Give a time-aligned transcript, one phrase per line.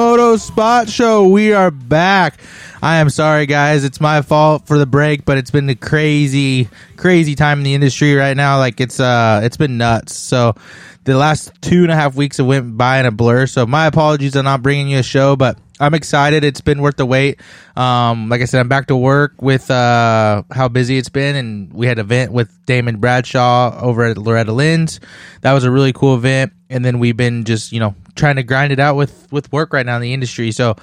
[0.00, 1.28] Moto Spot Show.
[1.28, 2.40] We are back.
[2.82, 3.84] I am sorry, guys.
[3.84, 7.74] It's my fault for the break, but it's been a crazy, crazy time in the
[7.74, 8.58] industry right now.
[8.58, 10.16] Like it's uh, it's been nuts.
[10.16, 10.54] So
[11.04, 13.46] the last two and a half weeks have went by in a blur.
[13.46, 16.44] So my apologies on not bringing you a show, but I'm excited.
[16.44, 17.40] It's been worth the wait.
[17.76, 21.72] Um, like I said, I'm back to work with uh, how busy it's been, and
[21.72, 25.00] we had an event with Damon Bradshaw over at Loretta Lynn's.
[25.42, 28.42] That was a really cool event, and then we've been just you know trying to
[28.42, 30.52] grind it out with with work right now in the industry.
[30.52, 30.76] So,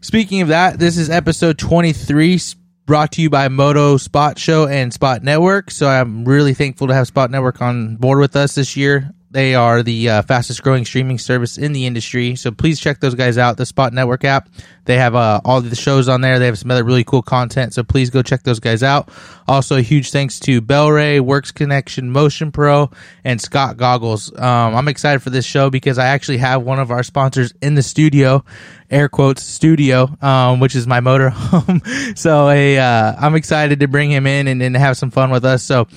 [0.00, 2.38] speaking of that, this is episode 23
[2.86, 5.70] brought to you by Moto Spot Show and Spot Network.
[5.70, 9.10] So I'm really thankful to have Spot Network on board with us this year.
[9.36, 12.36] They are the uh, fastest growing streaming service in the industry.
[12.36, 14.48] So please check those guys out, the Spot Network app.
[14.86, 16.38] They have uh, all the shows on there.
[16.38, 17.74] They have some other really cool content.
[17.74, 19.10] So please go check those guys out.
[19.46, 22.90] Also, a huge thanks to Bel-Ray, Works Connection, Motion Pro,
[23.24, 24.32] and Scott Goggles.
[24.34, 27.74] Um, I'm excited for this show because I actually have one of our sponsors in
[27.74, 28.42] the studio,
[28.90, 31.82] air quotes studio, um, which is my motor home.
[32.16, 35.44] so a, uh, I'm excited to bring him in and, and have some fun with
[35.44, 35.62] us.
[35.62, 35.88] So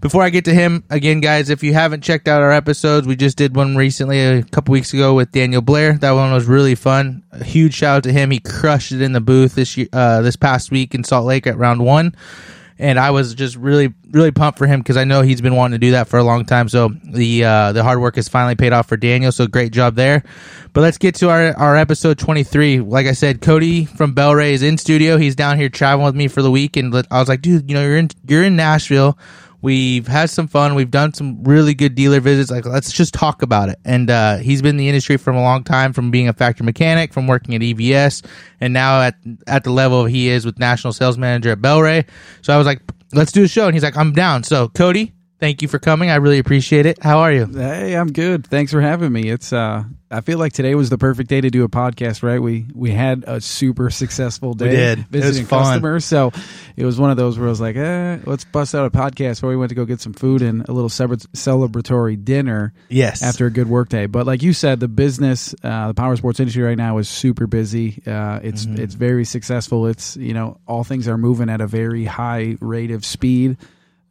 [0.00, 3.16] before I get to him, again, guys, if you haven't checked out our episodes, we
[3.16, 5.92] just did one recently a couple weeks ago with Daniel Blair.
[5.98, 7.22] That one was really fun.
[7.32, 8.30] A huge shout out to him.
[8.30, 11.46] He crushed it in the booth this year, uh, this past week in Salt Lake
[11.46, 12.14] at round one.
[12.78, 15.78] And I was just really, really pumped for him because I know he's been wanting
[15.78, 16.70] to do that for a long time.
[16.70, 19.32] So the uh, the hard work has finally paid off for Daniel.
[19.32, 20.22] So great job there.
[20.72, 22.80] But let's get to our, our episode 23.
[22.80, 25.18] Like I said, Cody from Bel-Ray is in studio.
[25.18, 26.78] He's down here traveling with me for the week.
[26.78, 29.18] And I was like, dude, you know, you're in, you're in Nashville
[29.62, 30.74] We've had some fun.
[30.74, 32.50] We've done some really good dealer visits.
[32.50, 33.78] Like, let's just talk about it.
[33.84, 36.64] And uh, he's been in the industry from a long time, from being a factory
[36.64, 38.24] mechanic, from working at EVS,
[38.60, 39.16] and now at
[39.46, 42.06] at the level he is with national sales manager at Bel-Ray.
[42.42, 42.80] So I was like,
[43.12, 43.66] let's do a show.
[43.66, 44.44] And he's like, I'm down.
[44.44, 46.10] So Cody, thank you for coming.
[46.10, 47.02] I really appreciate it.
[47.02, 47.46] How are you?
[47.46, 48.46] Hey, I'm good.
[48.46, 49.28] Thanks for having me.
[49.28, 52.42] It's uh I feel like today was the perfect day to do a podcast, right?
[52.42, 54.98] We we had a super successful day We did.
[55.08, 56.04] Visiting customers.
[56.04, 56.32] So
[56.76, 59.40] it was one of those where I was like, eh, let's bust out a podcast
[59.40, 63.22] where we went to go get some food and a little celebratory dinner Yes.
[63.22, 64.06] after a good work day.
[64.06, 67.46] But like you said, the business, uh, the power sports industry right now is super
[67.46, 68.02] busy.
[68.06, 68.82] Uh, it's Mm-hmm.
[68.82, 69.86] it's very successful.
[69.86, 73.56] It's you know all things are moving at a very high rate of speed.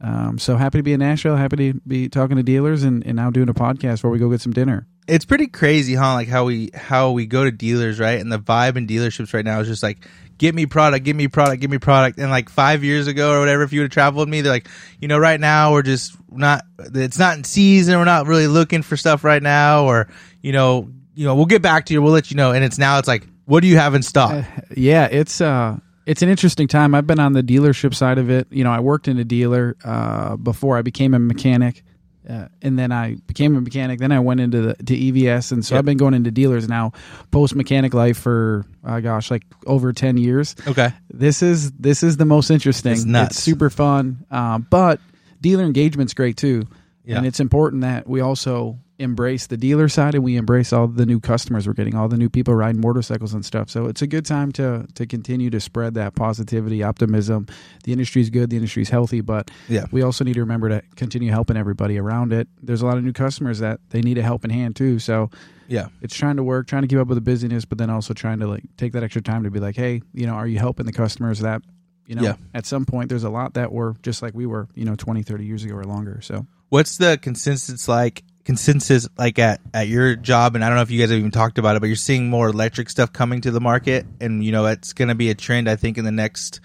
[0.02, 1.36] Um, so happy to be in Nashville.
[1.36, 4.30] Happy to be talking to dealers and, and now doing a podcast where we go
[4.30, 4.88] get some dinner.
[5.10, 6.14] It's pretty crazy, huh?
[6.14, 8.20] Like how we how we go to dealers, right?
[8.20, 11.28] And the vibe in dealerships right now is just like, get me product, give me
[11.28, 12.18] product, give me product.
[12.20, 14.52] And like five years ago or whatever, if you would have traveled with me, they're
[14.52, 14.68] like,
[15.00, 17.98] you know, right now we're just not, it's not in season.
[17.98, 20.10] We're not really looking for stuff right now, or
[20.42, 22.02] you know, you know, we'll get back to you.
[22.02, 22.52] We'll let you know.
[22.52, 24.46] And it's now it's like, what do you have in stock?
[24.76, 26.96] Yeah, it's uh it's an interesting time.
[26.96, 28.48] I've been on the dealership side of it.
[28.50, 31.84] You know, I worked in a dealer uh, before I became a mechanic,
[32.30, 34.00] uh, and then I became a mechanic.
[34.00, 35.80] Then I went into the to EVS, and so Yep.
[35.80, 36.94] I've been going into dealers now,
[37.32, 40.56] post mechanic life for uh, gosh, like over ten years.
[40.68, 40.90] Okay.
[41.10, 42.94] This is this is the most interesting.
[42.94, 43.38] It's nuts.
[43.38, 45.00] super fun, uh, but
[45.42, 46.68] dealer engagement's great too.
[47.04, 47.18] Yeah.
[47.18, 51.06] And it's important that we also embrace the dealer side and we embrace all the
[51.06, 53.70] new customers we're getting, all the new people riding motorcycles and stuff.
[53.70, 57.48] So it's a good time to to continue to spread that positivity, optimism.
[57.86, 59.86] The industry's good, the industry's healthy, but Yeah.
[59.92, 62.48] we also need to remember to continue helping everybody around it.
[62.62, 65.00] There's a lot of new customers that they need a helping hand too.
[65.00, 65.30] So
[65.70, 65.88] Yeah.
[66.02, 68.40] it's trying to work, trying to keep up with the busyness, but then also trying
[68.40, 70.86] to like take that extra time to be like, hey, you know, are you helping
[70.86, 71.62] the customers that,
[72.06, 72.34] you know, Yeah.
[72.54, 75.24] at some point there's a lot that were just like we were, you know, 20,
[75.24, 76.20] 30 years ago or longer.
[76.22, 78.24] So What's the consensus like?
[78.50, 81.30] Consensus like at at your job, and I don't know if you guys have even
[81.30, 84.52] talked about it, but you're seeing more electric stuff coming to the market, and you
[84.52, 85.70] know it's going to be a trend.
[85.70, 86.60] I think in the next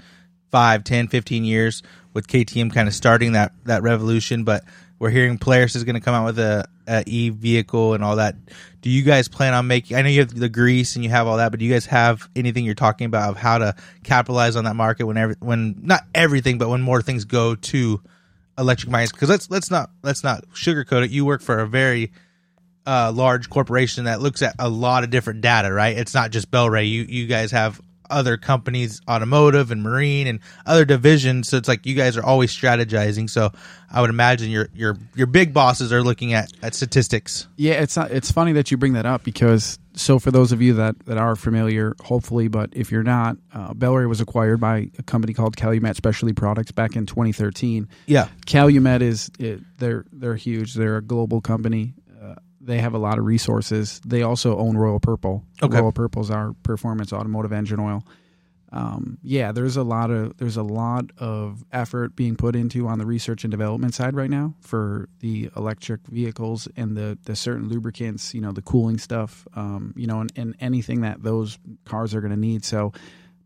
[0.51, 1.83] five, 10, 15 years,
[2.15, 4.45] with KTM kind of starting that that revolution.
[4.45, 4.65] But
[4.99, 8.17] we're hearing Polaris is going to come out with a, a e vehicle and all
[8.17, 8.37] that.
[8.81, 9.99] Do you guys plan on making?
[9.99, 11.85] I know you have the grease and you have all that, but do you guys
[11.85, 16.05] have anything you're talking about of how to capitalize on that market when when not
[16.15, 18.01] everything, but when more things go to
[18.59, 19.13] electric bikes?
[19.13, 21.11] Because let's let's not let's not sugarcoat it.
[21.11, 22.13] You work for a very
[22.87, 25.97] uh, large corporation that looks at a lot of different data, right?
[25.97, 26.85] It's not just Bel-Ray.
[26.85, 27.81] You you guys have
[28.15, 31.49] other companies, automotive and marine and other divisions.
[31.49, 33.29] So it's like you guys are always strategizing.
[33.29, 33.51] So
[33.91, 37.49] I would imagine your your your big bosses are looking at at statistics.
[37.57, 40.61] Yeah, it's not, it's funny that you bring that up because so for those of
[40.61, 44.91] you that, that are familiar, hopefully, but if you're not, uh, Bel-Ray was acquired by
[44.99, 47.89] a company called Calumet Specialty Products back in 2013.
[48.07, 50.75] Yeah, Calumet is it, they're they're huge.
[50.75, 51.95] They're a global company.
[52.65, 54.01] They have a lot of resources.
[54.07, 55.45] They also own Royal Purple.
[55.63, 55.79] Okay.
[55.81, 58.03] Royal Purple's our performance automotive engine oil.
[58.73, 62.99] um, yeah, there's a lot of there's a lot of effort being put into on
[62.99, 67.69] the research and development side right now for the electric vehicles and the the certain
[67.69, 72.15] lubricants, you know, the cooling stuff, um, you know, and, and anything that those cars
[72.17, 72.65] are going to need.
[72.65, 72.93] So,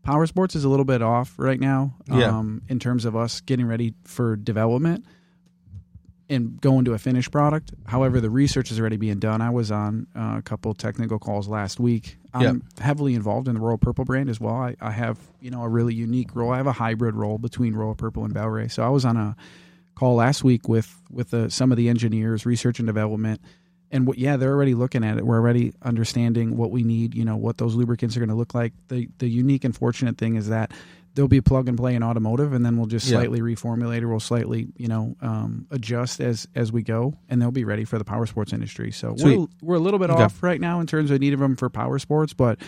[0.01, 2.35] power sports is a little bit off right now, Yeah.
[2.35, 5.05] um, in terms of us getting ready for development
[6.29, 7.73] and going to a finished product.
[7.85, 9.41] However, the research is already being done.
[9.41, 12.17] I was on uh, a couple technical calls last week.
[12.33, 14.53] I'm heavily involved in the Royal Purple brand as well.
[14.53, 16.51] I, I have you know a really unique role.
[16.51, 18.67] I have a hybrid role between Royal Purple and Bel-Ray.
[18.67, 19.35] So I was on a
[19.95, 23.41] call last week with with uh, some of the engineers, research and development.
[23.91, 25.25] And what, yeah, they're already looking at it.
[25.25, 27.15] We're already understanding what we need.
[27.15, 28.73] You know what those lubricants are going to look like.
[28.89, 30.71] The the unique and fortunate thing is that
[31.15, 33.17] there'll be plug and play in automotive, and then we'll just Yeah.
[33.17, 37.51] slightly reformulate or we'll slightly you know um, adjust as as we go, and they'll
[37.51, 38.91] be ready for the power sports industry.
[38.91, 39.37] So Sweet.
[39.39, 40.23] we're we're a little bit Okay.
[40.23, 42.59] off right now in terms of need of them for power sports, but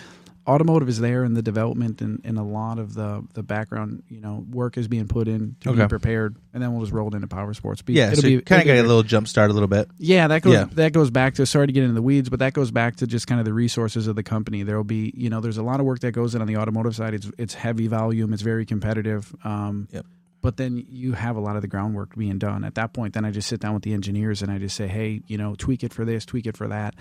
[0.47, 4.19] automotive is there in the development and, and a lot of the the background you
[4.19, 5.81] know work is being put in to Okay.
[5.83, 7.81] be prepared, and then we'll just roll it into power sports.
[7.81, 9.87] Be- Yeah, it'll so be- kind of got a little jump start a little bit.
[9.97, 10.65] yeah, that goes Yeah.
[10.73, 13.07] that goes back to sorry to get into the weeds, but that goes back to
[13.07, 14.63] just kind of the resources of the company.
[14.63, 16.95] There'll be you know there's a lot of work that goes in on the automotive
[16.95, 17.13] side.
[17.13, 18.33] It's it's heavy volume.
[18.33, 19.33] It's very competitive.
[19.43, 20.05] Um, Yep.
[20.43, 22.63] But then you have a lot of the groundwork being done.
[22.63, 24.87] At that point, then I just sit down with the engineers and I just say,
[24.87, 26.95] hey, you know, tweak it for this, tweak it for that.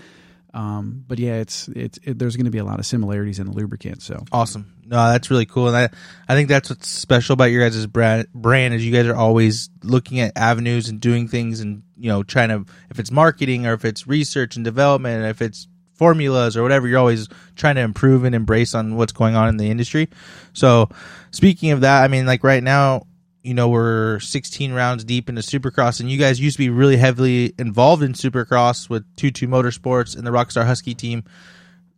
[0.53, 3.47] Um, but yeah, it's it's it, there's going to be a lot of similarities in
[3.47, 4.01] the lubricant.
[4.01, 4.73] So Awesome.
[4.85, 5.89] No, that's really cool, and I
[6.27, 8.27] I think that's what's special about your guys' brand.
[8.33, 12.23] Brand is you guys are always looking at avenues and doing things, and you know
[12.23, 16.63] trying to if it's marketing or if it's research and development, if it's formulas or
[16.63, 20.09] whatever, you're always trying to improve and embrace on what's going on in the industry.
[20.51, 20.89] So,
[21.29, 23.05] speaking of that, I mean, like right now,
[23.43, 26.97] you know, we're 16 rounds deep into Supercross, and you guys used to be really
[26.97, 31.23] heavily involved in Supercross with TwoTwo Motorsports and the Rockstar Husky team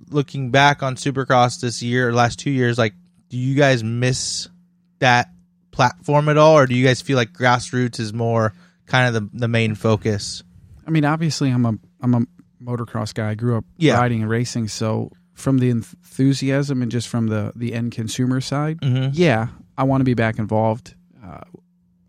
[0.09, 2.93] looking back on Supercross this year, or last two years, like,
[3.29, 4.47] do you guys miss
[4.99, 5.29] that
[5.71, 8.53] platform at all, or do you guys feel like grassroots is more
[8.85, 10.43] kind of the the main focus?
[10.85, 12.21] I mean, obviously, I'm a I'm a
[12.61, 13.31] motocross guy.
[13.31, 13.95] I grew up Yeah.
[13.97, 18.79] riding and racing, so from the enthusiasm and just from the the end consumer side,
[18.81, 19.11] Mm-hmm.
[19.13, 19.47] yeah,
[19.77, 20.93] I want to be back involved.
[21.33, 21.57] Uh,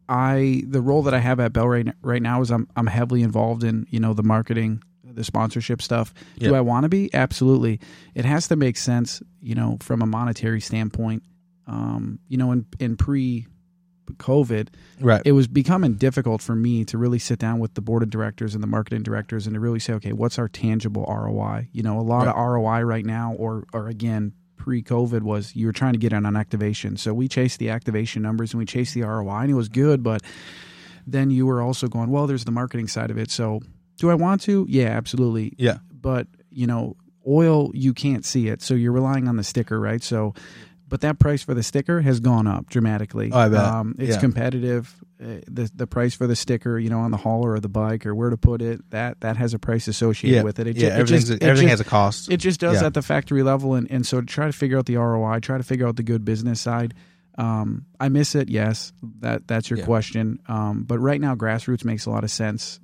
[0.09, 3.65] I the role that I have at Bel-Ray, right now is I'm I'm heavily involved
[3.65, 6.13] in you know the marketing, the sponsorship stuff.
[6.39, 7.13] Do I want to be?
[7.15, 7.81] Absolutely.
[8.15, 11.23] It has to make sense, you know, from a monetary standpoint.
[11.67, 13.47] Um, you know, in in pre
[14.17, 14.69] COVID,
[15.01, 15.23] Right.
[15.25, 18.55] it was becoming difficult for me to really sit down with the board of directors
[18.55, 21.69] and the marketing directors and to really say, okay, what's our tangible ROI?
[21.73, 24.35] You know, a lot of ROI right now, or or again,
[24.65, 26.97] pre-COVID was you were trying to get in on activation.
[26.97, 30.03] So we chased the activation numbers and we chased the ROI, and it was good,
[30.03, 30.23] but
[31.07, 33.31] then you were also going, well, there's the marketing side of it.
[33.31, 33.61] So
[33.99, 34.65] do I want to?
[34.67, 35.53] Yeah, absolutely.
[35.59, 35.79] Yeah.
[35.93, 36.97] But you know,
[37.29, 40.03] oil you can't see it, so you're relying on the sticker, right?
[40.03, 40.35] So.
[40.87, 43.31] But that price for the sticker has gone up dramatically.
[43.33, 43.59] Oh, I bet.
[43.65, 44.21] Um, it's Yeah.
[44.21, 44.95] competitive.
[45.21, 48.05] Uh, the the price for the sticker, you know, on the hauler or the bike
[48.05, 50.43] or where to put it, that that has a price associated Yeah.
[50.43, 50.67] with it.
[50.67, 50.97] It, yeah.
[50.97, 52.31] ju- it just, everything just- has a cost.
[52.31, 52.87] it just does Yeah.
[52.87, 55.57] at the factory level, and, and so to try to figure out the ROI, try
[55.57, 56.93] to figure out the good business side.
[57.37, 58.93] Um, I miss it, yes.
[59.21, 60.39] That that's your question.
[60.47, 62.79] Um, but right now, grassroots makes a lot of sense.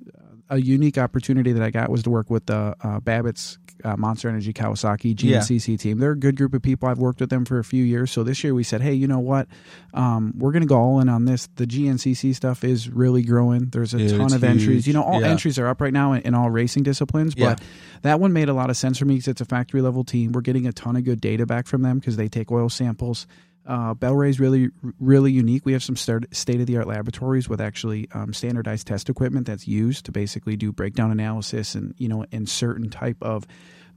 [0.49, 4.29] A unique opportunity that I got was to work with the uh, Babbitt's uh, Monster
[4.29, 5.39] Energy Kawasaki Yeah.
[5.39, 5.99] GNCC team.
[5.99, 6.87] They're a good group of people.
[6.89, 8.11] I've worked with them for a few years.
[8.11, 9.47] So this year we said, hey, you know what?
[9.93, 11.47] Um, we're going to go all in on this.
[11.55, 13.65] The GNCC stuff is really growing.
[13.71, 14.87] There's a Dude, ton of entries.
[14.87, 15.27] You know, all Yeah.
[15.27, 17.55] entries are up right now in, in all racing disciplines, Yeah.
[17.55, 17.61] but
[18.03, 20.31] that one made a lot of sense for me because it's a factory level team.
[20.31, 23.27] We're getting a ton of good data back from them because they take oil samples.
[23.65, 25.65] Uh, is really, really unique.
[25.65, 29.67] We have some state of the art laboratories with actually um, standardized test equipment that's
[29.67, 33.45] used to basically do breakdown analysis and you know and certain type of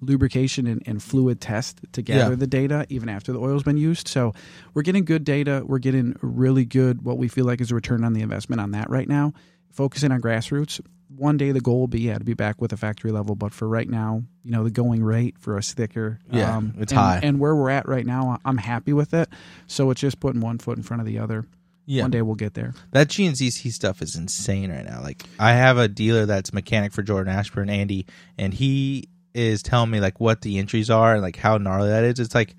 [0.00, 2.36] lubrication and, and fluid test to gather Yeah.
[2.36, 4.06] the data even after the oil's been used.
[4.08, 4.34] So
[4.74, 5.62] we're getting good data.
[5.66, 8.72] We're getting really good what we feel like is a return on the investment on
[8.72, 9.32] that right now.
[9.72, 10.80] Focusing on grassroots.
[11.08, 13.52] One day the goal will be yeah to be back with a factory level, but
[13.52, 16.98] for right now, you know the going rate for a sticker, um, Yeah, it's and,
[16.98, 17.20] high.
[17.22, 19.28] and where we're at right now, I'm happy with it.
[19.66, 21.46] So it's just putting one foot in front of the other.
[21.86, 22.02] Yeah.
[22.02, 22.72] One day we'll get there.
[22.92, 25.02] That GNCC stuff is insane right now.
[25.02, 28.06] Like I have a dealer that's mechanic for Jordan Ashburn, Andy,
[28.38, 32.04] and he is telling me like what the entries are and like how gnarly that
[32.04, 32.18] is.
[32.20, 32.54] It's like,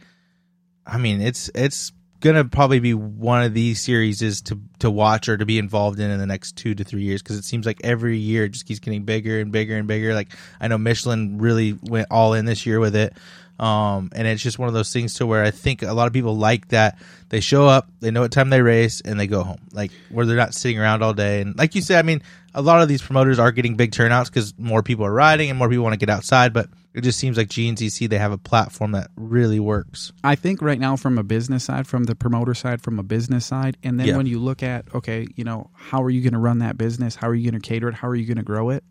[0.86, 1.92] I mean, it's it's
[2.26, 6.00] gonna probably be one of these series is to to watch or to be involved
[6.00, 8.50] in in the next two to three years because it seems like every year it
[8.50, 10.16] just keeps getting bigger and bigger and bigger.
[10.16, 10.30] Like
[10.60, 13.14] I know Michelin really went all in this year with it.
[13.58, 16.14] Um, and it's just one of those things to where I think a lot of
[16.14, 16.98] people like that
[17.30, 19.62] they show up, they know what time they race, and they go home.
[19.72, 21.42] Like where they're not sitting around all day.
[21.42, 22.22] And like you said, I mean,
[22.56, 25.60] a lot of these promoters are getting big turnouts because more people are riding and
[25.60, 26.54] more people want to get outside.
[26.54, 30.12] But it just seems like GNCC they have a platform that really works.
[30.24, 33.46] I think right now from a business side, from the promoter side, from a business
[33.46, 34.18] side, and then Yeah.
[34.18, 37.16] when you look at okay, you know, how are you going to run that business?
[37.16, 37.94] How are you going to cater it?
[37.96, 38.84] How are you going to grow it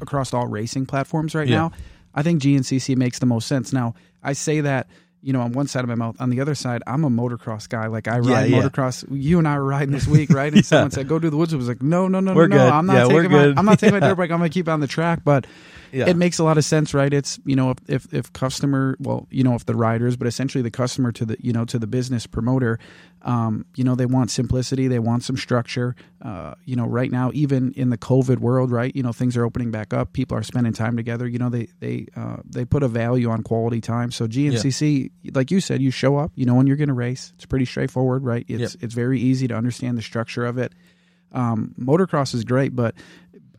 [0.00, 1.56] across all racing platforms right Yeah.
[1.56, 1.72] now?
[2.14, 3.72] I think GNCC makes the most sense.
[3.72, 4.88] Now, I say that
[5.28, 7.68] you know on one side of my mouth, on the other side, I'm a motocross
[7.68, 7.86] guy.
[7.88, 8.62] Like I ride yeah.
[8.62, 9.04] motocross.
[9.10, 10.50] You and I were riding this week, right?
[10.50, 12.56] And someone said, "Go do the woods." I was like, "No, no, no, We're no,
[12.56, 12.68] no.
[12.70, 13.44] I'm not Yeah, taking my.
[13.54, 14.30] I'm not taking my dirt bike.
[14.30, 15.46] I'm going to keep on the track." But
[15.92, 16.08] Yeah.
[16.08, 17.12] it makes a lot of sense, right?
[17.12, 20.62] It's you know if, if if customer, well, you know if the riders, but essentially
[20.62, 22.78] the customer to the you know to the business promoter,
[23.22, 25.96] um, you know they want simplicity, they want some structure.
[26.22, 28.94] Uh, you know, right now, even in the COVID world, right?
[28.94, 30.12] You know, things are opening back up.
[30.12, 31.26] People are spending time together.
[31.26, 34.10] You know, they they uh, they put a value on quality time.
[34.10, 36.32] So GNCC, like you said, you show up.
[36.34, 37.32] You know when you're going to race.
[37.36, 38.44] It's pretty straightforward, right?
[38.48, 40.72] It's it's very easy to understand the structure of it.
[41.32, 42.94] Um, motocross is great, but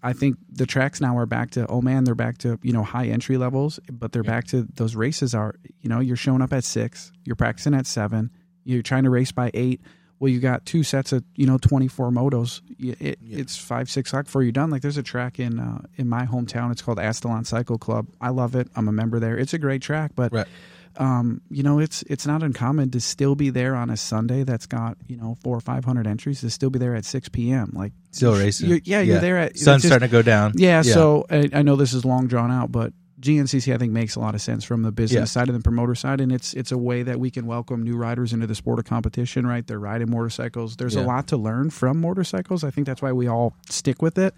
[0.01, 2.84] I think the tracks now are back to oh man, they're back to you know
[2.84, 6.54] high entry levels, but they're back to those races are you know you're showing up
[6.54, 8.32] at six, you're practicing at seven,
[8.74, 9.82] you're trying to race by eight.
[10.20, 12.62] Well, you got two sets of you know 24 motos.
[12.78, 14.70] It, It's five six o'clock before you're done.
[14.70, 16.72] Like there's a track in uh, in my hometown.
[16.72, 18.08] It's called Astalon Cycle Club.
[18.20, 18.68] I love it.
[18.76, 19.38] I'm a member there.
[19.38, 20.48] It's a great track, but Right.
[20.98, 24.66] um, you know, it's it's not uncommon to still be there on a Sunday that's
[24.66, 27.72] got you know four or five hundred entries to still be there at six p.m.
[27.74, 28.68] Like Still racing.
[28.70, 30.52] You're, yeah, you're there at sun's just- starting to go down.
[30.56, 34.16] Yeah, so I, I know this is long drawn out, but GNCC I think makes
[34.16, 35.26] a lot of sense from the business Yeah.
[35.26, 37.98] side and the promoter side, and it's it's a way that we can welcome new
[37.98, 39.46] riders into the sport of competition.
[39.46, 40.78] Right, they're riding motorcycles.
[40.78, 42.64] There's a lot to learn from motorcycles.
[42.64, 44.34] I think that's why we all stick with it.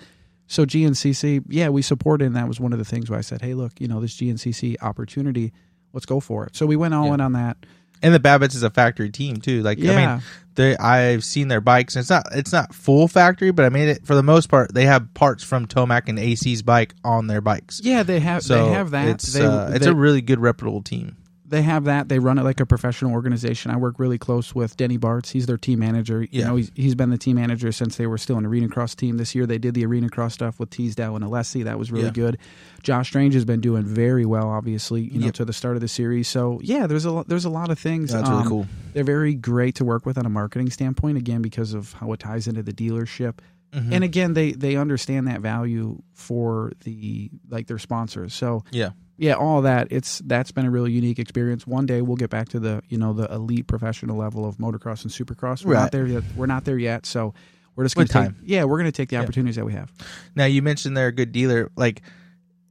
[0.47, 3.21] So GNCC, yeah, we support it, and that was one of the things where I
[3.21, 5.53] said, hey, look, you know, this GNCC opportunity,
[5.93, 6.55] let's go for it.
[6.57, 7.13] So we went all Yeah.
[7.13, 7.65] in on that.
[8.01, 9.61] And the Babbitts is a factory team too.
[9.61, 9.81] Like I
[10.15, 10.23] mean,
[10.55, 11.95] they I've seen their bikes.
[11.95, 14.73] And it's not it's not full factory, but I mean, it, for the most part,
[14.73, 17.81] they have parts from Tomac and AC's bike on their bikes.
[17.83, 19.07] Yeah, they have So they have that.
[19.07, 21.15] It's they, uh, it's they- a really good reputable team.
[21.51, 22.09] They have that.
[22.09, 23.69] They run it like a professional organization.
[23.71, 25.31] I work really close with Denny Bartz.
[25.31, 26.21] He's their team manager.
[26.23, 26.47] You Yeah.
[26.47, 29.17] know, he's, he's been the team manager since they were still an arena cross team.
[29.17, 31.63] This year they did the arena cross stuff with Teasdale and Alessi.
[31.63, 32.11] That was really Yeah.
[32.11, 32.37] good.
[32.81, 35.35] Josh Strang has been doing very well, obviously, you know, Yep.
[35.35, 36.27] to the start of the series.
[36.27, 38.11] So yeah, there's a there's a lot of things.
[38.13, 38.67] That's really Um, cool.
[38.93, 41.17] They're very great to work with on a marketing standpoint.
[41.17, 43.35] Again, because of how it ties into the dealership.
[43.73, 43.91] Mhm.
[43.93, 48.33] And again, they they understand that value for the like their sponsors.
[48.33, 48.89] So yeah,
[49.21, 49.87] yeah, all that.
[49.91, 51.67] It's that's been a really unique experience.
[51.67, 55.03] One day we'll get back to the you know the elite professional level of motocross
[55.03, 55.63] and supercross.
[55.63, 55.81] We're Right.
[55.81, 56.23] not there yet.
[56.35, 57.05] We're not there yet.
[57.05, 57.33] So
[57.75, 58.35] we're just gonna time.
[58.43, 59.21] Yeah, we're gonna take the Yeah.
[59.21, 59.91] opportunities that we have.
[60.35, 61.69] Now you mentioned they're a good dealer.
[61.75, 62.01] Like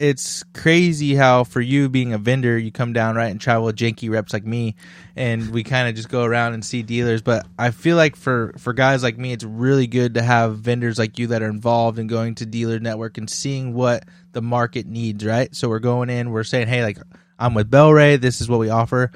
[0.00, 3.76] it's crazy how for you being a vendor, you come down right and travel with
[3.76, 4.75] janky reps like me,
[5.14, 7.21] and we kind of just go around and see dealers.
[7.21, 10.99] But I feel like for for guys like me, it's really good to have vendors
[10.99, 14.87] like you that are involved in going to dealer network and seeing what the market
[14.87, 15.23] needs.
[15.23, 15.54] Right.
[15.54, 16.99] So we're going in, we're saying, hey, like
[17.38, 19.12] I'm with Bel-Ray, this is what we offer,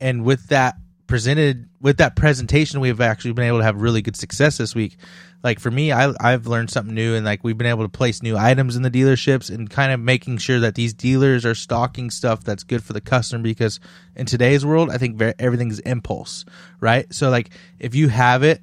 [0.00, 0.76] and with that
[1.08, 4.96] presented with that presentation we've actually been able to have really good success this week
[5.42, 8.22] like for me I, i've learned something new and like we've been able to place
[8.22, 12.10] new items in the dealerships and kind of making sure that these dealers are stocking
[12.10, 13.80] stuff that's good for the customer because
[14.16, 16.44] in today's world i think very, everything's impulse
[16.82, 17.12] right?
[17.14, 18.60] So like if you have it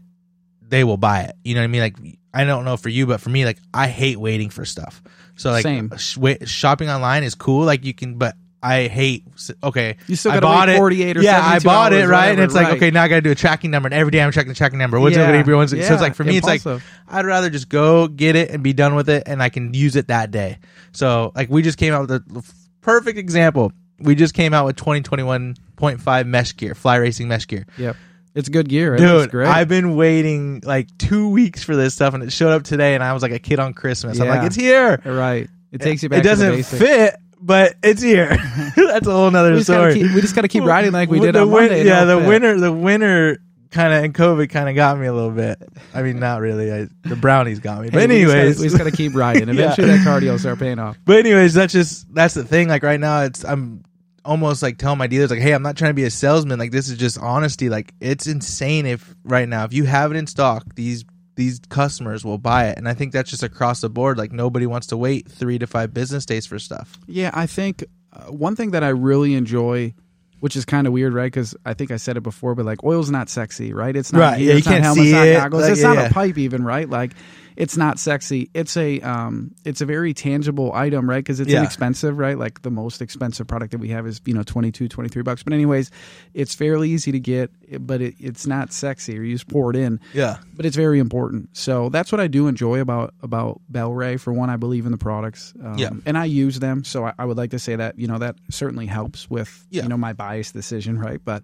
[0.61, 1.35] they will buy it.
[1.43, 1.81] You know what i mean?
[1.81, 1.97] Like
[2.31, 5.01] i don't know for you but for me like i hate waiting for stuff.
[5.35, 5.91] So like Same.
[5.97, 9.23] sh- wait, shopping online is cool like you can but I hate.
[9.63, 10.77] Okay, You still I gotta bought it.
[10.77, 12.77] 48 or yeah, I bought it right, and it's like right.
[12.77, 14.55] okay, now I got to do a tracking number, and every day I'm checking the
[14.55, 14.99] tracking number.
[14.99, 15.81] What's Yeah, it going to be?
[15.83, 16.85] So it's like for me, it's like impulsive.
[17.07, 19.95] I'd rather just go get it and be done with it, and I can use
[19.95, 20.57] it that day.
[20.91, 23.71] So like we just came out with a perfect example.
[23.99, 27.65] We just came out with 2021.5 mesh gear, fly racing mesh gear.
[27.77, 27.95] Yep,
[28.35, 28.95] it's good gear.
[28.95, 29.35] It Dude.
[29.35, 33.03] I've been waiting like two weeks for this stuff, and it showed up today, and
[33.03, 34.19] I was like a kid on Christmas.
[34.19, 35.01] I'm like, it's here.
[35.05, 35.49] right.
[35.71, 36.19] It takes you back.
[36.19, 36.81] It doesn't to the basics.
[36.81, 38.27] fit, but it's here.
[38.75, 39.93] That's a whole nother We story.
[39.95, 41.85] keep, we just got to keep riding like we did the on win- Monday.
[41.85, 42.27] Yeah, the fit.
[42.27, 43.39] winter, the winter
[43.71, 45.61] kind of and COVID kind of got me a little bit.
[45.93, 46.71] I mean, not really.
[46.73, 47.89] I, the brownies got me.
[47.89, 49.47] But we anyways, we just got to keep riding.
[49.47, 49.53] Yeah.
[49.53, 50.97] Eventually, that cardio will start paying off.
[51.05, 52.67] but anyways, that's just that's the thing.
[52.67, 53.83] Like right now, it's I'm
[54.25, 56.59] almost like telling my dealers like, hey, I'm not trying to be a salesman.
[56.59, 57.69] Like this is just honesty.
[57.69, 61.05] Like it's insane if right now if you have it in stock, these
[61.39, 64.17] these customers will buy it, and I think that's just across the board.
[64.17, 66.99] Like nobody wants to wait three to five business days for stuff.
[67.07, 69.93] Yeah, I think uh, one thing that I really enjoy,
[70.41, 71.31] which is kind of weird, right?
[71.31, 73.95] Because I think I said it before, but like oil's not sexy, right?
[73.95, 75.63] It's not Right, gear, yeah, you it's not can't helmets, see it, goggles.
[75.63, 76.07] like, it's not yeah.
[76.07, 76.89] a pipe, even, right?
[76.89, 77.13] Like
[77.59, 78.49] it's not sexy.
[78.53, 81.17] It's a um, it's a very tangible item, right?
[81.19, 81.59] Because it's Yeah.
[81.59, 82.37] inexpensive, right?
[82.39, 85.43] Like the most expensive product that we have is you know 22, 23 bucks.
[85.43, 85.91] But anyways,
[86.33, 87.51] it's fairly easy to get,
[87.85, 89.19] but it, it's not sexy.
[89.19, 90.37] Or you just pour it in Yeah.
[90.55, 91.49] but it's very important.
[91.57, 94.15] So that's what I do enjoy about about Bel-Ray.
[94.17, 95.89] For one, I believe in the products, um, Yeah.
[96.05, 96.85] and I use them.
[96.85, 99.83] So I, I would like to say that you know that certainly helps with Yeah.
[99.83, 101.19] you know my biased decision, right?
[101.23, 101.43] But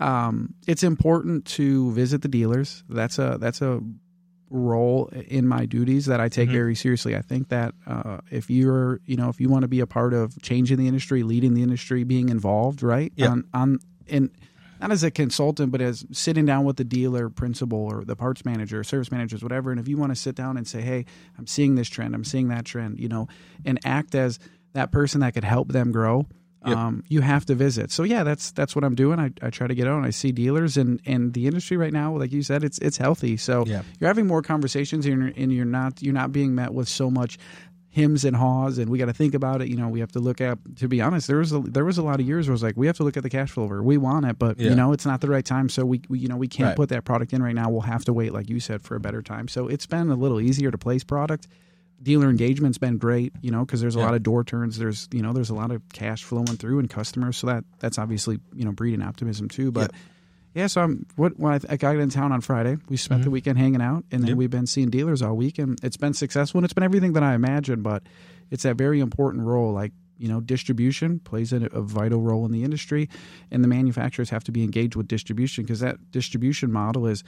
[0.00, 2.82] um, it's important to visit the dealers.
[2.88, 3.80] That's a that's a
[4.52, 6.52] role in my duties that I take Mhm.
[6.52, 7.16] very seriously.
[7.16, 10.12] I think that uh, if you're you know if you want to be a part
[10.14, 13.12] of changing the industry, leading the industry, being involved, right?
[13.16, 13.28] Yeah.
[13.30, 14.30] On on in
[14.80, 18.44] not as a consultant, but as sitting down with the dealer principal or the parts
[18.44, 19.70] manager, service managers, whatever.
[19.70, 21.04] And if you want to sit down and say, "Hey,
[21.38, 22.14] I'm seeing this trend.
[22.14, 23.28] I'm seeing that trend," you know,
[23.64, 24.38] and act as
[24.74, 26.26] that person that could help them grow.
[26.66, 26.76] Yep.
[26.76, 27.90] Um, you have to visit.
[27.90, 29.18] So yeah, that's that's what I'm doing.
[29.18, 31.92] I, I try to get out and I see dealers and, and the industry right
[31.92, 33.36] now, like you said, it's it's healthy.
[33.36, 33.82] So Yeah.
[33.98, 37.10] you're having more conversations and you're, and you're not you're not being met with so
[37.10, 37.38] much
[37.88, 40.18] hims and haws and we got to think about it you know we have to
[40.18, 42.52] look at to be honest there was a, there was a lot of years where
[42.52, 44.58] it was like we have to look at the cash flow we want it but
[44.58, 44.70] Yeah.
[44.70, 46.76] you know it's not the right time so we, we you know we can't Right.
[46.76, 49.00] put that product in right now we'll have to wait like you said for a
[49.00, 51.48] better time so it's been a little easier to place product
[52.02, 54.06] dealer engagement's been great you know because there's a Yeah.
[54.06, 56.90] lot of door turns there's you know there's a lot of cash flowing through and
[56.90, 59.92] customers so that that's obviously you know breeding optimism too but
[60.54, 63.30] yeah, so I'm what when I, I got in town on Friday, we spent the
[63.30, 63.32] Mhm.
[63.32, 64.36] weekend hanging out, and then Yep.
[64.36, 67.22] we've been seeing dealers all week, and it's been successful, and it's been everything that
[67.22, 67.82] I imagined.
[67.82, 68.02] But
[68.50, 72.52] it's that very important role, like you know, distribution plays a, a vital role in
[72.52, 73.08] the industry,
[73.50, 77.24] and the manufacturers have to be engaged with distribution because that distribution model is.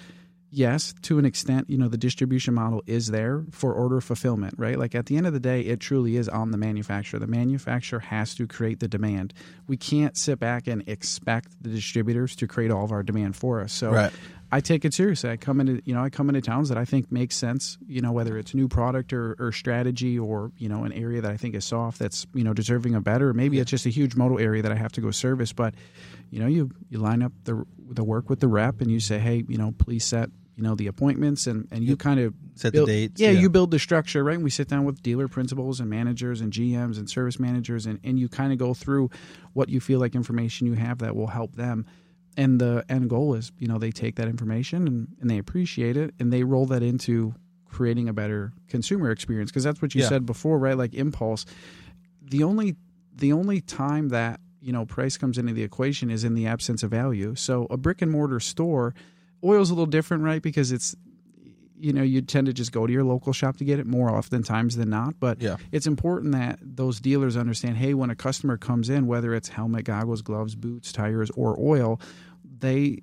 [0.56, 4.78] Yes, to an extent, you know, the distribution model is there for order fulfillment, right?
[4.78, 7.18] Like at the end of the day, it truly is on the manufacturer.
[7.18, 9.34] The manufacturer has to create the demand.
[9.66, 13.62] We can't sit back and expect the distributors to create all of our demand for
[13.62, 13.72] us.
[13.72, 14.12] So Right.
[14.52, 15.28] I take it seriously.
[15.28, 17.76] I come into you know I come into towns that I think make sense.
[17.88, 21.32] You know whether it's new product or, or strategy or you know an area that
[21.32, 23.34] I think is soft that's you know deserving of better.
[23.34, 25.52] Maybe it's just a huge modal area that I have to go service.
[25.52, 25.74] But
[26.30, 29.18] you know you you line up the the work with the rep and you say
[29.18, 31.98] hey you know please set you know the appointments and and you Yep.
[31.98, 33.20] kind of Set build, the dates.
[33.20, 34.34] Yeah, you build the structure, right?
[34.34, 37.98] And we sit down with dealer principals and managers and GMs and service managers, and,
[38.04, 39.10] and you kind of go through
[39.52, 41.86] what you feel like information you have that will help them.
[42.36, 45.96] And the end goal is, you know, they take that information and, and they appreciate
[45.96, 47.34] it and they roll that into
[47.68, 49.50] creating a better consumer experience.
[49.50, 50.08] Because that's what you Yeah.
[50.08, 50.76] said before, right?
[50.76, 51.44] Like impulse.
[52.22, 52.76] The only
[53.16, 56.82] the only time that you know price comes into the equation is in the absence
[56.82, 57.34] of value.
[57.36, 58.94] So a brick and mortar store,
[59.44, 60.40] oil's a little different, right?
[60.42, 60.96] Because it's
[61.76, 64.08] you know you tend to just go to your local shop to get it more
[64.08, 65.56] oftentimes than not but Yeah.
[65.72, 69.84] it's important that those dealers understand hey when a customer comes in whether it's helmet
[69.84, 72.00] goggles gloves boots tires or oil
[72.60, 73.02] they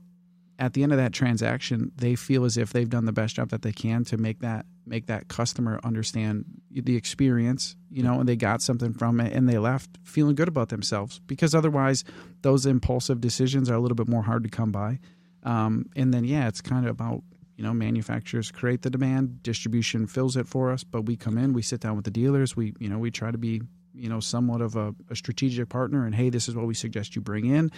[0.58, 3.50] at the end of that transaction they feel as if they've done the best job
[3.50, 8.30] that they can to make that make that customer understand the experience you know and
[8.30, 12.06] they got something from it and they left feeling good about themselves because otherwise
[12.42, 14.98] those impulsive decisions are a little bit more hard to come by
[15.44, 17.22] um, and then yeah it's kind of about
[17.58, 21.54] you know manufacturers create the demand distribution fills it for us but we come in
[21.54, 23.62] we sit down with the dealers we you know we try to be
[23.94, 27.16] you know somewhat of a, a strategic partner and hey this is what we suggest
[27.16, 27.70] you bring in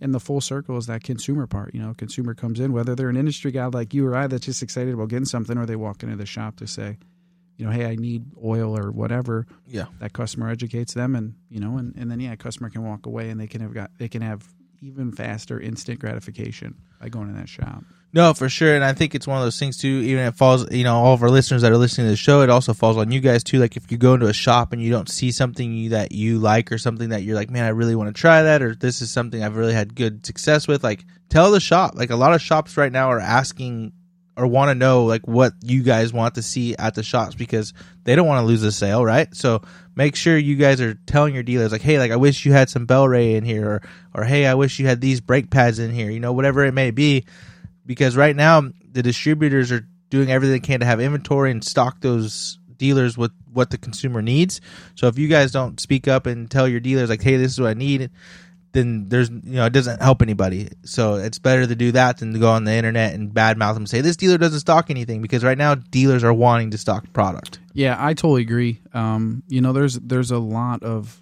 [0.00, 3.08] and the full circle is that consumer part you know consumer comes in whether they're
[3.08, 5.76] an industry guy like you or i that's just excited about getting something or they
[5.76, 6.98] walk into the shop to say
[7.56, 9.86] you know hey i need oil or whatever Yeah.
[10.00, 13.30] that customer educates them and you know and, and then yeah customer can walk away
[13.30, 14.46] and they can have got they can have
[14.84, 19.14] even faster instant gratification by going to that shop No, for sure, and I think
[19.14, 19.88] it's one of those things too.
[19.88, 22.16] Even if it falls, you know, all of our listeners that are listening to the
[22.16, 23.58] show, it also falls on you guys too.
[23.58, 26.38] Like if you go into a shop and you don't see something you, that you
[26.38, 29.00] like or something that you're like, man, I really want to try that, or this
[29.00, 30.84] is something I've really had good success with.
[30.84, 31.94] Like, tell the shop.
[31.94, 33.92] Like a lot of shops right now are asking
[34.36, 37.72] or want to know like what you guys want to see at the shops because
[38.02, 39.34] they don't want to lose a sale, right?
[39.34, 39.62] So
[39.94, 42.68] make sure you guys are telling your dealers like, hey, like I wish you had
[42.68, 43.82] some Bel-Ray in here, or
[44.14, 46.72] or hey, I wish you had these brake pads in here, you know, whatever it
[46.72, 47.24] may be
[47.86, 52.00] because right now the distributors are doing everything they can to have inventory and stock
[52.00, 54.60] those dealers with what the consumer needs.
[54.94, 57.60] So if you guys don't speak up and tell your dealers like, "Hey, this is
[57.60, 58.10] what I need,"
[58.74, 60.68] then there's you know it doesn't help anybody.
[60.84, 63.82] So it's better to do that than to go on the internet and badmouth them
[63.84, 67.10] and say this dealer doesn't stock anything because right now dealers are wanting to stock
[67.12, 67.58] product.
[67.72, 68.80] Yeah, I totally agree.
[68.92, 71.20] Um, you know, there's there's a lot of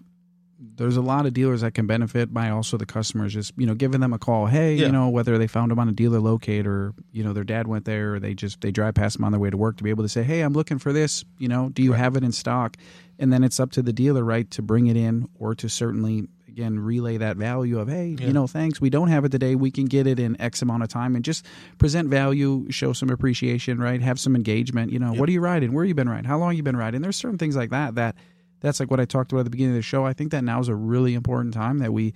[0.74, 3.74] there's a lot of dealers that can benefit by also the customers just you know
[3.74, 4.46] giving them a call.
[4.46, 4.86] Hey, Yeah.
[4.86, 7.66] you know whether they found them on a dealer locate or you know their dad
[7.66, 9.84] went there or they just they drive past them on their way to work to
[9.84, 11.24] be able to say, hey, I'm looking for this.
[11.38, 11.98] You know, do you Right.
[11.98, 12.76] have it in stock?
[13.18, 16.26] And then it's up to the dealer, right, to bring it in or to certainly
[16.52, 18.26] again relay that value of hey yeah.
[18.26, 20.82] you know thanks we don't have it today we can get it in x amount
[20.82, 21.46] of time and just
[21.78, 25.20] present value show some appreciation right have some engagement you know yep.
[25.20, 27.38] what are you riding where you been riding how long you been riding there's certain
[27.38, 28.14] things like that that
[28.60, 30.44] that's like what i talked about at the beginning of the show i think that
[30.44, 32.12] now is a really important time that we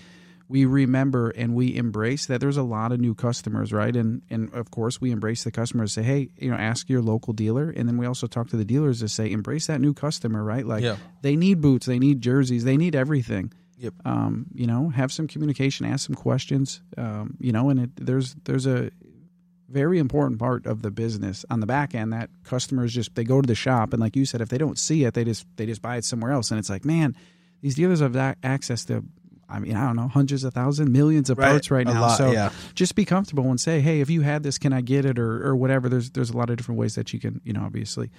[0.49, 3.95] we remember and we embrace that there's a lot of new customers, right?
[3.95, 5.93] And and of course we embrace the customers.
[5.93, 8.65] Say, hey, you know, ask your local dealer, and then we also talk to the
[8.65, 10.65] dealers to say, embrace that new customer, right?
[10.65, 10.97] Like yeah.
[11.23, 13.53] they need boots, they need jerseys, they need everything.
[13.79, 13.95] Yep.
[14.05, 16.81] Um, you know, have some communication, ask some questions.
[16.97, 18.91] Um, you know, and it, there's there's a
[19.69, 23.41] very important part of the business on the back end that customers just they go
[23.41, 25.67] to the shop and like you said if they don't see it they just they
[25.67, 27.17] just buy it somewhere else and it's like man
[27.63, 29.03] these dealers have access to
[29.49, 31.51] I mean, I don't know, hundreds of thousands, millions of right.
[31.51, 32.01] parts right now.
[32.01, 32.51] Lot, so yeah.
[32.75, 35.47] just be comfortable and say, hey, if you had this, can I get it or,
[35.47, 35.89] or whatever.
[35.89, 38.11] There's there's a lot of different ways that you can, you know, obviously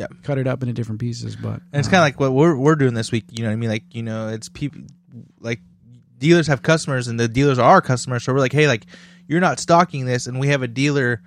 [0.00, 0.06] yeah.
[0.22, 1.36] cut it up into different pieces.
[1.36, 3.26] But and it's kind of um, like what we're we're doing this week.
[3.30, 3.70] You know what I mean?
[3.70, 4.82] Like you know, it's people
[5.38, 5.60] like
[6.18, 8.24] dealers have customers and the dealers are our customers.
[8.24, 8.86] So we're like, hey, like
[9.26, 11.22] you're not stocking this, and we have a dealer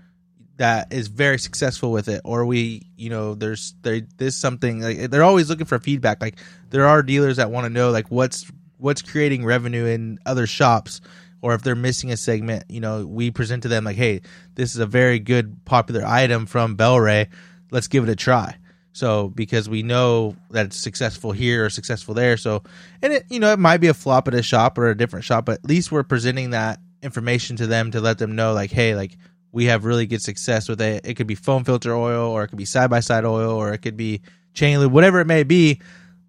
[0.58, 5.00] that is very successful with it or we you know there's there there's something like
[5.00, 6.38] eh, they're always looking for feedback like
[6.70, 8.46] there are dealers that want to know like what's
[8.78, 11.02] what's creating revenue in other shops
[11.44, 14.22] or if they're missing a segment, you know, we present to them like, hey,
[14.56, 17.28] this is a very good popular item from Bel-Ray.
[17.70, 18.56] Let's give it a try.
[18.94, 22.38] So because we know that it's successful here or successful there.
[22.38, 22.64] So
[23.02, 25.26] and it you know, it might be a flop at a shop or a different
[25.26, 28.72] shop, but at least we're presenting that information to them to let them know like,
[28.72, 29.18] hey, like
[29.52, 31.06] we have really good success with it.
[31.06, 33.74] It could be foam filter oil or it could be side by side oil or
[33.74, 34.22] it could be
[34.54, 35.82] chain lube, whatever it may be.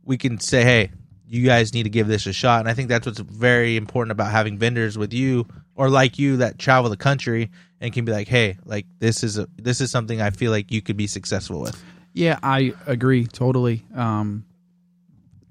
[0.02, 0.90] We can say, hey,
[1.26, 2.60] you guys need to give this a shot.
[2.60, 6.38] And I think that's what's very important about having vendors with you or like you
[6.38, 7.50] that travel the country
[7.80, 10.70] and can be like, hey, like this is a this is something I feel like
[10.70, 11.82] you could be successful with.
[12.14, 13.84] Yeah, I agree totally.
[13.94, 14.46] Um,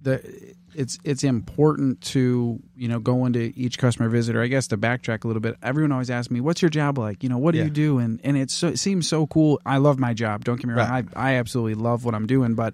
[0.01, 4.41] the it's it's important to you know go into each customer visitor.
[4.41, 5.57] I guess to backtrack a little bit.
[5.61, 7.21] Everyone always asks me, "What's your job like?
[7.21, 7.65] You know, what do yeah.
[7.65, 9.59] you do?" And and it's so, it seems so cool.
[9.65, 10.45] I love my job.
[10.45, 10.89] Don't get me wrong.
[10.89, 11.05] Right.
[11.15, 12.73] I I absolutely love what I'm doing, but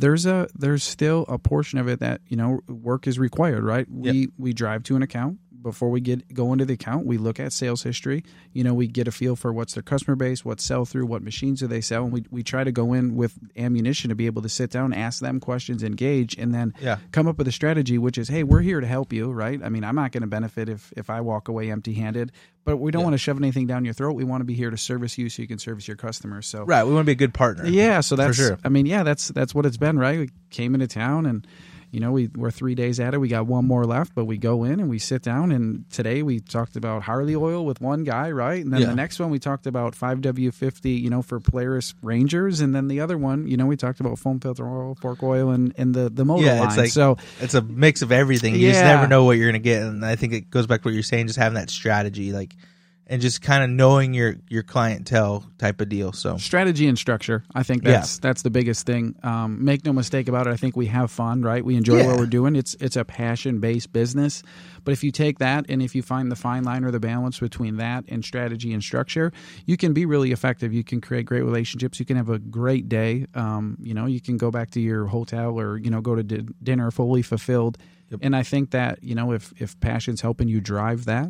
[0.00, 3.86] there's a there's still a portion of it that you know work is required right
[3.90, 7.40] we we drive to an account before we get go into the account, we look
[7.40, 8.24] at sales history.
[8.52, 11.22] You know, we get a feel for what's their customer base, what sell through, what
[11.22, 14.26] machines do they sell, and we, we try to go in with ammunition to be
[14.26, 16.98] able to sit down, ask them questions, engage, and then yeah.
[17.12, 17.98] come up with a strategy.
[17.98, 19.60] Which is, hey, we're here to help you, right?
[19.62, 22.32] I mean, I'm not going to benefit if if I walk away empty handed,
[22.64, 23.04] but we don't yeah.
[23.04, 24.12] want to shove anything down your throat.
[24.12, 26.46] We want to be here to service you so you can service your customers.
[26.46, 27.66] So right, we want to be a good partner.
[27.66, 28.36] Yeah, so that's.
[28.36, 28.58] Sure.
[28.64, 30.18] I mean, yeah, that's that's what it's been, right?
[30.18, 31.46] We came into town and
[31.90, 33.18] you know, we, we're three days at it.
[33.18, 35.50] We got one more left, but we go in and we sit down.
[35.50, 38.62] And today we talked about Harley oil with one guy, right?
[38.62, 38.86] And then yeah.
[38.86, 42.60] the next one we talked about 5W50, you know, for Polaris Rangers.
[42.60, 45.50] And then the other one, you know, we talked about foam filter oil, fork oil,
[45.50, 46.68] and, and the, the motor yeah, line.
[46.68, 48.54] It's like, so it's a mix of everything.
[48.54, 48.72] You yeah.
[48.72, 49.82] just never know what you're going to get.
[49.82, 52.32] And I think it goes back to what you're saying, just having that strategy.
[52.32, 52.54] Like,
[53.10, 56.12] and just kind of knowing your your clientele type of deal.
[56.12, 58.20] So strategy and structure, I think that's yeah.
[58.22, 59.16] that's the biggest thing.
[59.24, 60.50] Um, make no mistake about it.
[60.50, 61.64] I think we have fun, right?
[61.64, 62.06] We enjoy yeah.
[62.06, 62.54] what we're doing.
[62.54, 64.44] It's it's a passion based business.
[64.84, 67.40] But if you take that and if you find the fine line or the balance
[67.40, 69.32] between that and strategy and structure,
[69.66, 70.72] you can be really effective.
[70.72, 71.98] You can create great relationships.
[71.98, 73.26] You can have a great day.
[73.34, 76.22] Um, you know, you can go back to your hotel or you know go to
[76.22, 77.76] di- dinner fully fulfilled.
[78.10, 78.20] Yep.
[78.22, 81.28] And I think that you know if if passion's helping you drive that,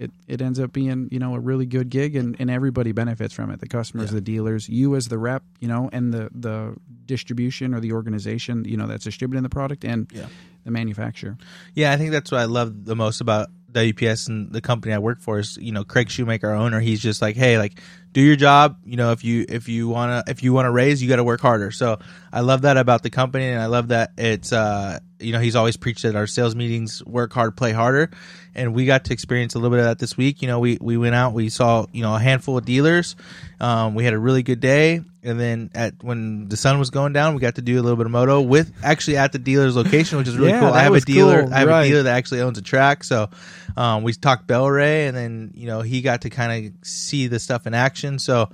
[0.00, 3.34] it, it ends up being you know a really good gig and, and everybody benefits
[3.34, 4.14] from it the customers yeah.
[4.14, 8.64] the dealers you as the rep you know and the the distribution or the organization
[8.64, 10.26] you know that's distributing the product and yeah.
[10.64, 11.36] the manufacturer
[11.74, 14.98] yeah i think that's what i love the most about WPS and the company I
[14.98, 17.80] work for is you know Craig Shoemaker our owner he's just like hey like
[18.12, 20.70] do your job you know if you if you want to if you want to
[20.70, 21.98] raise you got to work harder so
[22.32, 25.56] I love that about the company and I love that it's uh you know he's
[25.56, 28.10] always preached at our sales meetings work hard play harder
[28.54, 30.42] and we got to experience a little bit of that this week.
[30.42, 33.16] You know, we we went out, we saw you know a handful of dealers.
[33.60, 37.12] Um, we had a really good day, and then at when the sun was going
[37.12, 39.76] down, we got to do a little bit of moto with actually at the dealer's
[39.76, 40.70] location, which is really yeah, cool.
[40.70, 41.54] I have a dealer, cool.
[41.54, 41.82] I have right.
[41.82, 43.30] a dealer that actually owns a track, so
[43.76, 47.38] um, we talked Bel-Ray, and then you know he got to kind of see the
[47.38, 47.99] stuff in action.
[48.18, 48.50] So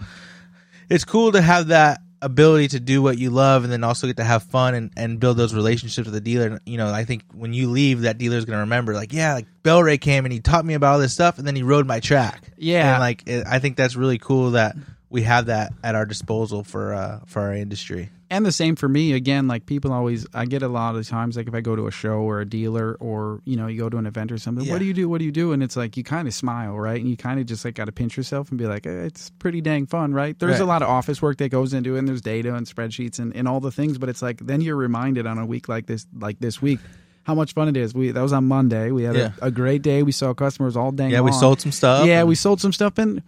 [0.89, 4.17] it's cool to have that ability to do what you love and then also get
[4.17, 6.61] to have fun and, and build those relationships with the dealer.
[6.65, 9.35] You know, I think when you leave, that dealer is going to remember, like, yeah,
[9.35, 11.87] like Bel-Ray came and he taught me about all this stuff and then he rode
[11.87, 12.43] my track.
[12.57, 12.93] Yeah.
[12.93, 14.77] And like, it, I think that's really cool that
[15.11, 18.89] we have that at our disposal for, uh, for our industry and the same for
[18.89, 21.77] me again like people always i get a lot of times like if i go
[21.77, 24.39] to a show or a dealer or you know you go to an event or
[24.39, 24.73] something yeah.
[24.73, 26.79] what do you do what do you do and it's like you kind of smile
[26.79, 29.05] right and you kind of just like got to pinch yourself and be like eh,
[29.05, 30.61] it's pretty dang fun right there's right.
[30.61, 33.35] a lot of office work that goes into it and there's data and spreadsheets and,
[33.37, 36.07] and all the things but it's like then you're reminded on a week like this
[36.19, 36.81] like this week
[37.27, 37.93] how much fun it is.
[37.93, 38.93] We that was on Monday.
[38.93, 39.33] We had Yeah.
[39.43, 40.05] a, a great day.
[40.05, 41.09] We saw customers all day.
[41.09, 42.07] Yeah, we sold some stuff.
[42.07, 43.21] Yeah, and- we sold some stuff, and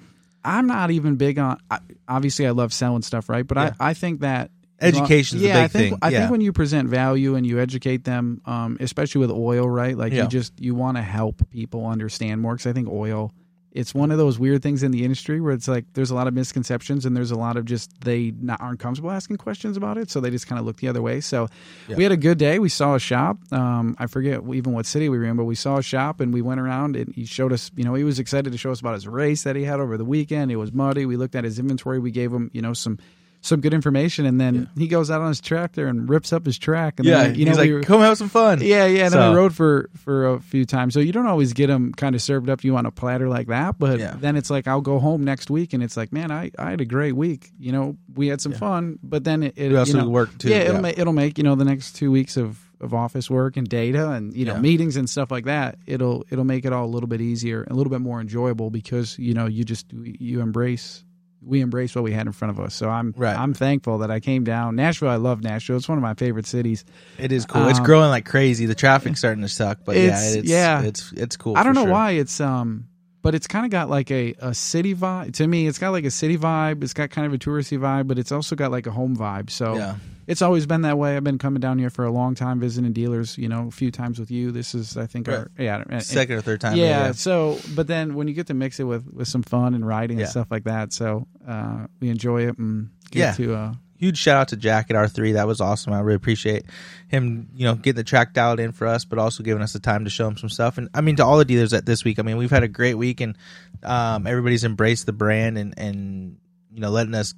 [0.44, 1.58] I'm not even big on.
[1.68, 3.44] I, obviously, I love selling stuff, right?
[3.44, 3.74] But Yeah.
[3.80, 5.98] I, I think that Education's a yeah, I big think thing.
[6.02, 6.18] I Yeah.
[6.20, 9.96] think when you present value and you educate them, um, especially with oil, right?
[9.96, 10.22] Like Yeah.
[10.24, 13.32] you just you want to help people understand more because I think oil.
[13.70, 16.26] It's one of those weird things in the industry where it's like there's a lot
[16.26, 19.98] of misconceptions and there's a lot of just they not aren't comfortable asking questions about
[19.98, 21.20] it, so they just kind of look the other way.
[21.20, 21.48] So
[21.86, 21.96] Yeah.
[21.96, 22.58] we had a good day.
[22.58, 23.38] We saw a shop.
[23.52, 26.32] Um, I forget even what city we were in, but we saw a shop and
[26.32, 27.70] we went around and he showed us.
[27.76, 29.96] You know, he was excited to show us about his race that he had over
[29.98, 30.50] the weekend.
[30.50, 31.04] It was muddy.
[31.04, 31.98] We looked at his inventory.
[31.98, 32.98] We gave him, you know, some
[33.40, 36.58] some good information, and then he goes out on his tractor and rips up his
[36.58, 36.98] track.
[36.98, 38.60] And yeah, then, you know, he's we like, were- come have some fun.
[38.60, 39.04] yeah, yeah.
[39.04, 41.68] And So- then we rode for for a few times, so you don't always get
[41.68, 43.78] them kind of served up to you on a platter like that.
[43.78, 44.16] But Yeah.
[44.18, 46.80] then it's like I'll go home next week, and it's like, man, I, I had
[46.80, 47.50] a great week.
[47.58, 50.36] You know, we had some fun, but then it, it We also you know, work
[50.38, 50.48] too.
[50.48, 53.56] yeah, it'll make it'll make you know the next two weeks of of office work
[53.56, 54.60] and data and you know Yeah.
[54.60, 55.78] meetings and stuff like that.
[55.86, 59.18] It'll it'll make it all a little bit easier, a little bit more enjoyable because
[59.18, 61.04] you know you just you embrace.
[61.40, 63.36] We embraced what we had in front of us, so I'm Right.
[63.36, 64.74] I'm thankful that I came down.
[64.76, 65.76] Nashville, I love Nashville.
[65.76, 66.84] It's one of my favorite cities.
[67.18, 67.68] It is cool.
[67.68, 68.66] it's Um, growing like crazy.
[68.66, 70.82] The traffic's starting to suck, but It's- yeah, it's yeah.
[70.82, 71.56] it's it's cool.
[71.56, 71.92] I don't know sure.
[71.92, 72.86] why it's um
[73.22, 76.04] but it's kind of got like a, a city vibe to me it's got like
[76.04, 78.86] a city vibe it's got kind of a touristy vibe but it's also got like
[78.86, 79.96] a home vibe so Yeah,
[80.28, 82.92] it's always been that way i've been coming down here for a long time visiting
[82.92, 86.02] dealers you know a few times with you this is i think our yeah and-
[86.04, 86.76] second or third time.
[86.76, 89.84] yeah, so but then when you get to mix it with with some fun and
[89.84, 90.24] riding Yeah.
[90.24, 93.32] and stuff like that so uh we enjoy it and get Yeah.
[93.32, 95.32] to uh huge shout out to Jack at R three.
[95.32, 95.92] That was awesome.
[95.92, 96.66] I really appreciate
[97.08, 99.80] him, you know, getting the track dialed in for us, but also giving us the
[99.80, 100.78] time to show him some stuff.
[100.78, 102.68] And I mean, to all the dealers at this week, I mean, we've had a
[102.68, 103.36] great week, and
[103.82, 106.36] um, everybody's embraced the brand and and
[106.72, 107.34] you know, letting us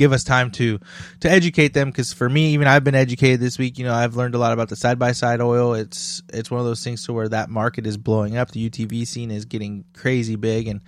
[0.00, 0.80] give us time to
[1.20, 1.90] to educate them.
[1.90, 3.78] Because for me, even I've been educated this week.
[3.78, 5.74] You know, I've learned a lot about the side by side oil.
[5.74, 8.50] It's it's one of those things to where that market is blowing up.
[8.50, 10.80] The UTV scene is getting crazy big, and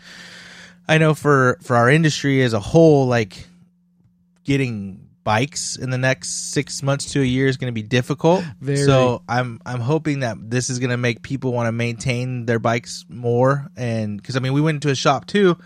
[0.88, 3.46] I know for for our industry as a whole, like
[4.44, 8.42] getting bikes in the next six months to a year is going to be difficult.
[8.60, 8.78] Very.
[8.78, 12.58] So I'm I'm hoping that this is going to make people want to maintain their
[12.58, 15.58] bikes more, and because I mean we went into a shop too.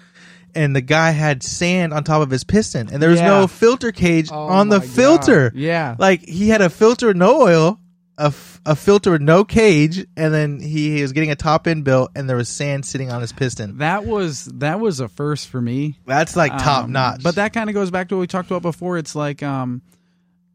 [0.57, 3.29] And the guy had sand on top of his piston, and there was Yeah.
[3.29, 4.95] no filter cage oh on the my God.
[4.95, 5.53] filter.
[5.55, 7.79] yeah Like he had a filter with no oil,
[8.19, 11.67] a, f- a filter with no cage, and then he, he was getting a top
[11.67, 13.77] end built, and there was sand sitting on his piston.
[13.79, 17.23] that was that was a first for me That's like top Um, notch.
[17.23, 18.97] But that kind of goes back to what we talked about before.
[18.97, 19.83] It's like, um,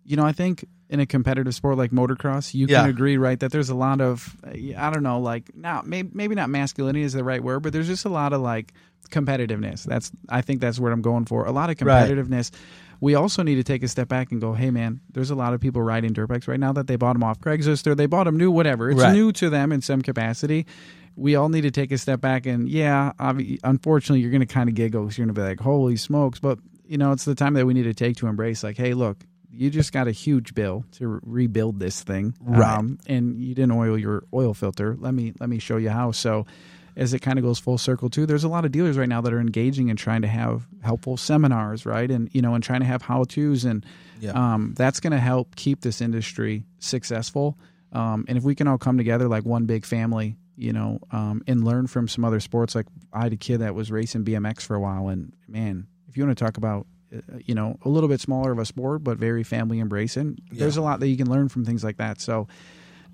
[0.04, 2.82] you know, I think in a competitive sport like motocross, you Yeah.
[2.82, 6.36] can agree, right, that there's a lot of, I don't know, like, now maybe, maybe
[6.36, 8.74] not masculinity is the right word, but there's just a lot of like
[9.10, 9.84] competitiveness.
[9.84, 11.46] That's, I think that's what I'm going for.
[11.46, 12.10] A lot of Right.
[12.10, 12.52] competitiveness.
[13.00, 15.54] We also need to take a step back and go, hey, man, there's a lot
[15.54, 18.06] of people riding dirt bikes right now that they bought them off Craigslist or they
[18.06, 18.92] bought them new, whatever.
[18.92, 19.14] It's Right.
[19.14, 20.66] new to them in some capacity
[21.18, 23.12] we all need to take a step back and yeah
[23.66, 26.40] unfortunately you're going to kind of giggle because you're going to be like holy smokes
[26.40, 28.94] but you know it's the time that we need to take to embrace like hey
[28.94, 29.18] look
[29.54, 32.34] you just got a huge bill to re- rebuild this thing.
[32.40, 32.78] Right.
[32.78, 34.96] um, and you didn't oil your oil filter.
[35.00, 36.12] Let me let me show you how.
[36.12, 36.46] So
[36.96, 39.22] as it kind of goes full circle too there's a lot of dealers right now
[39.22, 42.12] that are engaging and trying to have helpful seminars right?
[42.12, 43.86] And you know and trying to have how to's and
[44.20, 44.32] Yeah.
[44.32, 47.58] um, that's going to help keep this industry successful.
[47.94, 51.42] Um, and if we can all come together like one big family you know um,
[51.48, 54.62] and learn from some other sports like i had a kid that was racing bmx
[54.62, 55.08] for a while.
[55.08, 56.88] And man if you want to talk about
[57.46, 60.38] you know a little bit smaller of a sport but very family embracing.
[60.52, 62.22] There's a lot that you can learn from things like that.
[62.22, 62.48] So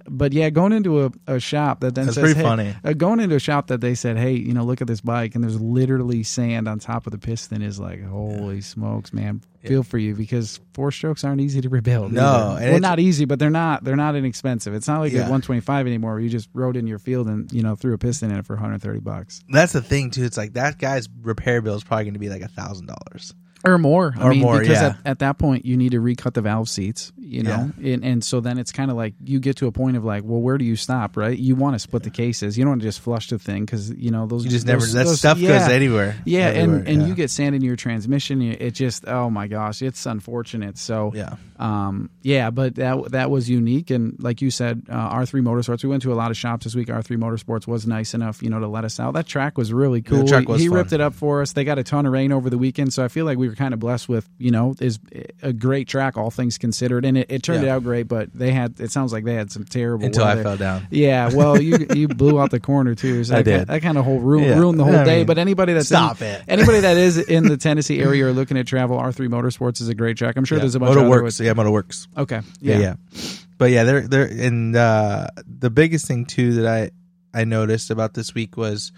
[0.09, 2.75] but yeah going into a, a shop that then That's says pretty hey, funny.
[2.81, 5.35] uh, going into a shop that they said hey you know look at this bike
[5.35, 9.41] and there's literally sand on top of the piston is like holy smokes man.
[9.65, 13.37] Feel for you because four strokes aren't easy to rebuild No, well not easy but
[13.37, 14.73] they're not they're not inexpensive.
[14.73, 15.19] It's not like Yeah.
[15.19, 17.97] a 125 anymore where you just rode in your field and you know threw a
[17.97, 19.43] piston in it for 130 bucks.
[19.49, 20.23] That's the thing too.
[20.23, 23.33] It's like that guy's repair bill is probably going to be like a thousand dollars.
[23.67, 24.13] Or more.
[24.17, 24.87] I Or mean, more, because yeah.
[24.87, 28.23] at, at that point you need to recut the valve seats, you know, and, and
[28.23, 30.57] so then it's kind of like you get to a point of like, well, where
[30.57, 31.37] do you stop, right?
[31.37, 32.57] You want to split the cases.
[32.57, 34.93] You don't want to just flush the thing because you know those You just those-
[34.93, 35.59] never that those- stuff yeah.
[35.59, 36.15] goes anywhere.
[36.25, 37.07] Yeah, Everywhere, and and yeah.
[37.07, 38.41] you get sand in your transmission.
[38.41, 40.77] It just oh my gosh, it's unfortunate.
[40.77, 41.35] So yeah.
[41.59, 45.83] um, yeah, but that that was unique, and like you said, uh, R three Motorsports.
[45.83, 46.89] We went to a lot of shops this week.
[46.89, 49.13] R three Motorsports was nice enough, you know, to let us out.
[49.13, 50.27] That track was really the cool.
[50.27, 50.77] track was he fun.
[50.77, 51.53] ripped it up for us.
[51.53, 53.55] They got a ton of rain over the weekend, so I feel like we were
[53.55, 54.99] kind of blessed with, you know, is
[55.41, 57.75] a great track, all things considered, and it, it turned Yeah.
[57.75, 58.07] out great.
[58.07, 60.87] But they had, it sounds like they had some terrible Until I fell down.
[60.91, 63.23] Yeah, well, you you blew out the corner too.
[63.23, 63.57] So I that, did.
[63.57, 64.59] Kind, that kind of whole ruined, Yeah.
[64.59, 65.17] ruined the whole I day.
[65.17, 66.43] mean, but anybody that's stop in, it.
[66.47, 69.89] anybody that is in the Tennessee area or looking at travel, R three Motorsports is
[69.89, 70.35] a great track.
[70.37, 70.61] I'm sure Yeah.
[70.61, 71.39] there's a bunch Motor works.
[71.39, 72.07] Yeah, Motor works.
[72.17, 72.41] Okay.
[72.61, 72.79] Yeah, Yeah.
[73.11, 73.21] yeah.
[73.57, 78.13] but yeah, they're they're and uh, the biggest thing too that I I noticed about
[78.13, 78.91] this week was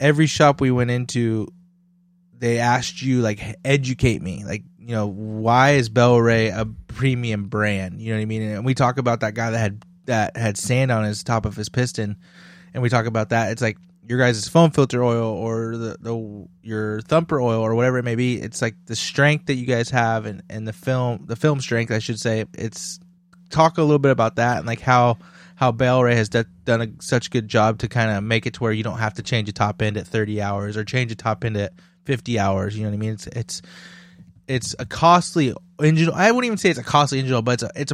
[0.00, 1.46] every shop we went into,
[2.38, 8.00] they asked you like educate me, like you know why is Bel-Ray a premium brand?
[8.00, 8.42] You know what I mean?
[8.42, 11.56] And we talk about that guy that had that had sand on his top of
[11.56, 12.16] his piston,
[12.74, 13.52] and we talk about that.
[13.52, 17.98] It's like your guys' foam filter oil or the, the your thumper oil or whatever
[17.98, 18.40] it may be.
[18.40, 21.92] It's like the strength that you guys have and, and the film the film strength
[21.92, 22.44] I should say.
[22.54, 22.98] It's
[23.50, 25.18] talk a little bit about that and like how
[25.56, 28.54] how Bel-Ray has d- done a, such a good job to kind of make it
[28.54, 31.12] to where you don't have to change a top end at 30 hours or change
[31.12, 31.72] a top end at
[32.04, 32.76] 50 hours.
[32.76, 33.12] You know what I mean?
[33.12, 33.62] It's it's
[34.48, 36.10] it's a costly engine.
[36.14, 37.92] I wouldn't even say it's a costly engine, but it's a it's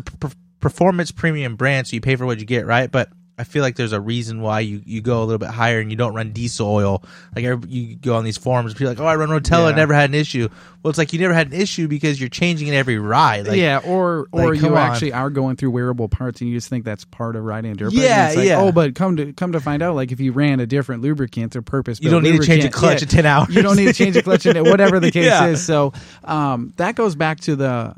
[0.60, 2.90] performance premium brand, so you pay for what you get, right?
[2.90, 5.78] But I feel like there's a reason why you, you go a little bit higher
[5.78, 7.04] and you don't run diesel oil.
[7.36, 9.76] Like every, you go on these forums, people are like, oh, I run Rotella, Yeah.
[9.76, 10.48] never had an issue.
[10.82, 13.46] Well, it's like you never had an issue because you're changing it every ride.
[13.46, 14.76] Like, yeah, or or like, you on.
[14.76, 17.74] actually are going through wearable parts and you just think that's part of riding a
[17.74, 18.00] dirt bike.
[18.02, 18.60] Yeah, like, yeah.
[18.60, 21.54] Oh, but come to come to find out, like if you ran a different lubricant
[21.54, 23.54] or purpose, you don't need to change a clutch in ten hours.
[23.54, 25.46] you don't need to change a clutch in whatever the case Yeah.
[25.46, 25.64] is.
[25.64, 25.92] So
[26.24, 27.94] um, that goes back to the,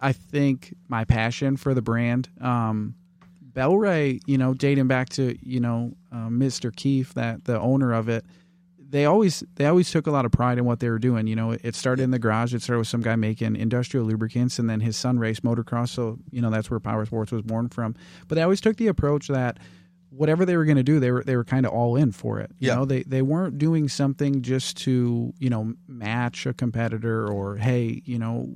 [0.00, 2.28] I think my passion for the brand.
[2.40, 2.94] Um,
[3.60, 6.74] Bel-Ray, you know, dating back to you know uh, Mr.
[6.74, 8.24] Keefe, that the owner of it,
[8.78, 11.26] they always they always took a lot of pride in what they were doing.
[11.26, 12.54] You know, it started in the garage.
[12.54, 15.90] It started with some guy making industrial lubricants, and then his son raced motocross.
[15.90, 17.94] So you know that's where Power Sports was born from.
[18.28, 19.58] But they always took the approach that
[20.08, 22.40] whatever they were going to do, they were they were kind of all in for
[22.40, 22.50] it.
[22.58, 22.76] You Yeah.
[22.76, 28.00] know, they they weren't doing something just to you know match a competitor or hey,
[28.06, 28.48] you know.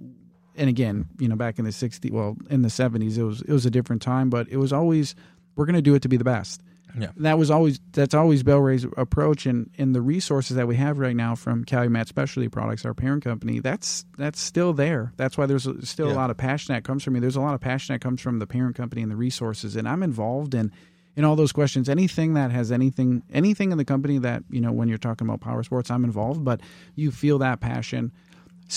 [0.56, 3.52] And again, you know, back in the '60s, well, in the '70s, it was it
[3.52, 5.14] was a different time, but it was always
[5.56, 6.62] we're going to do it to be the best.
[6.96, 7.08] Yeah.
[7.16, 11.16] that was always that's always Bel-Ray's approach, and and the resources that we have right
[11.16, 15.12] now from Calumet Specialty Products, our parent company, that's that's still there.
[15.16, 16.14] That's why there's still Yeah.
[16.14, 17.20] a lot of passion that comes from me.
[17.20, 19.88] There's a lot of passion that comes from the parent company and the resources, and
[19.88, 20.70] I'm involved in
[21.16, 21.88] in all those questions.
[21.88, 25.40] Anything that has anything anything in the company that you know when you're talking about
[25.40, 26.44] power sports, I'm involved.
[26.44, 26.60] But
[26.94, 28.12] you feel that passion.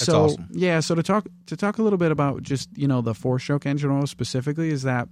[0.05, 0.47] So awesome.
[0.51, 3.39] yeah, so to talk to talk a little bit about just you know the four
[3.39, 5.07] stroke engine oil specifically is that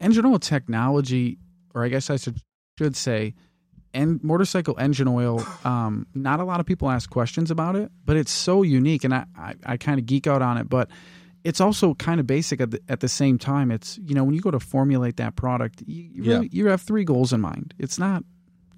[0.00, 1.38] engine oil technology,
[1.74, 2.40] or I guess I should
[2.78, 3.34] should say,
[3.92, 5.44] and motorcycle engine oil.
[5.64, 9.14] Um, not a lot of people ask questions about it, but it's so unique, and
[9.14, 10.90] I I, I kind of geek out on it, but.
[11.44, 13.70] It's also kind of basic at the, at the same time.
[13.70, 16.82] It's you know when you go to formulate that product, you, you, really, you have
[16.82, 17.74] three goals in mind.
[17.78, 18.24] It's not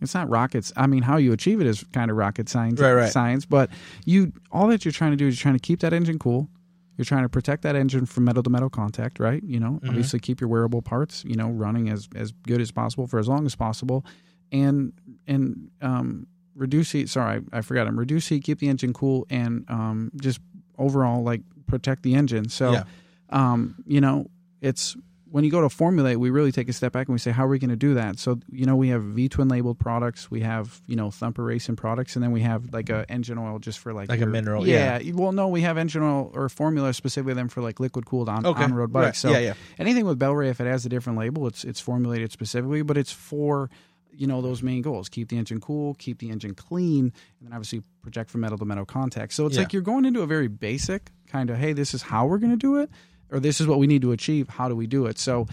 [0.00, 0.72] it's not rockets.
[0.76, 2.80] I mean, how you achieve it is kind of rocket science.
[2.80, 3.12] Right, right.
[3.12, 3.70] Science, but
[4.04, 6.48] you all that you're trying to do is you're trying to keep that engine cool.
[6.96, 9.42] You're trying to protect that engine from metal to metal contact, right?
[9.42, 13.06] You know, obviously keep your wearable parts, you know, running as as good as possible
[13.06, 14.04] for as long as possible,
[14.52, 14.92] and
[15.26, 17.08] and um, reduce heat.
[17.08, 17.54] Sorry, I, forgot.
[17.58, 17.84] I forgot.
[17.86, 17.98] them.
[17.98, 20.40] reduce heat, keep the engine cool, and um, just
[20.76, 22.48] overall like protect the engine.
[22.50, 22.84] So, Yeah.
[23.30, 24.26] um, you know,
[24.60, 24.94] it's
[25.30, 27.44] when you go to formulate, we really take a step back and we say, how
[27.44, 28.18] are we going to do that?
[28.18, 31.76] So, you know, we have V twin labeled products, we have you know Thumper Racing
[31.76, 33.12] products, and then we have like a mm-hmm.
[33.12, 36.32] engine oil just for like Like a mineral, Yeah, well, no, we have engine oil
[36.34, 38.64] or formula specifically then for like liquid cooled on Okay.
[38.64, 39.06] on road Right.
[39.06, 39.20] bikes.
[39.20, 39.54] So Yeah, yeah.
[39.78, 43.12] anything with Bel-Ray, if it has a different label, it's it's formulated specifically, but it's
[43.12, 43.70] for
[44.12, 47.04] you know those main goals: keep the engine cool, keep the engine clean,
[47.38, 49.32] and then obviously protect from metal to metal contact.
[49.32, 49.62] So it's Yeah.
[49.62, 52.50] like you're going into a very basic kind of, hey, this is how we're going
[52.50, 52.90] to do it,
[53.30, 54.48] or this is what we need to achieve.
[54.48, 55.18] How do we do it?
[55.18, 55.46] So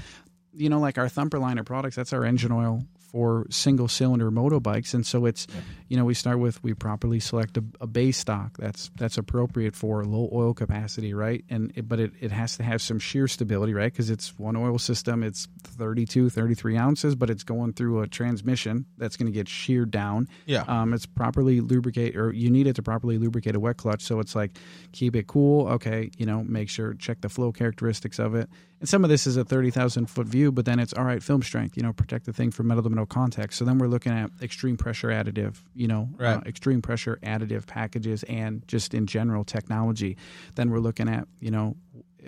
[0.53, 4.29] you know, like our Thumper line of products, that's our engine oil for single cylinder
[4.31, 5.47] motorbikes, and so it's
[5.87, 9.75] you know we start with we properly select a, a base stock that's that's appropriate
[9.75, 11.43] for low oil capacity, right?
[11.49, 13.91] And it, but it, it has to have some shear stability, right?
[13.91, 18.85] Because it's one oil system, it's 32, 33 ounces, but it's going through a transmission
[18.97, 20.27] that's going to get sheared down.
[20.45, 20.63] Yeah.
[20.67, 24.01] Um, it's properly lubricate, or you need it to properly lubricate a wet clutch.
[24.01, 24.57] So it's like
[24.91, 25.67] keep it cool.
[25.69, 28.49] Okay, you know, make sure check the flow characteristics of it.
[28.79, 31.21] And some of this is a thirty thousand foot view, but then it's all right.
[31.23, 33.53] Film strength, you know, protect the thing from metal to metal contact.
[33.55, 36.37] So then we're looking at extreme pressure additive, you know, Right.
[36.37, 40.15] uh, extreme pressure additive packages, and just in general technology.
[40.55, 41.75] Then we're looking at you know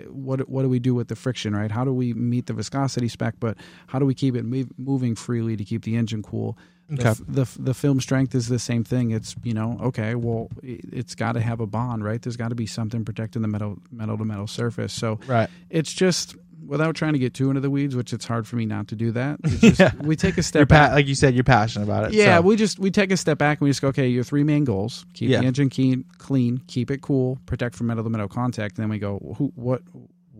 [0.08, 1.70] what what do we do with the friction, right?
[1.70, 5.14] How do we meet the viscosity spec, but how do we keep it move, moving
[5.14, 6.58] freely to keep the engine cool?
[6.90, 7.08] The, Okay.
[7.10, 9.10] f- the the film strength is the same thing.
[9.12, 12.20] It's you know okay, well it- it's got to have a bond, right?
[12.20, 14.92] There's got to be something protecting the metal metal to metal surface.
[14.92, 15.48] So Right.
[15.70, 16.34] it's just
[16.66, 18.94] without trying to get too into the weeds, which it's hard for me not to
[18.96, 19.38] do that.
[19.44, 19.92] it's just- Yeah.
[20.02, 20.92] We take a step pa- back.
[20.92, 22.12] like you said, you're passionate about it.
[22.14, 22.42] Yeah, so.
[22.42, 24.64] we just we take a step back and we just go, okay, your three main
[24.64, 25.40] goals: keep Yeah.
[25.40, 28.76] the engine keen, clean, keep it cool, protect from metal to metal contact.
[28.78, 29.82] And then we go, who, what,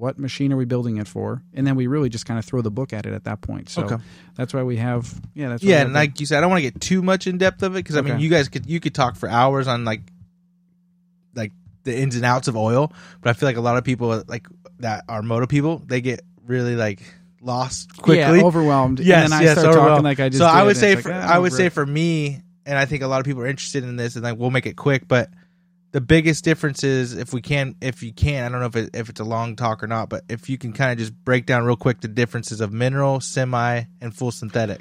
[0.00, 1.42] what machine are we building it for?
[1.52, 3.68] And then we really just kind of throw the book at it at that point.
[3.68, 3.96] So Okay.
[4.34, 6.70] that's why we have, yeah, that's yeah, and like you said, I don't want to
[6.70, 8.94] get too much in depth of it because I mean, you guys could you could
[8.94, 10.00] talk for hours on like
[11.34, 11.52] like
[11.84, 14.46] the ins and outs of oil, but I feel like a lot of people like
[14.78, 17.02] that are moto people, they get really like
[17.42, 18.38] lost quickly.
[18.38, 19.00] Yeah, overwhelmed.
[19.00, 19.88] Yes, and then I yes, overwhelmed.
[19.88, 21.66] talking like I just so I would say it's for, like, ah, I would say
[21.66, 21.72] it.
[21.74, 24.38] for me, and I think a lot of people are interested in this, and like
[24.38, 25.06] we'll make it quick.
[25.06, 25.28] But
[25.92, 28.90] the biggest difference is if we can, if you can, I don't know if it,
[28.94, 31.46] if it's a long talk or not, but if you can kind of just break
[31.46, 34.80] down real quick the differences of mineral, semi, and full synthetic,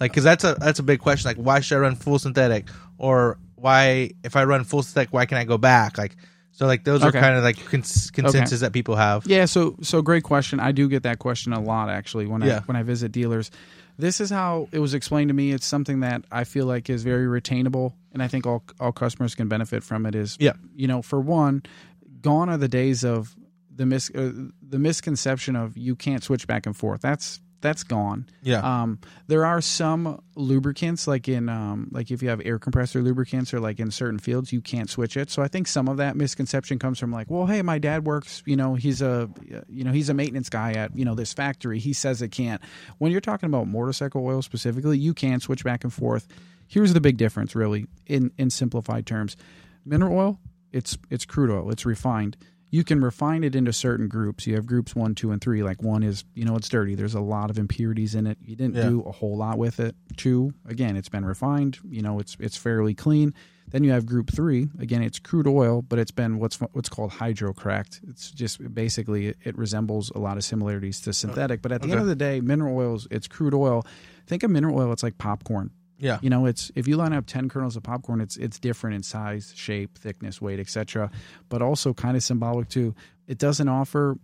[0.00, 1.28] like because that's a that's a big question.
[1.28, 5.26] Like why should I run full synthetic, or why if I run full synthetic, why
[5.26, 5.96] can I go back?
[5.98, 6.16] Like
[6.52, 7.16] so, like those Okay.
[7.16, 9.26] are kind of like cons- consensus that people have.
[9.28, 10.58] Yeah, so so great question.
[10.58, 13.50] I do get that question a lot actually when I when I visit dealers.
[13.98, 15.50] This is how it was explained to me.
[15.50, 19.34] It's something that I feel like is very retainable, and I think all all customers
[19.34, 20.14] can benefit from it.
[20.14, 20.52] Is Yeah.
[20.74, 21.64] you know, for one,
[22.20, 23.34] gone are the days of
[23.74, 24.32] the mis uh,
[24.62, 27.00] the misconception of you can't switch back and forth.
[27.00, 28.26] That's that's gone.
[28.42, 28.60] Yeah.
[28.60, 33.52] Um, there are some lubricants, like in um, like if you have air compressor lubricants,
[33.52, 35.30] or like in certain fields, you can't switch it.
[35.30, 38.42] So I think some of that misconception comes from like, well, hey, my dad works,
[38.46, 39.28] you know, he's a,
[39.68, 41.78] you know, he's a maintenance guy at you know this factory.
[41.78, 42.62] He says it can't.
[42.98, 46.28] When you're talking about motorcycle oil specifically, you can switch back and forth.
[46.68, 49.36] Here's the big difference, really, in in simplified terms.
[49.84, 50.40] Mineral oil,
[50.72, 52.36] it's it's crude oil, it's refined
[52.70, 54.46] you can refine it into certain groups.
[54.46, 55.62] You have groups one, two, and three.
[55.62, 56.94] Like one is, you know, it's dirty.
[56.94, 58.36] There's a lot of impurities in it.
[58.44, 58.88] You didn't Yeah.
[58.90, 59.96] do a whole lot with it.
[60.16, 61.78] Two, again, it's been refined.
[61.88, 63.32] You know, it's it's fairly clean.
[63.70, 64.68] Then you have group three.
[64.78, 68.00] Again, it's crude oil, but it's been what's what's called hydrocracked.
[68.08, 71.60] It's just basically it, it resembles a lot of similarities to synthetic.
[71.62, 73.84] But at the end of the day, mineral oils, it's crude oil.
[74.26, 74.92] Think of mineral oil.
[74.92, 75.70] It's like popcorn.
[75.98, 76.18] Yeah.
[76.22, 79.02] You know, it's if you line up ten kernels of popcorn, it's it's different in
[79.02, 81.10] size, shape, thickness, weight, etc.
[81.48, 82.94] But also kind of symbolic too.
[83.26, 84.16] It doesn't offer.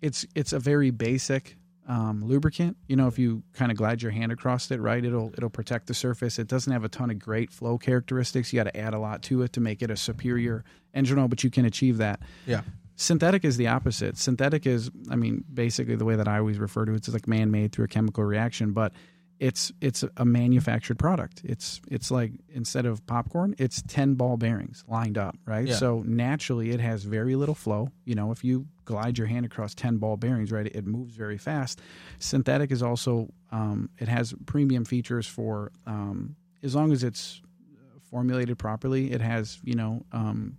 [0.00, 1.56] It's it's a very basic
[1.88, 2.76] um, lubricant.
[2.88, 5.86] You know, if you kind of glide your hand across it, right, it'll it'll protect
[5.86, 6.38] the surface.
[6.38, 8.52] It doesn't have a ton of great flow characteristics.
[8.52, 10.64] You got to add a lot to it to make it a superior
[10.94, 12.20] engine oil, but you can achieve that.
[12.46, 12.62] Yeah.
[12.96, 14.18] Synthetic is the opposite.
[14.18, 17.26] Synthetic is, I mean, basically the way that I always refer to it, it's like
[17.26, 18.92] man-made through a chemical reaction, but
[19.40, 21.40] it's it's a manufactured product.
[21.42, 25.66] It's it's like instead of popcorn, it's ten ball bearings lined up, right?
[25.66, 25.76] Yeah.
[25.76, 27.90] So naturally, it has very little flow.
[28.04, 31.38] You know, if you glide your hand across ten ball bearings, right, it moves very
[31.38, 31.80] fast.
[32.18, 37.40] Synthetic is also um, it has premium features for um, as long as it's
[38.10, 39.10] formulated properly.
[39.10, 40.58] It has you know um,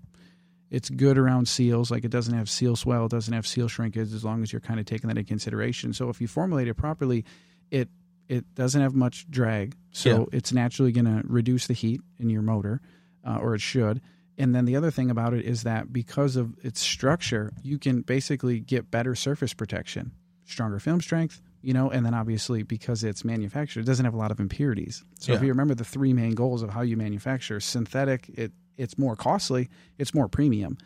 [0.71, 1.91] it's good around seals.
[1.91, 4.11] Like it doesn't have seal swell, it doesn't have seal shrinkage.
[4.11, 5.93] As long as you're kind of taking that into consideration.
[5.93, 7.25] So if you formulate it properly,
[7.69, 7.89] it
[8.31, 9.75] it doesn't have much drag.
[9.91, 10.25] So Yeah.
[10.37, 12.81] it's naturally going to reduce the heat in your motor,
[13.25, 13.99] uh, or it should.
[14.37, 18.01] And then the other thing about it is that because of its structure, you can
[18.01, 20.11] basically get better surface protection,
[20.45, 24.17] stronger film strength, you know, and then obviously because it's manufactured, it doesn't have a
[24.17, 25.03] lot of impurities.
[25.19, 28.97] So if you remember the three main goals of how you manufacture synthetic, it it's
[28.97, 29.69] more costly,
[29.99, 30.77] it's more premium.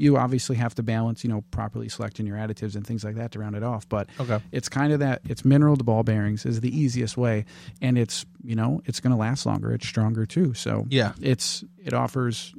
[0.00, 3.32] You obviously have to balance, you know, properly selecting your additives and things like that
[3.32, 3.86] to round it off.
[3.88, 4.40] But Okay.
[4.50, 7.44] it's kind of that it's mineral to ball bearings is the easiest way,
[7.82, 9.72] and it's you know it's going to last longer.
[9.72, 10.54] It's stronger too.
[10.54, 11.12] So Yeah.
[11.20, 12.54] it's it offers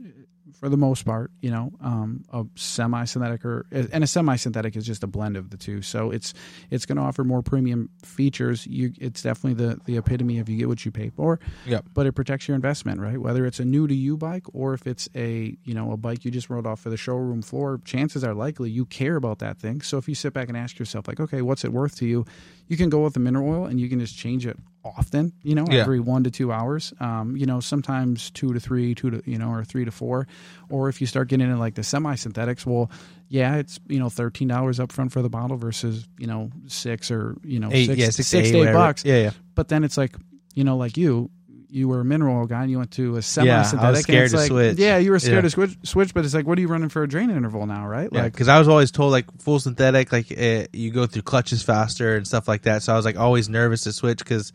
[0.62, 5.04] for the most part, you know, um, a semi-synthetic or and a semi-synthetic is just
[5.04, 5.82] a blend of the two.
[5.82, 6.36] So it's
[6.70, 8.68] it's going to offer more premium features.
[8.68, 11.40] You, it's definitely the the epitome of you get what you pay for.
[11.66, 11.86] Yep.
[11.96, 13.18] But it protects your investment, right?
[13.18, 16.24] Whether it's a new to you bike or if it's a you know a bike
[16.24, 19.58] you just rolled off for the showroom floor, chances are likely you care about that
[19.58, 19.82] thing.
[19.82, 22.24] So if you sit back and ask yourself like, okay, what's it worth to you?
[22.68, 25.34] You can go with the mineral oil and you can just change it often.
[25.44, 25.82] You know, Yeah.
[25.82, 26.94] every one to two hours.
[27.00, 30.28] Um, you know, sometimes two to three, two to you know, or three to four.
[30.70, 32.90] Or if you start getting into like the semi synthetics, well,
[33.28, 37.12] yeah, it's you know thirteen dollars up front for the bottle versus you know six
[37.12, 39.06] or you know Eight, six, yeah, six, six to to eight bucks.
[39.06, 39.32] Yeah, yeah.
[39.56, 40.16] But then it's like
[40.56, 41.30] you know, like you.
[41.72, 43.80] You were a mineral oil guy, and you went to a semi-synthetic.
[43.82, 44.78] Yeah, I was scared to like, switch.
[44.78, 45.42] Yeah, you were scared Yeah.
[45.42, 47.88] to switch, switch, but it's like, what are you running for a drain interval now,
[47.88, 48.10] right?
[48.12, 51.22] Yeah, Like, because I was always told like full synthetic, like uh you go through
[51.22, 52.84] clutches faster and stuff like that.
[52.84, 54.52] So I was like always nervous to switch because,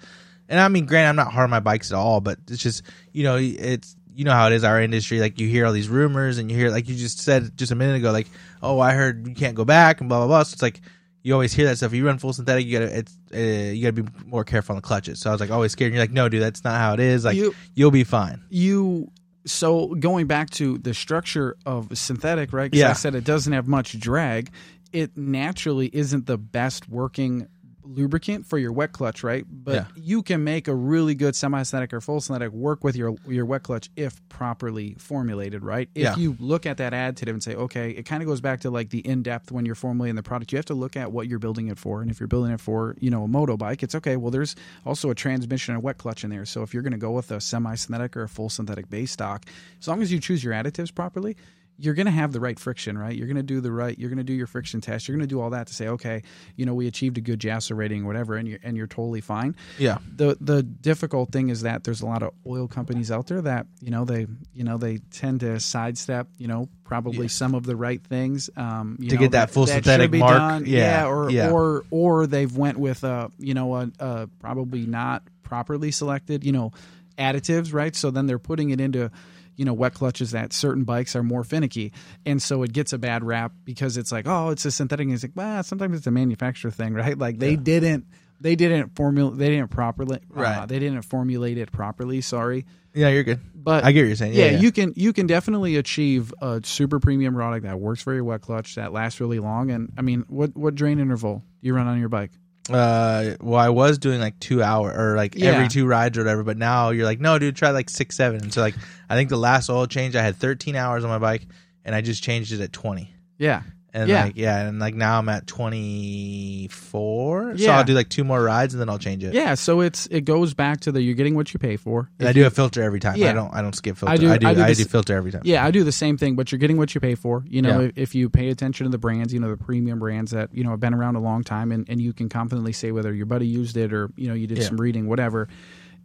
[0.49, 2.83] and I mean, granted, I'm not hard on my bikes at all, but it's just
[3.13, 5.19] you know, it's you know how it is our industry.
[5.21, 7.75] Like you hear all these rumors and you hear like you just said just a
[7.75, 8.29] minute ago, like
[8.63, 10.43] oh I heard you can't go back and blah blah blah.
[10.43, 10.81] So it's like
[11.27, 11.91] you always hear that stuff.
[11.93, 14.77] If You run full synthetic, you gotta it's uh, you gotta be more careful on
[14.81, 15.19] the clutches.
[15.21, 15.89] So I was like always scared.
[15.89, 17.25] And you're like no, dude, that's not how it is.
[17.25, 18.43] Like You- you'll be fine.
[18.49, 19.11] you
[19.45, 22.73] so going back to the structure of synthetic right?
[22.75, 22.91] Yeah.
[22.91, 24.51] i said it doesn't have much drag
[24.93, 27.47] it naturally isn't the best working
[27.87, 29.85] lubricant for your wet clutch right but Yeah.
[29.97, 33.63] you can make a really good semi-synthetic or full synthetic work with your your wet
[33.63, 36.17] clutch if properly formulated right if Yeah.
[36.17, 38.91] you look at that additive and say okay it kind of goes back to like
[38.91, 41.69] the in-depth when you're formulating the product you have to look at what you're building
[41.69, 44.17] it for and if you're building it for you know a moto bike it's okay
[44.17, 46.99] well there's also a transmission and wet clutch in there so if you're going to
[46.99, 49.47] go with a semi-synthetic or a full synthetic base stock
[49.81, 51.37] as long as you choose your additives properly
[51.79, 53.15] you're going to have the right friction, right?
[53.15, 55.07] You're going to do the right, you're going to do your friction test.
[55.09, 56.23] You're going to do all that to say, okay,
[56.57, 59.21] you know, we achieved a good JASO rating or whatever, and you're, and you're totally
[59.21, 59.55] fine.
[59.79, 59.99] Yeah.
[60.15, 63.67] The, the difficult thing is that there's a lot of oil companies out there that,
[63.81, 67.29] you know, they, you know, they tend to sidestep, you know, probably Yeah.
[67.29, 70.19] some of the right things, um, you To know, get that full should synthetic be
[70.21, 70.33] mark.
[70.37, 70.65] done.
[70.67, 71.07] Yeah.
[71.09, 71.51] or, Yeah.
[71.51, 76.53] or, or they've went with, a, you know, a, a probably not properly selected, you
[76.53, 76.73] know,
[77.19, 77.95] additives, right?
[77.95, 79.11] So then they're putting it into,
[79.57, 81.93] you know, wet clutches that certain bikes are more finicky.
[82.25, 85.05] And so it gets a bad rap because it's like, oh, it's a synthetic.
[85.07, 87.17] And it's like, well, sometimes it's a manufacturer thing, right?
[87.19, 87.61] Like they Yeah.
[87.63, 88.07] didn't,
[88.41, 90.69] they didn't formulate, they didn't properly, uh, Right.
[90.69, 92.21] they didn't formulate it properly.
[92.21, 92.67] Sorry.
[92.95, 93.41] Yeah, you're good.
[93.55, 94.35] But I get what you're saying.
[94.35, 94.59] yeah, Yeah, yeah.
[94.59, 98.41] you can you can definitely achieve a super premium product that works for your wet
[98.43, 99.71] clutch that lasts really long.
[99.71, 102.31] And I mean, what what drain interval do you run on your bike?
[102.71, 105.51] Uh, well, I was doing like two hour or like Yeah.
[105.53, 108.43] every two rides or whatever, but now you're like, no, dude, try like six, seven.
[108.43, 108.75] And so like,
[109.09, 111.47] I think the last oil change, I had 13 hours on my bike,
[111.85, 113.13] and I just changed it at 20.
[113.39, 113.63] Yeah,
[113.95, 114.25] And Yeah.
[114.25, 117.55] like, yeah, and like now I'm at 24.
[117.57, 117.67] yeah.
[117.67, 119.35] So I'll do like two more rides and then I'll change it.
[119.35, 119.55] yeah.
[119.55, 122.11] So it's it goes back to the you're getting what you pay for.
[122.19, 123.17] And I do you- a filter every time.
[123.17, 123.31] Yeah.
[123.31, 123.55] I don't.
[123.55, 124.13] I don't skip filter.
[124.13, 124.31] I do-.
[124.31, 124.47] I do.
[124.49, 125.43] I do I do filter every time.
[125.45, 127.45] Yeah, I do the same thing, but you're getting what you pay for.
[127.49, 127.87] You know, Yeah.
[127.89, 130.65] if, if you pay attention to the brands, you know, the premium brands that, you
[130.65, 133.27] know, have been around a long time and, and you can confidently say whether your
[133.27, 135.49] buddy used it or, you know, you did some reading, whatever.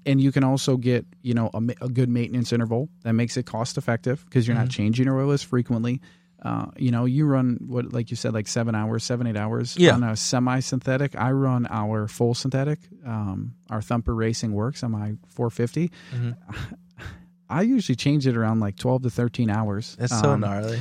[0.05, 3.45] And you can also get, you know, a, a good maintenance interval that makes it
[3.45, 4.69] cost effective because you're not Mm-hmm.
[4.71, 6.01] changing your oil as frequently.
[6.43, 9.77] Uh, you know, you run what, like you said, like seven hours, seven, eight hours
[9.77, 9.93] Yeah.
[9.93, 11.15] on a semi synthetic.
[11.15, 15.91] I run our full synthetic, um, our Thumper Racing Works on my 450.
[16.15, 16.35] Mhm.
[17.49, 19.95] I usually change it around like 12 to 13 hours.
[19.99, 20.79] That's so Um, gnarly.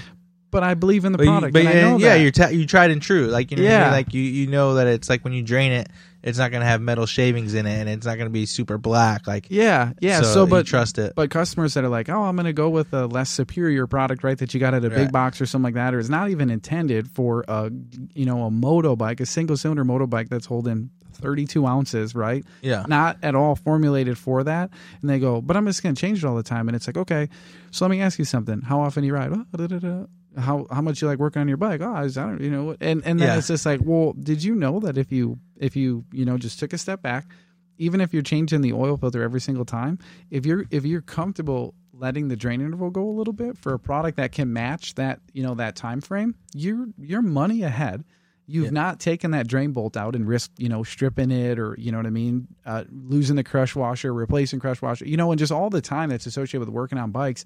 [0.51, 1.53] but I believe in the But, you, product.
[1.53, 3.27] but and I yeah, know yeah, you're ta- you tried and true.
[3.27, 3.91] Like you know, Yeah.
[3.91, 5.89] like you you know that it's like when you drain it,
[6.23, 9.27] it's not gonna have metal shavings in it, and it's not gonna be super black.
[9.27, 10.21] Like yeah, yeah.
[10.21, 11.15] So, so, but trust it.
[11.15, 14.25] but customers that are like, oh, I'm going to go with a less superior product,
[14.25, 14.37] right?
[14.39, 16.51] That you got at a big box or something like that, or it's not even
[16.51, 17.71] intended for a
[18.15, 20.91] you know a moto bike, a single cylinder moto bike that's holding
[21.21, 22.45] 32 ounces, right?
[22.63, 22.85] Yeah.
[22.89, 24.71] Not at all formulated for that.
[25.01, 26.69] And they go, but I'm just going to change it all the time.
[26.69, 27.29] And it's like, okay,
[27.71, 28.63] so let me ask you something.
[28.63, 29.33] How often do you ride?
[29.33, 30.09] Oh.
[30.39, 31.81] How how much you like working on your bike?
[31.81, 33.37] Oh, I was- I don't, you know, what- and and then Yeah.
[33.39, 36.59] it's just like, well, did you know that if you if you you know just
[36.61, 37.27] took a step back,
[37.79, 39.99] even if you're changing the oil filter every single time,
[40.31, 43.79] if you're if you're comfortable letting the drain interval go a little bit for a
[43.79, 48.05] product that can match that you know that time frame, you're you're money ahead.
[48.47, 48.71] You've Yeah.
[48.71, 51.99] not taken that drain bolt out and risked, you know, stripping it or you know
[51.99, 55.53] what I mean, uh, losing the crush washer, replacing crush washer, you know, and just
[55.53, 57.45] all the time that's associated with working on bikes.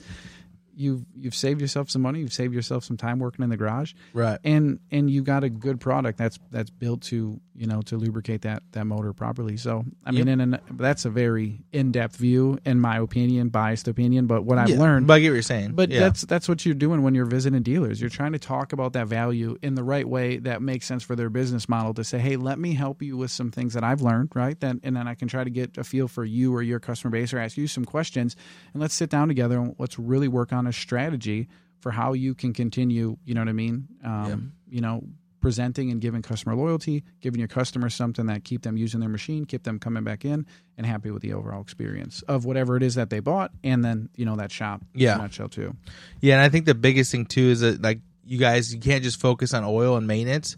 [0.77, 2.21] You've you've saved yourself some money.
[2.21, 4.39] You've saved yourself some time working in the garage Right.
[4.45, 8.43] and and you got a good product that's that's built to you know to lubricate
[8.43, 10.41] that that motor properly so i mean Yep.
[10.41, 14.81] in that's a very in-depth view in my opinion biased opinion but what i've Yeah,
[14.81, 15.73] learned But I get what you're saying.
[15.75, 16.01] but yeah.
[16.01, 19.07] that's that's what you're doing when you're visiting dealers you're trying to talk about that
[19.07, 22.35] value in the right way that makes sense for their business model to say hey
[22.37, 25.15] let me help you with some things that i've learned right then and then i
[25.15, 27.69] can try to get a feel for you or your customer base or ask you
[27.69, 28.35] some questions
[28.73, 31.49] and let's sit down together and let's really work on a strategy
[31.81, 35.03] for how you can continue you know what i mean um, you know
[35.41, 39.45] presenting and giving customer loyalty giving your customers something that keep them using their machine
[39.45, 40.47] keep them coming back in
[40.79, 44.09] and happy with the overall experience of whatever it is that they bought and then
[44.17, 45.17] you know that shop in a Yeah.
[45.17, 45.77] nutshell too
[46.23, 49.05] Yeah, and I think the biggest thing too is that like you guys, you can't
[49.05, 50.57] just focus on oil and maintenance.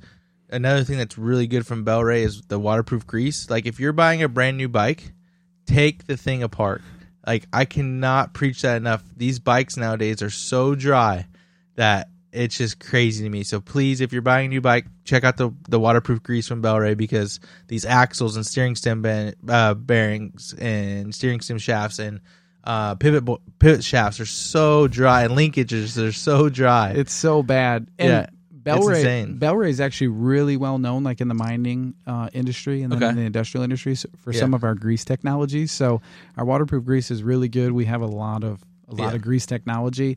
[0.49, 3.51] Another thing that's really good from Bel-Ray is the waterproof grease.
[3.51, 5.11] Like if you're buying a brand new bike,
[5.67, 6.83] take the thing apart.
[7.27, 9.03] Like I cannot preach that enough.
[9.17, 11.27] These bikes nowadays are so dry
[11.75, 13.43] that it's just crazy to me.
[13.43, 16.61] So please, if you're buying a new bike, check out the the waterproof grease from
[16.61, 22.21] Bel-Ray because these axles and steering stem ben, uh, bearings and steering stem shafts and
[22.65, 26.91] uh, pivot bo- pivot shafts are so dry and linkages are so dry.
[26.91, 27.89] It's so bad.
[27.99, 28.27] And Yeah,
[28.67, 29.39] Bel-Ray, insane.
[29.39, 33.09] Bel-Ray is actually really well known, like in the mining uh, industry and then Okay.
[33.11, 34.41] in the industrial industries for Yeah.
[34.41, 35.73] some of our grease technologies.
[35.73, 36.01] So
[36.37, 37.73] our waterproof grease is really good.
[37.73, 39.15] We have a lot of a lot Yeah.
[39.17, 40.17] of grease technology.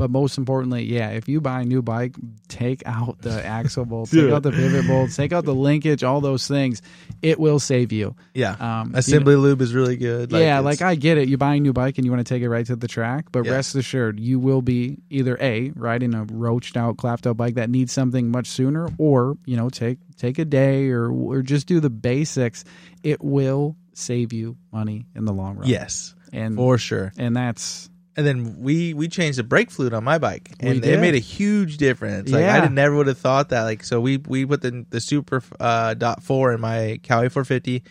[0.00, 2.16] But most importantly, yeah, if you buy a new bike,
[2.48, 6.22] take out the axle bolts, take out the pivot bolts, take out the linkage, all
[6.22, 6.80] those things.
[7.20, 8.16] It will save you.
[8.32, 10.32] yeah, Um, assembly lube is really good.
[10.32, 11.28] yeah, like I get it.
[11.28, 13.26] You buy a new bike and you want to take it right to the track,
[13.30, 13.52] but Yeah.
[13.52, 17.68] rest assured, you will be either a riding a roached out, clapped out bike that
[17.68, 21.78] needs something much sooner, or you know take take a day or or just do
[21.78, 22.64] the basics.
[23.02, 25.68] It will save you money in the long run.
[25.68, 27.12] yes, and for sure.
[27.18, 27.89] and that's
[28.20, 31.18] And then we we changed the brake fluid on my bike, and it made a
[31.18, 32.30] huge difference.
[32.30, 32.60] Like I Yeah.
[32.60, 33.62] did never would have thought that.
[33.62, 37.82] Like so, we we put the the super uh, dot four in my Cali 450.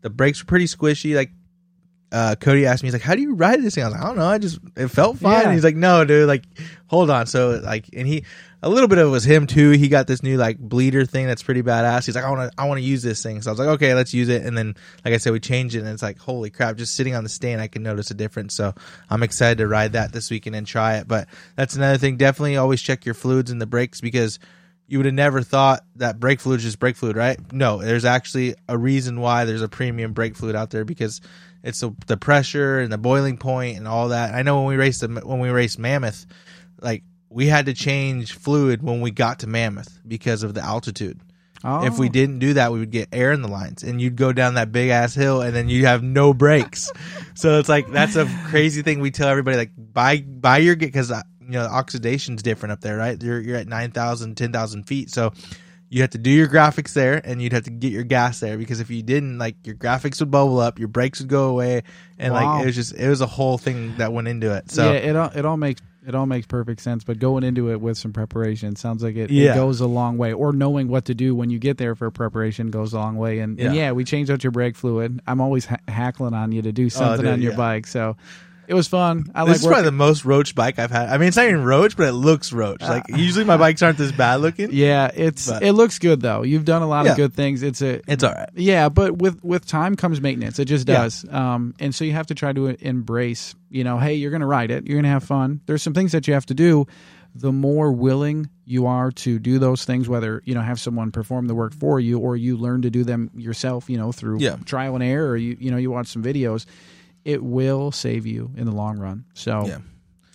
[0.00, 1.14] The brakes were pretty squishy.
[1.14, 1.30] Like
[2.12, 4.02] uh, Cody asked me, he's like, "How do you ride this thing?" I was like,
[4.02, 4.26] "I don't know.
[4.26, 5.52] I just it felt fine." Yeah.
[5.52, 6.28] He's like, "No, dude.
[6.28, 6.44] Like,
[6.86, 8.24] hold on." So like, and he
[8.62, 9.70] a little bit of it was him too.
[9.70, 12.06] He got this new like bleeder thing that's pretty badass.
[12.06, 13.68] He's like, "I want to, I want to use this thing." So I was like,
[13.68, 16.18] "Okay, let's use it." And then, like I said, we changed it, and it's like,
[16.18, 16.76] holy crap!
[16.76, 18.54] Just sitting on the stand, I can notice a difference.
[18.54, 18.72] So
[19.10, 21.08] I'm excited to ride that this weekend and try it.
[21.08, 22.16] But that's another thing.
[22.16, 24.38] Definitely always check your fluids and the brakes because
[24.88, 27.52] you would have never thought that brake fluid is just brake fluid, right?
[27.52, 31.20] No, there's actually a reason why there's a premium brake fluid out there because
[31.62, 34.34] it's the, the pressure and the boiling point and all that.
[34.34, 36.26] I know when we raced the, when we raced Mammoth,
[36.80, 41.20] like we had to change fluid when we got to Mammoth because of the altitude.
[41.64, 41.84] Oh.
[41.84, 42.12] If we oh.
[42.12, 44.72] didn't do that, we would get air in the lines, and you'd go down that
[44.72, 46.92] big ass hill, and then you have no brakes.
[47.34, 51.10] so it's like that's a crazy thing we tell everybody: like buy buy your because
[51.10, 53.20] uh, you know oxidation's different up there, right?
[53.20, 55.32] You're you're at 9,000, 10,000 feet, so
[55.88, 58.58] you have to do your graphics there, and you'd have to get your gas there
[58.58, 61.82] because if you didn't, like your graphics would bubble up, your brakes would go away,
[62.18, 62.54] and Wow.
[62.54, 64.70] like it was just it was a whole thing that went into it.
[64.70, 67.02] So yeah, it all it all makes it all makes perfect sense.
[67.04, 69.52] But going into it with some preparation sounds like it, Yeah.
[69.52, 70.32] it goes a long way.
[70.32, 73.40] Or knowing what to do when you get there for preparation goes a long way.
[73.40, 73.92] And yeah, and Yeah.
[73.92, 75.20] we changed out your brake fluid.
[75.26, 77.56] I'm always ha- hackling on you to do oh, something dude, on your yeah.
[77.58, 78.16] bike, so
[78.68, 79.30] it was fun.
[79.34, 79.84] I this like is probably working.
[79.84, 81.08] the most roach bike I've had.
[81.08, 82.80] I mean, it's not even roach, but it looks roach.
[82.82, 84.70] Like usually my bikes aren't this bad looking.
[84.72, 86.42] yeah, it's But- it looks good though.
[86.42, 87.12] You've done a lot Yeah.
[87.12, 87.62] of good things.
[87.62, 88.48] It's a It's all right.
[88.54, 90.58] Yeah, but with with time comes maintenance.
[90.58, 91.02] It just Yeah.
[91.02, 91.24] does.
[91.30, 93.54] Um, and so you have to try to embrace.
[93.70, 94.86] You know, hey, you're going to ride it.
[94.86, 95.60] You're going to have fun.
[95.66, 96.86] There's some things that you have to do.
[97.34, 101.48] The more willing you are to do those things, whether you know have someone perform
[101.48, 104.56] the work for you or you learn to do them yourself, you know, through Yeah.
[104.64, 106.64] trial and error, or you you know you watch some videos,
[107.26, 109.24] it will save you in the long run.
[109.34, 109.78] So Yeah.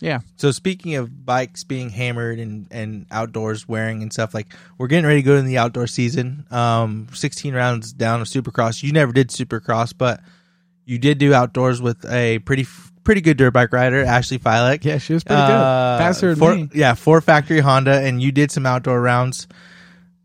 [0.00, 4.88] yeah, So speaking of bikes being hammered and, and outdoors wearing and stuff, like we're
[4.88, 6.44] getting ready to go in the outdoor season.
[6.50, 8.82] Um, 16 rounds down of Supercross.
[8.82, 10.20] You never did Supercross, but
[10.84, 12.66] you did do outdoors with a pretty
[13.04, 14.84] pretty good dirt bike rider, Ashley Fiolek.
[14.84, 15.46] yeah, she was pretty Uh,
[15.96, 16.68] good, faster than four, me.
[16.74, 19.48] Yeah, four factory Honda, and you did some outdoor rounds.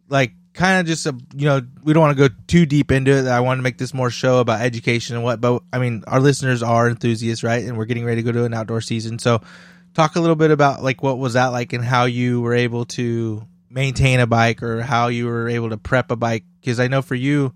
[0.09, 3.11] Like, kind of just a you know, we don't want to go too deep into
[3.11, 3.27] it.
[3.27, 6.19] I want to make this more show about education and what, but I mean, our
[6.19, 7.63] listeners are enthusiasts, right?
[7.63, 9.41] And we're getting ready to go to an outdoor season, so
[9.93, 12.85] talk a little bit about like what was that like and how you were able
[12.85, 16.87] to maintain a bike or how you were able to prep a bike because I
[16.87, 17.53] know for you,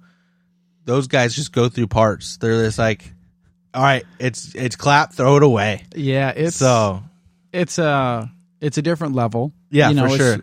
[0.85, 2.37] those guys just go through parts.
[2.37, 3.11] They're just like.
[3.73, 5.85] All right, it's it's clap, throw it away.
[5.95, 7.03] Yeah, it's so
[7.53, 8.29] it's a
[8.59, 9.53] it's a different level.
[9.71, 10.39] Yeah, you know, for it's-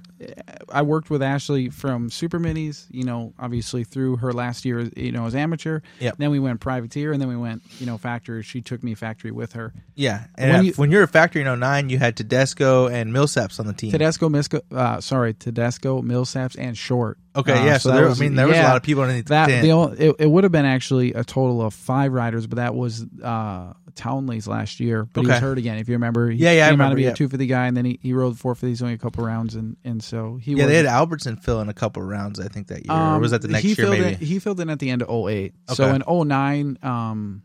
[0.70, 5.12] I worked with Ashley from Super Minis, you know, obviously through her last year, you
[5.12, 5.80] know, as amateur.
[6.00, 6.16] Yep.
[6.18, 8.42] Then we went privateer, and then we went, you know, factory.
[8.42, 9.72] She took me factory with her.
[9.94, 13.60] Yeah, and When you- when you were factory in 09, you had Tedesco and Millsaps
[13.60, 13.92] on the team.
[13.92, 17.18] Tedesco, Misco, uh, sorry, Tedesco, Millsaps, and Short.
[17.36, 17.78] okay, Uh, yeah.
[17.78, 19.98] So, there, was- I mean, there was a lot of people underneath That the only,
[19.98, 23.72] it, it would have been actually a total of five riders, but that was uh,
[23.94, 25.06] Townley's last year.
[25.12, 25.78] But he was hurt again.
[25.78, 27.10] If you remember, he Yeah, yeah, I came out remember, to be yeah.
[27.10, 29.54] a two fifty guy, and then he, he rode four fifties only a couple rounds,
[29.54, 32.68] and and so he yeah, they had Albertson fill in a couple rounds, I think
[32.68, 32.94] that year.
[32.96, 33.76] or was that the next Um, he year?
[33.76, 34.12] filled Maybe.
[34.14, 35.54] In, he filled in at the end of 08.
[35.74, 37.42] So in 09, um,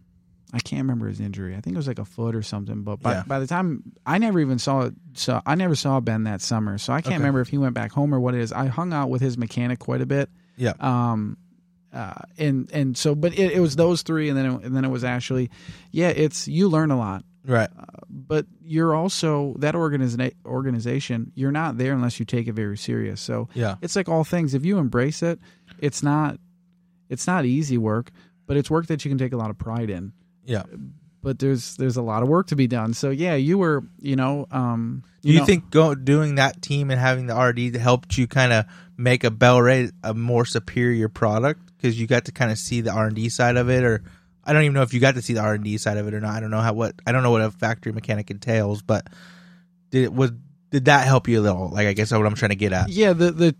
[0.53, 1.55] I can't remember his injury.
[1.55, 2.83] I think it was like a foot or something.
[2.83, 3.23] But by, Yeah.
[3.25, 6.77] by the time I never even saw it, so I never saw Ben that summer.
[6.77, 7.17] So I can't Okay.
[7.17, 8.51] remember if he went back home or what it is.
[8.53, 10.29] I hung out with his mechanic quite a bit.
[10.55, 11.37] yeah, Um,
[11.91, 14.85] uh, and and so, but it, it was those three, and then it, and then
[14.85, 15.49] it was Ashley.
[15.91, 17.69] Yeah, it's you learn a lot right.
[18.09, 23.19] but you're also that organiza- organization you're not there unless you take it very serious
[23.21, 23.75] so Yeah.
[23.81, 25.39] it's like all things if you embrace it
[25.79, 26.39] it's not
[27.09, 28.11] it's not easy work
[28.47, 30.13] but it's work that you can take a lot of pride in
[30.45, 30.63] Yeah.
[31.21, 34.15] but there's there's a lot of work to be done so yeah you were you
[34.15, 38.17] know um Do you know- think go, doing that team and having the RD helped
[38.17, 38.65] you kind of
[38.97, 42.91] make a Bel-Ray a more superior product because you got to kind of see the
[42.91, 44.03] R and D side of it, or
[44.45, 46.07] I don't even know if you got to see the R and D side of
[46.07, 46.35] it or not.
[46.35, 49.07] I don't know how what I don't know what a factory mechanic entails, but
[49.89, 50.31] did it was
[50.69, 51.69] did that help you a little?
[51.69, 52.89] Like I guess that's what I'm trying to get at.
[52.89, 53.55] yeah the the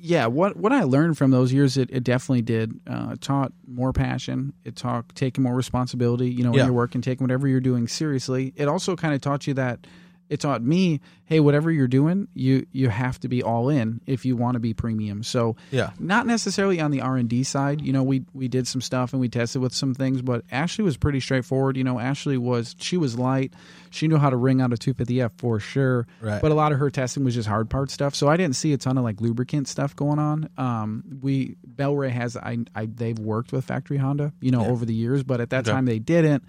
[0.00, 3.52] yeah what what i learned from those years it, it definitely did uh, it taught
[3.66, 6.64] more passion it taught taking more responsibility you know in Yeah.
[6.66, 9.88] your work and taking whatever you're doing seriously it also kind of taught you that
[10.30, 14.24] it taught me hey whatever you're doing you you have to be all in if
[14.24, 15.90] you want to be premium so Yeah.
[15.98, 19.28] not necessarily on the r&d side you know we we did some stuff and we
[19.28, 23.18] tested with some things but ashley was pretty straightforward you know ashley was she was
[23.18, 23.52] light
[23.90, 26.42] she knew how to ring out a 250f for sure Right.
[26.42, 28.72] but a lot of her testing was just hard part stuff so i didn't see
[28.72, 33.18] a ton of like lubricant stuff going on um we Bel-Ray has i, I they've
[33.18, 34.68] worked with factory honda you know Yeah.
[34.70, 35.72] over the years but at that Okay.
[35.72, 36.44] time they didn't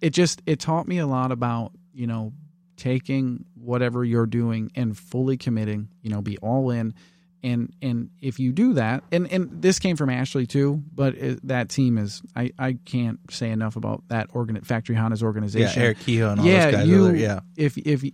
[0.00, 2.32] it just it taught me a lot about you know
[2.78, 6.94] taking whatever you're doing and fully committing you know be all in
[7.42, 11.46] and and if you do that, and and this came from Ashley too, but it,
[11.46, 15.80] that team is I I can't say enough about that organ factory Honda's organization.
[15.80, 15.86] Yeah.
[15.86, 16.88] Eric Kehoe and all yeah, those guys.
[16.88, 18.04] you there, yeah, if if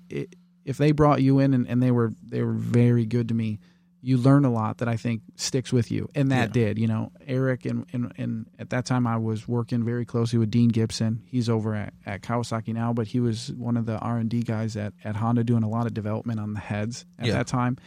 [0.65, 3.61] if they brought you in and, and they were they were very good to me,
[4.05, 6.79] you learn a lot that I think sticks with you, and that did.
[6.79, 10.51] You know, Eric and, and and at that time I was working very closely with
[10.51, 11.23] Dean Gibson.
[11.27, 14.43] He's over at, at Kawasaki now, but he was one of the R and D
[14.43, 17.33] guys at at Honda doing a lot of development on the heads at Yeah.
[17.35, 17.79] that time.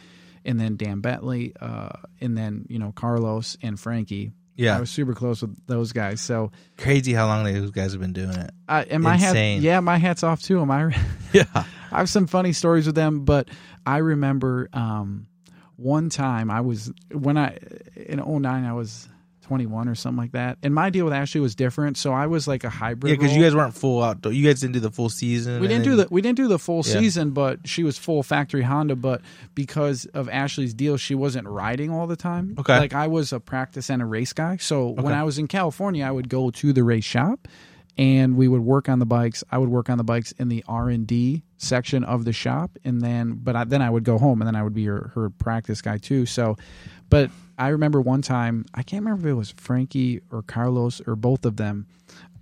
[0.44, 1.90] And then Dan Bentley, uh,
[2.20, 4.32] and then you know Carlos and Frankie.
[4.56, 4.76] yeah.
[4.76, 6.20] I was super close with those guys.
[6.20, 8.50] So, Crazy how long those guys have been doing it.
[8.68, 10.70] uh, and my hat, yeah, my hat's off to them.
[10.70, 10.96] I?
[11.32, 13.48] Yeah, I have some funny stories with them, but
[13.86, 15.26] I remember um,
[15.78, 17.56] one time I was when I
[17.96, 19.08] in 09 I was
[19.42, 20.58] 21 or something like that.
[20.62, 23.10] And my deal with Ashley was different, so I was like a hybrid.
[23.10, 24.30] yeah, because you guys weren't full outdoor.
[24.32, 25.58] You guys didn't do the full season.
[25.62, 27.00] we didn't do the we didn't do the full Yeah.
[27.00, 28.94] season, but she was full factory Honda.
[28.96, 29.22] But
[29.54, 32.56] because of Ashley's deal, she wasn't riding all the time.
[32.58, 32.78] Okay.
[32.78, 34.58] like I was a practice and a race guy.
[34.58, 37.48] So when I was in California, I would go to the race shop,
[37.98, 39.42] and we would work on the bikes.
[39.50, 42.78] I would work on the bikes in the R and D section of the shop,
[42.84, 45.10] and then but I, then I would go home, and then I would be her,
[45.14, 46.24] her practice guy too.
[46.24, 46.56] So,
[47.10, 51.16] but I remember one time I can't remember if it was Frankie or Carlos or
[51.16, 51.86] both of them.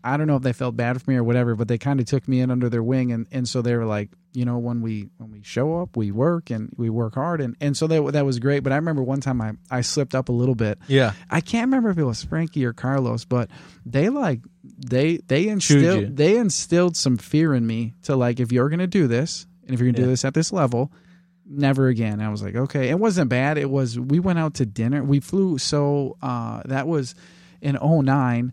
[0.05, 2.07] I don't know if they felt bad for me or whatever, but they kind of
[2.07, 4.82] took me in under their wing, and, and so they were like, you know, when
[4.82, 8.12] we when we show up, we work and we work hard, and, and so that
[8.12, 8.61] that was great.
[8.61, 10.78] But I remember one time I I slipped up a little bit.
[10.88, 13.51] Yeah, I can't remember if it was Frankie or Carlos, but
[13.84, 18.68] they like they they instilled they instilled some fear in me to like if you're
[18.68, 20.05] gonna do this and if you're gonna Yeah.
[20.07, 20.92] do this at this level,
[21.49, 22.20] never again.
[22.20, 23.57] I was like, okay, it wasn't bad.
[23.57, 25.03] It was we went out to dinner.
[25.03, 27.14] We flew so uh that was
[27.62, 28.53] in 09.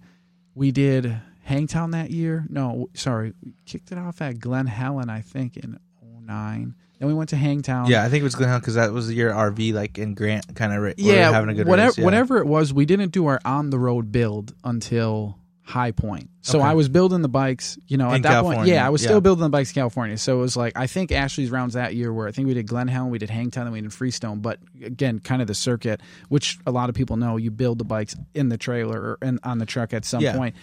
[0.55, 2.45] We did Hangtown that year.
[2.49, 6.75] No, sorry, we kicked it off at Glen Helen, I think, in 09.
[6.99, 7.89] Then we went to Hangtown.
[7.89, 8.03] yeah.
[8.03, 10.55] I think it was Glen Helen because that was the year RV like in Grant
[10.55, 12.05] kind of yeah, having a good whatever race, yeah.
[12.05, 16.29] whatever it was, we didn't do our on the road build until High Point.
[16.41, 16.67] So Okay.
[16.67, 19.07] I was building the bikes, you know, In at that point, yeah, I was yeah.
[19.07, 20.17] still building the bikes in California.
[20.17, 22.67] So it was like I think Ashley's rounds that year where I think we did
[22.67, 24.39] Glen Helen, we did Hangtown, and we did Freestone.
[24.41, 27.85] But again, kind of the circuit, which a lot of people know, you build the
[27.85, 30.35] bikes in the trailer or in, on the truck at some Yeah.
[30.35, 30.55] point.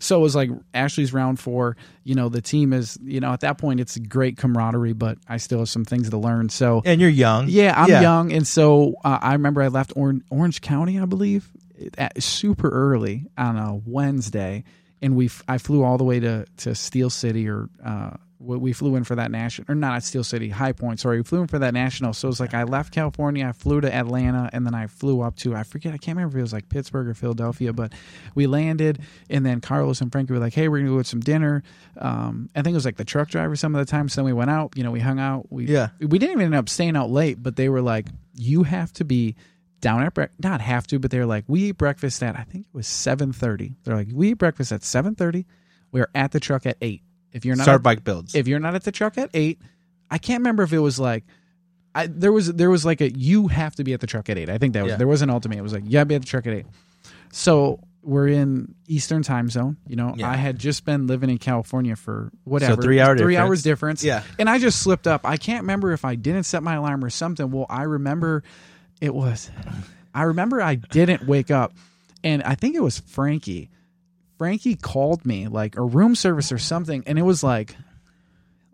[0.00, 1.76] So it was like Ashley's round four.
[2.02, 5.36] You know, the team is, you know, at that point it's great camaraderie, but I
[5.36, 6.48] still have some things to learn.
[6.48, 7.46] So and you're young.
[7.48, 8.00] yeah, I'm Yeah.
[8.00, 11.48] young, and so uh, I remember I left Orange, Orange County, I believe,
[11.96, 14.64] at super early on a Wednesday,
[15.02, 17.68] and we f- I flew all the way to to Steel City or.
[17.84, 18.10] Uh,
[18.40, 21.00] we we flew in for that national, or not at Steel City, High Point.
[21.00, 22.12] Sorry, we flew in for that national.
[22.12, 25.22] So it was like I left California, I flew to Atlanta, and then I flew
[25.22, 27.92] up to I forget, I can't remember if it was like Pittsburgh or Philadelphia, but
[28.36, 31.18] we landed, and then Carlos and Frankie were like, "Hey, we're gonna go get some
[31.18, 31.64] dinner."
[31.96, 34.08] Um, I think it was like the truck driver some of the time.
[34.08, 35.88] So then we went out, you know, we hung out, we Yeah.
[36.00, 38.06] we didn't even end up staying out late, but they were like,
[38.36, 39.34] "You have to be
[39.80, 42.66] down at bre- not have to, but they're like, we eat breakfast at I think
[42.66, 43.76] it was seven thirty.
[43.84, 45.46] They're like, we eat breakfast at seven thirty.
[45.92, 47.02] We're at the truck at eight.
[47.32, 48.34] If you're not Start at, bike builds.
[48.34, 49.60] if you're not at the truck at eight,
[50.10, 51.24] I can't remember if it was like."
[51.94, 54.38] I, there was there was like a you have to be at the truck at
[54.38, 54.48] eight.
[54.50, 54.96] I think that was Yeah.
[54.98, 55.58] there was an ultimate.
[55.58, 56.66] It was like you gotta be at the truck at eight.
[57.32, 59.76] So we're in Eastern time zone.
[59.86, 60.30] You know, Yeah.
[60.30, 63.48] I had just been living in California for whatever three hour three difference.
[63.48, 64.04] hours difference.
[64.04, 64.22] Yeah.
[64.38, 65.22] and I just slipped up.
[65.24, 67.50] I can't remember if I didn't set my alarm or something.
[67.50, 68.44] Well, I remember
[69.00, 69.50] it was.
[70.14, 71.72] I remember I didn't wake up,
[72.24, 73.70] and I think it was Frankie.
[74.38, 77.76] Frankie called me like a room service or something, and it was like.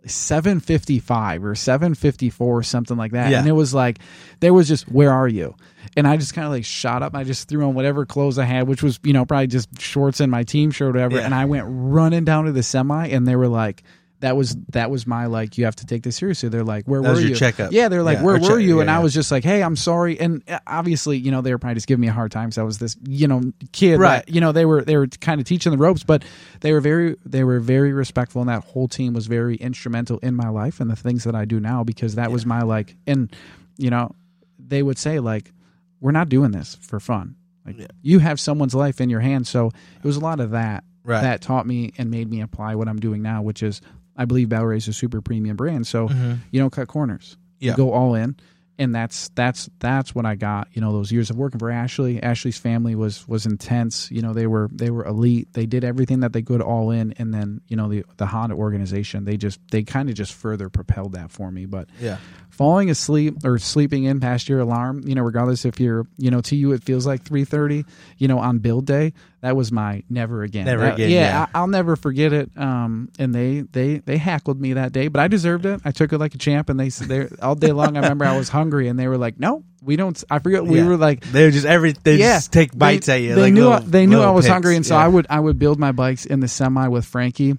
[0.07, 3.39] 755 or 754 or something like that Yeah.
[3.39, 3.99] and it was like
[4.41, 5.55] there was just where are you
[5.97, 8.45] and i just kind of like shot up i just threw on whatever clothes i
[8.45, 11.25] had which was you know probably just shorts and my team shirt or whatever Yeah.
[11.25, 13.83] and i went running down to the semi and they were like
[14.25, 16.49] that was that was my like you have to take this seriously.
[16.49, 17.37] They're like where That were was your you?
[17.37, 17.73] checkup.
[17.73, 18.77] yeah they're like Yeah, where were check- you?
[18.77, 20.19] Yeah, and i was just like hey i'm sorry.
[20.19, 22.51] And uh, obviously you know they were probably just giving me a hard time.
[22.51, 24.25] So i was this you know kid Right.
[24.27, 26.25] that, you know they were they were kind of teaching the ropes but
[26.61, 30.35] they were very they were very respectful and that whole team was very instrumental in
[30.35, 33.35] my life and the things that i do now because that was my like and
[33.79, 34.15] you know
[34.59, 35.53] they would say like
[36.01, 37.37] we're not doing this for fun.
[37.67, 37.87] Like Yeah.
[38.03, 39.49] you have someone's life in your hands.
[39.49, 41.21] So it was a lot of that Right.
[41.21, 43.83] that taught me and made me apply what i'm doing now which is
[44.17, 46.39] i believe Bel-Ray is a super premium brand so Mhm.
[46.51, 47.73] you don't cut corners Yeah.
[47.73, 48.37] you go all in
[48.77, 50.67] and that's that's that's what I got.
[50.73, 52.21] You know, those years of working for Ashley.
[52.21, 54.11] Ashley's family was was intense.
[54.11, 55.47] You know, they were they were elite.
[55.53, 58.57] They did everything that they could all in, and then you know the the Honda
[58.57, 59.27] organization.
[59.27, 61.67] They just they kind of just further propelled that for me.
[61.67, 62.17] But Yeah.
[62.51, 66.41] falling asleep or sleeping in past your alarm, you know, regardless if you're, you know,
[66.41, 67.85] to you it feels like 3:30,
[68.19, 69.13] you know, on build day,
[69.45, 70.65] that was my never again.
[70.65, 71.47] Never That- again, Yeah, yeah.
[71.55, 72.51] I, I'll never forget it.
[72.57, 75.81] Um and they they they hackled me that day, but I deserved it.
[75.85, 78.37] I took it like a champ and they they all day long I remember I
[78.37, 80.23] was hungry and they were like, "No, we don't.
[80.31, 80.65] I forget.
[80.67, 80.87] We Yeah.
[80.89, 83.35] were like, They just every they yeah, just take bites they, at you.
[83.35, 84.53] They like knew little- they knew I was picks.
[84.53, 85.05] hungry, and so Yeah.
[85.05, 87.57] I would I would build my bikes in the semi with Frankie,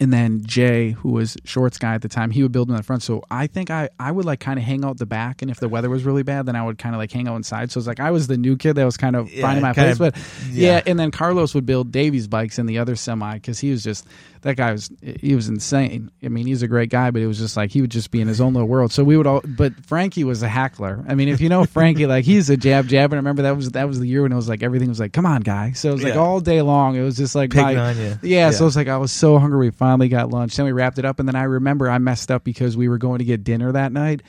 [0.00, 2.78] and then Jay, who was shorts guy at the time, he would build them in
[2.78, 3.02] the front.
[3.02, 5.60] So I think I I would like kind of hang out the back, and if
[5.60, 7.70] the weather was really bad, then I would kind of like hang out inside.
[7.70, 9.72] So it's like I was the new kid that was kind of Yeah, finding my
[9.74, 9.92] place.
[9.92, 10.16] of- But
[10.50, 10.76] yeah.
[10.76, 10.82] yeah.
[10.86, 14.06] and then Carlos would build Davi's bikes in the other semi because he was just
[14.42, 14.90] that guy was
[15.20, 16.10] he was insane.
[16.24, 18.22] I mean, he's a great guy, but it was just like he would just be
[18.22, 18.90] in his own little world.
[18.92, 21.04] So we would all, but Frankie was a hackler.
[21.06, 23.12] I mean, if you know Frankie, like he's a jab jab.
[23.12, 24.98] And I remember that was that was the year when it was like everything was
[24.98, 25.72] like, come on, guy.
[25.72, 26.20] So it was like Yeah.
[26.20, 26.96] all day long.
[26.96, 28.18] It was just like my- you.
[28.22, 29.60] yeah, so it was like I was so hungry.
[29.60, 30.56] We finally got lunch.
[30.56, 32.98] Then we wrapped it up, and then I remember I messed up because we were
[32.98, 34.22] going to get dinner that night,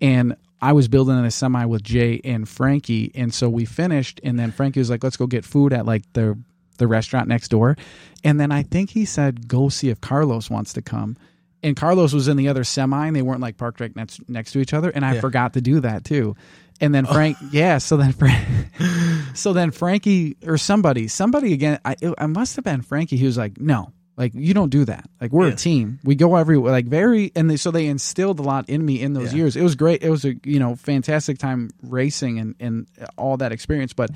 [0.00, 4.20] and I was building in a semi with Jay and Frankie, and so we finished,
[4.22, 6.38] and then Frankie was like, "Let's go get food at like the
[6.78, 7.76] the restaurant next door,"
[8.22, 11.16] and then I think he said, "Go see if Carlos wants to come."
[11.62, 14.52] And Carlos was in the other semi, and they weren't like parked right next next
[14.52, 14.90] to each other.
[14.90, 15.20] And I Yeah.
[15.20, 16.36] forgot to do that too.
[16.80, 17.12] And then oh.
[17.12, 17.78] Frank, yeah.
[17.78, 18.46] So then Frank,
[19.34, 21.78] so then Frankie or somebody, somebody again.
[21.84, 23.16] I it, I must have been Frankie.
[23.16, 25.08] He was like, "No, like you don't do that.
[25.20, 25.52] Like we're Yeah.
[25.54, 25.98] a team.
[26.04, 26.72] We go everywhere.
[26.72, 29.38] Like very." And they, so they instilled a lot in me in those Yeah.
[29.38, 29.56] years.
[29.56, 30.02] It was great.
[30.02, 32.86] It was a you know fantastic time racing and and
[33.16, 33.92] all that experience.
[33.92, 34.10] But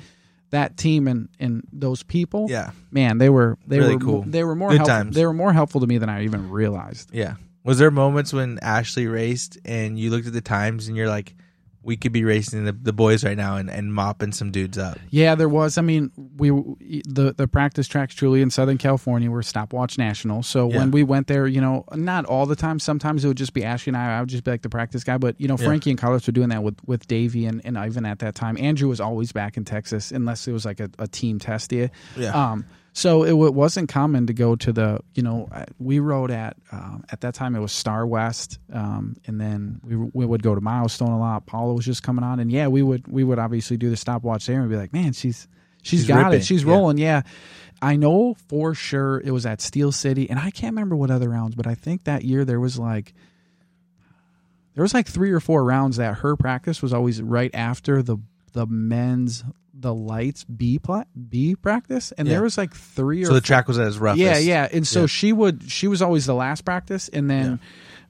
[0.51, 2.71] that team and and those people, Yeah.
[2.91, 4.25] man, they were they Really were cool.
[4.27, 4.95] They were more Good helpful.
[4.95, 5.15] times.
[5.15, 7.09] They were more helpful to me than I even realized.
[7.13, 7.35] Yeah.
[7.63, 11.33] Was there moments when Ashley raced and you looked at the times and you're like,
[11.85, 14.97] we could be racing the, the boys right now and, and mopping some dudes up?
[15.11, 15.77] Yeah, there was.
[15.77, 16.49] I mean, we
[17.07, 20.43] the the practice tracks truly in Southern California were stopwatch national.
[20.43, 20.77] So Yeah.
[20.79, 22.79] when we went there, you know, not all the time.
[22.79, 24.17] Sometimes it would just be Ashley and I.
[24.17, 25.17] I would just be like the practice guy.
[25.17, 25.65] But you know, Yeah.
[25.67, 28.57] Frankie and Carlos were doing that with with Davi and, and Ivan at that time.
[28.59, 31.91] Andrew was always back in Texas unless it was like a, a team test year.
[32.17, 32.31] Yeah.
[32.31, 32.65] Um,
[32.97, 37.03] so it w- wasn't common to go to the, you know, we rode at, um,
[37.11, 38.57] at that time it was Star West.
[38.71, 41.45] Um, and then we, we would go to Milestone a lot.
[41.45, 44.45] Paula was just coming on and yeah, we would, we would obviously do the stopwatch
[44.45, 45.47] there and be like, man, she's,
[45.83, 46.39] she's She's got ripping.
[46.39, 46.45] it.
[46.45, 46.71] She's Yeah.
[46.71, 46.97] rolling.
[46.97, 47.23] Yeah.
[47.81, 51.27] I know for sure it was at Steel City and I can't remember what other
[51.29, 53.13] rounds, but I think that year there was like,
[54.75, 58.17] there was like three or four rounds that her practice was always right after the
[58.53, 59.43] the men's
[59.77, 62.35] the lights B pla- B practice, and Yeah.
[62.35, 64.21] there was like three or So the track was at its roughest.
[64.23, 64.67] yeah, yeah.
[64.71, 65.05] And so Yeah.
[65.07, 67.59] she would she was always the last practice, and then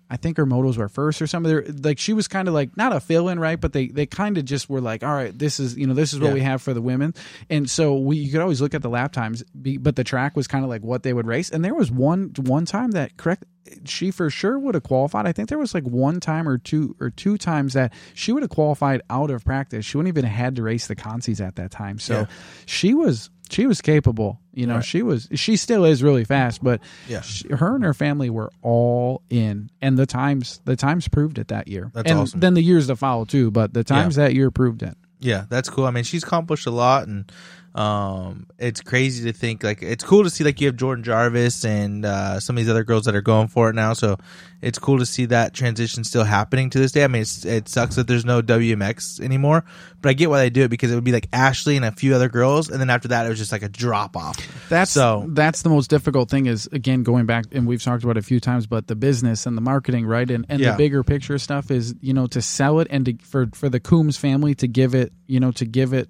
[0.10, 1.52] I think her motos were first or something.
[1.52, 3.60] They're, like she was kind of like not a fill in, right?
[3.60, 6.14] But they they kind of just were like, all right, this is you know this
[6.14, 6.34] is what Yeah.
[6.36, 7.14] we have for the women,
[7.50, 10.36] and so we you could always look at the lap times, be, but the track
[10.36, 11.50] was kind of like what they would race.
[11.50, 13.46] And there was one one time that correct
[13.86, 15.26] she for sure would have qualified.
[15.26, 18.44] I think there was like one time or two or two times that she would
[18.44, 19.86] have qualified out of practice.
[19.86, 21.98] She wouldn't even have had to race the consies at that time.
[21.98, 22.26] So Yeah.
[22.68, 24.40] she was she was capable.
[24.54, 24.86] You know, Right.
[24.86, 26.80] she was she still is really fast, but
[27.10, 27.22] Yeah.
[27.22, 31.50] she, her and her family were all in, and the times the times proved it
[31.50, 31.92] that year.
[31.94, 32.40] That's and awesome.
[32.40, 34.96] Then the years to follow too, but the times that year proved it.
[35.20, 35.86] Yeah, that's cool.
[35.86, 37.32] I mean, she's accomplished a lot, and
[37.76, 41.66] um, it's crazy to think like it's cool to see like you have Jordan Jarvis
[41.66, 43.92] and uh, some of these other girls that are going for it now.
[43.92, 44.18] So
[44.62, 47.04] it's cool to see that transition still happening to this day.
[47.04, 49.66] I mean, it's, it sucks that there's no WMX anymore,
[50.02, 51.92] but I get why they do it because it would be like Ashley and a
[51.92, 54.38] few other girls, and then after that it was just like a drop off.
[54.70, 58.16] That's So- that's the most difficult thing is again going back and we've talked about
[58.16, 60.72] it a few times, but the business and the marketing, right, and and Yeah.
[60.72, 63.82] the bigger picture stuff is you know to sell it and to, for for the
[63.82, 66.08] Coombs family to give it you know to give it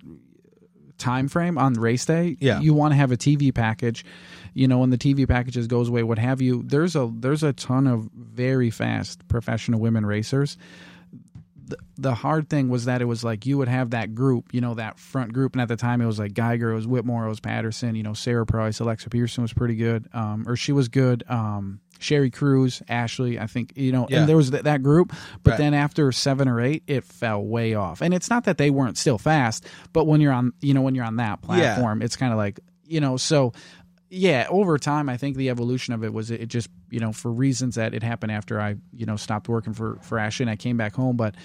[0.98, 2.60] time frame on race day Yeah.
[2.62, 4.06] you want to have a tv package
[4.54, 7.52] you know when the tv packages goes away what have you there's a there's a
[7.54, 10.58] ton of very fast professional women racers
[11.68, 14.62] the, the hard thing was that it was like you would have that group, you
[14.62, 17.26] know, that front group, and at the time it was like Gieger, it was Whitmore,
[17.26, 20.72] it was Patterson, you know, Sarah Price, Alexa Pearson was pretty good, um, or she
[20.72, 21.24] was good.
[21.28, 24.20] Um, Sherri Cruse, Ashley, I think you know, Yeah.
[24.20, 25.14] and there was that, that group.
[25.44, 25.58] But Right.
[25.58, 28.02] then after seven or eight, it fell way off.
[28.02, 30.94] And it's not that they weren't still fast, but when you're on, you know, when
[30.94, 33.52] you're on that platform, it's kind of like you know, so
[34.10, 37.32] yeah, over time, I think the evolution of it was it just you know for
[37.32, 40.56] reasons that it happened after I you know stopped working for for Ashley and I
[40.56, 41.36] came back home, but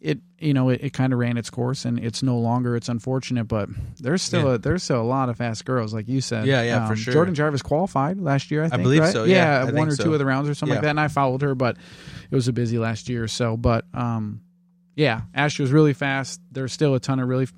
[0.00, 2.88] it you know it, it kind of ran its course and it's no longer it's
[2.88, 3.68] unfortunate, but
[4.00, 4.54] there's still Yeah.
[4.54, 6.42] a there's still a lot of fast girls like you said.
[6.42, 7.12] Um, Yeah, yeah, for sure.
[7.14, 8.82] Jordan Jarvis qualified last year, I think.
[8.82, 9.12] believe right?
[9.12, 10.04] so, yeah, I one or so.
[10.04, 11.76] two of the rounds or something like that, and I followed her, but
[12.30, 13.56] it was a busy last year or so.
[13.56, 14.40] But um,
[14.96, 16.40] yeah, Ashley was really fast.
[16.50, 17.48] There's still a ton of really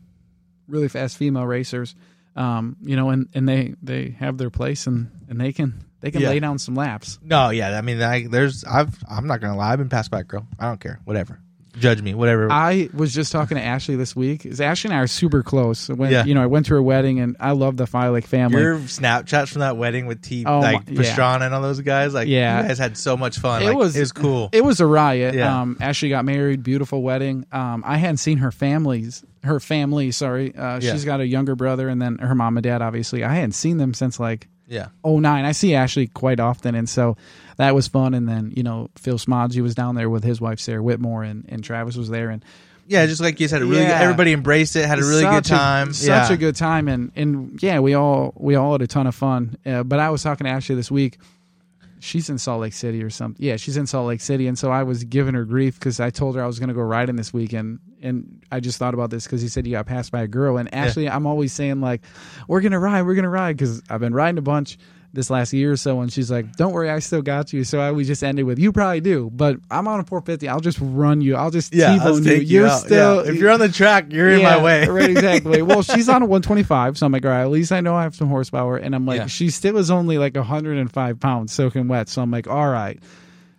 [0.68, 1.94] really fast female racers
[2.36, 6.10] um, you know, and, and they, they have their place and, and they can they
[6.10, 6.28] can Yeah.
[6.30, 7.18] lay down some laps.
[7.22, 10.20] No, yeah, I mean, I, there's I've I'm not gonna lie, I've been passed by
[10.20, 10.46] a girl.
[10.58, 11.40] I don't care, whatever.
[11.78, 12.52] judge me, whatever.
[12.52, 14.46] I was just talking to Ashley this week.
[14.46, 15.88] Is Ashley and I are super close.
[15.88, 16.24] When Yeah.
[16.24, 18.60] you know, I went to her wedding, and I love the Fiolek family.
[18.62, 21.14] Your Snapchats from that wedding with T, Oh, like my- yeah.
[21.16, 22.62] Pastrana and all those guys, like Yeah.
[22.62, 23.62] you guys had so much fun.
[23.62, 24.50] It Like, was- it was cool.
[24.52, 25.34] It was a riot.
[25.34, 25.62] Yeah.
[25.62, 27.44] Um, Ashley got married, beautiful wedding.
[27.50, 30.10] Um, I hadn't seen her families, her family.
[30.10, 30.92] Sorry, uh, Yeah.
[30.92, 32.82] she's got a younger brother, and then her mom and dad.
[32.82, 35.44] Obviously, I hadn't seen them since like yeah, oh nine.
[35.44, 37.16] I see Ashley quite often, and so
[37.58, 38.14] that was fun.
[38.14, 41.44] And then you know Phil Smage was down there with his wife Sarah Whitmore, and,
[41.48, 42.44] and Travis was there, and
[42.86, 43.06] yeah.
[43.06, 44.00] Just like you said, a really Yeah.
[44.00, 45.92] everybody embraced it, had a really good such a- time.
[45.92, 46.32] such yeah.
[46.32, 49.56] a good time, and and yeah, we all we all had a ton of fun.
[49.66, 51.18] Uh, but I was talking to Ashley this week.
[52.04, 53.44] She's in Salt Lake City or something.
[53.44, 56.10] Yeah, she's in Salt Lake City, and so I was giving her grief because I
[56.10, 59.10] told her I was going to go riding this weekend, and I just thought about
[59.10, 61.80] this because he said you got passed by a girl, and Ashley, I'm always saying
[61.80, 62.02] like,
[62.46, 64.78] we're gonna ride, we're gonna ride because I've been riding a bunch
[65.14, 67.64] this last year or so, and she's like, don't worry, I still got you.
[67.64, 70.48] So I we just ended with you probably do, but I'm on a 450.
[70.48, 71.36] I'll just run you.
[71.36, 72.34] I'll just yeah, T-bone you.
[72.34, 73.30] You're still Yeah.
[73.30, 74.86] If you're on the track, you're in my way.
[74.86, 75.62] right, exactly.
[75.74, 78.02] Well, she's on a 125, so I'm like, all right, at least I know I
[78.02, 78.76] have some horsepower.
[78.76, 79.26] And I'm like, Yeah.
[79.26, 82.08] she still is only like 105 pounds soaking wet.
[82.08, 83.00] So I'm like, all right,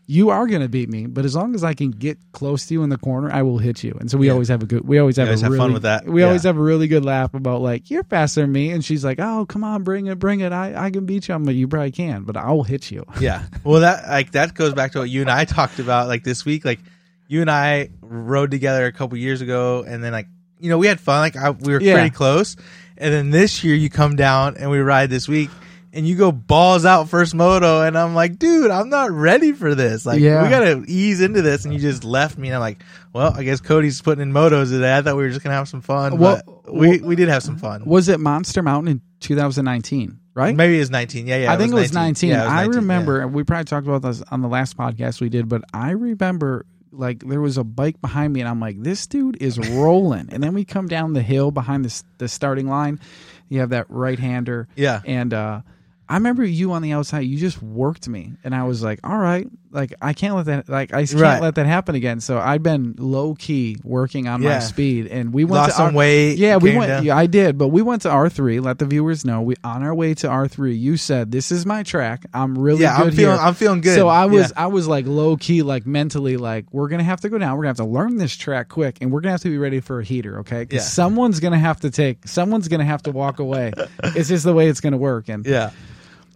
[0.08, 2.74] you are going to beat me, but as long as I can get close to
[2.76, 3.98] you in the corner, I will hit you.
[4.00, 4.34] And so we Yeah.
[4.34, 6.08] always have a good, we always have always a have really, fun with that.
[6.08, 6.28] We Yeah.
[6.28, 8.70] always have a really good laugh about like, you're faster than me.
[8.70, 10.52] And she's like, oh, come on, bring it, bring it.
[10.52, 11.34] I, I can beat you.
[11.34, 13.04] I'm like, you probably can, but I'll hit you.
[13.20, 13.44] Yeah.
[13.64, 16.46] Well, that like that goes back to what you and I talked about like this
[16.46, 16.66] week.
[16.66, 16.80] Like
[17.28, 20.28] you and I rode together a couple years ago, and then like
[20.60, 21.22] you know we had fun.
[21.22, 21.94] Like I, we were Yeah.
[21.94, 22.56] pretty close,
[22.98, 25.50] and then this year you come down and we ride this week.
[25.96, 29.74] And you go balls out first moto, and I'm like, dude, I'm not ready for
[29.76, 30.06] this.
[30.06, 30.44] Like, Yeah.
[30.44, 31.64] we gotta ease into this.
[31.64, 32.84] And you just left me, and I'm like,
[33.14, 34.96] well, I guess Cody's putting in motos today.
[34.96, 37.42] I thought we were just gonna have some fun, Well- but we we did have
[37.44, 37.86] some fun.
[37.86, 40.56] Was it Monster Mountain in 2019, right?
[40.56, 41.28] Maybe it was 19.
[41.28, 41.54] Yeah, yeah.
[41.54, 42.30] I think it was 19.
[42.30, 43.26] Yeah, it was I 19, remember, yeah.
[43.26, 47.20] we probably talked about this on the last podcast we did, but I remember like
[47.26, 50.30] there was a bike behind me, and I'm like, this dude is rolling.
[50.32, 53.00] and then we come down the hill behind the the starting line.
[53.50, 55.02] You have that right hander, Yeah.
[55.06, 55.62] and uh,
[56.08, 57.22] I remember you on the outside.
[57.22, 60.70] You just worked me, and I was like, all right, like I can't let that,
[60.70, 61.42] like I can't Right.
[61.42, 62.20] let that happen again.
[62.20, 65.86] So I've been low key working on my speed, and we went Lost to some
[65.88, 66.38] our- weight.
[66.38, 66.90] yeah, we went.
[66.90, 67.04] down.
[67.06, 68.60] Yeah, I did, but we went to R three.
[68.60, 69.42] Let the viewers know.
[69.42, 70.76] We on our way to R three.
[70.76, 72.26] You said this is my track.
[72.34, 73.36] I'm really Yeah, good I'm feeling.
[73.38, 73.44] here.
[73.46, 73.96] I'm feeling good.
[73.96, 74.64] So I was, Yeah.
[74.64, 77.58] I was like low key, like mentally, like we're gonna have to go down.
[77.58, 79.80] We're gonna have to learn this track quick, and we're gonna have to be ready
[79.80, 80.40] for a heater.
[80.40, 80.82] Okay, 'Cause Yeah.
[80.82, 82.28] someone's gonna have to take.
[82.28, 83.72] Someone's gonna have to walk away.
[84.04, 85.72] it's just the way it's gonna work, and Yeah.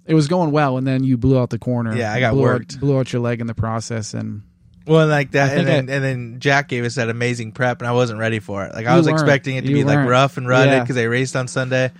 [0.09, 0.77] It was going well.
[0.77, 1.95] And then you blew out the corner.
[1.95, 2.73] Yeah, I got blew worked.
[2.75, 4.41] Out, blew out your leg in the process, and
[4.85, 7.87] Well, and like that, and then, and then Jack gave us that amazing prep, and
[7.87, 8.73] I wasn't ready for it.
[8.73, 9.19] Like I was weren't.
[9.19, 10.09] expecting it to You be like weren't.
[10.09, 10.79] rough and Yeah.
[10.81, 11.91] because they raced on Sunday,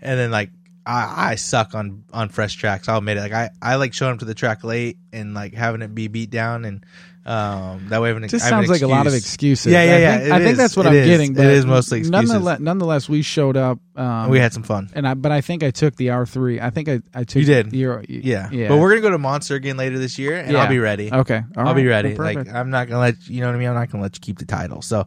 [0.00, 0.50] and then like
[0.84, 2.88] I, I suck on on fresh tracks.
[2.88, 3.20] I'll admit it.
[3.20, 6.08] Like I, I like showing up to the track late and like having it be
[6.08, 6.84] beat down, and
[7.24, 9.14] um that way I have an, It just I have sounds like a lot of
[9.14, 9.72] excuses.
[9.72, 11.06] Yeah, yeah, I yeah, Think, I think that's what It I'm is.
[11.06, 11.32] getting.
[11.32, 12.30] It But is mostly excuses.
[12.30, 13.78] Nonetheless, nonetheless, we showed up.
[13.94, 14.90] Um, we had some fun.
[14.94, 16.60] and I, but I think I took the R three.
[16.60, 17.72] I think I, I took You did.
[17.72, 18.48] Your, Yeah.
[18.50, 18.68] yeah.
[18.68, 20.62] but we're gonna go to Monster again later this year, and Yeah.
[20.62, 21.12] I'll be ready.
[21.12, 21.42] okay.
[21.56, 22.14] all I'll be ready.
[22.14, 22.52] Well, like.
[22.52, 23.68] I'm not gonna let you know what I mean.
[23.68, 24.82] I'm not gonna let you keep the title.
[24.82, 25.06] So,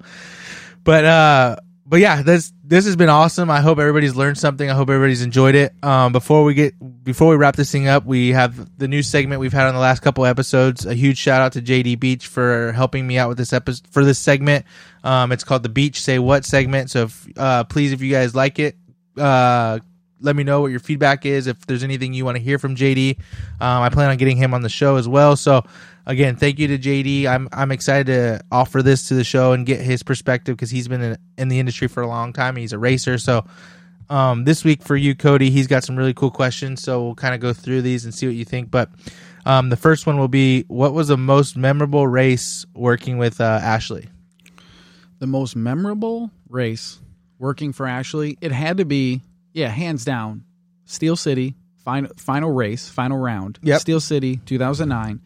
[0.86, 1.56] but uh,
[1.86, 3.52] but yeah, this this has been awesome.
[3.52, 4.70] I hope everybody's learned something.
[4.70, 5.72] I hope everybody's enjoyed it.
[5.84, 9.40] Um, before we get before we wrap this thing up, we have the new segment
[9.40, 10.86] we've had on the last couple episodes.
[10.88, 14.04] A huge shout out to JD Beach for helping me out with this episode for
[14.04, 14.66] this segment.
[15.04, 16.90] Um, it's called the Beach Say What segment.
[16.90, 18.76] So if, uh, please, if you guys like it,
[19.18, 19.80] uh,
[20.26, 21.48] let me know what your feedback is.
[21.48, 23.20] If there's anything you want to hear from JD,
[23.62, 25.36] um, I plan on getting him on the show as well.
[25.36, 25.64] So
[26.06, 27.26] again, thank you to JD.
[27.26, 30.88] I'm I'm excited to offer this to the show and get his perspective because he's
[30.88, 32.56] been in, in the industry for a long time.
[32.56, 33.46] He's a racer, so.
[34.08, 36.84] Um, this week for you, Cody, he's got some really cool questions.
[36.84, 38.70] So we'll kind of go through these and see what you think.
[38.70, 38.92] But
[39.48, 43.60] um, the first one will be, what was the most memorable race working with uh,
[43.64, 44.08] Ashley?
[45.20, 47.00] the most memorable race
[47.40, 48.38] working for Ashley.
[48.42, 49.22] It had to be,
[49.56, 50.44] yeah, hands down,
[50.86, 53.60] Steel City final final race, final round.
[53.62, 53.80] Yep.
[53.80, 55.22] Steel City, 2009.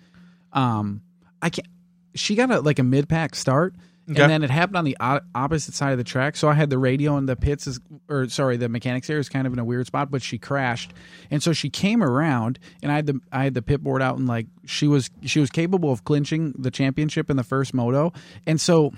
[0.53, 1.01] Um,
[1.41, 1.67] I can't.
[2.13, 3.73] She got a like a mid pack start.
[4.11, 4.23] Okay.
[4.23, 6.35] And then it happened on the o- opposite side of the track.
[6.35, 9.29] So I had the radio in the pits, is, or sorry, the mechanics area is
[9.29, 10.09] kind of in a weird spot.
[10.09, 10.93] But she crashed,
[11.29, 14.17] and so she came around, and I had the I had the pit board out,
[14.17, 18.11] and like she was she was capable of clinching the championship in the first moto,
[18.47, 18.93] and so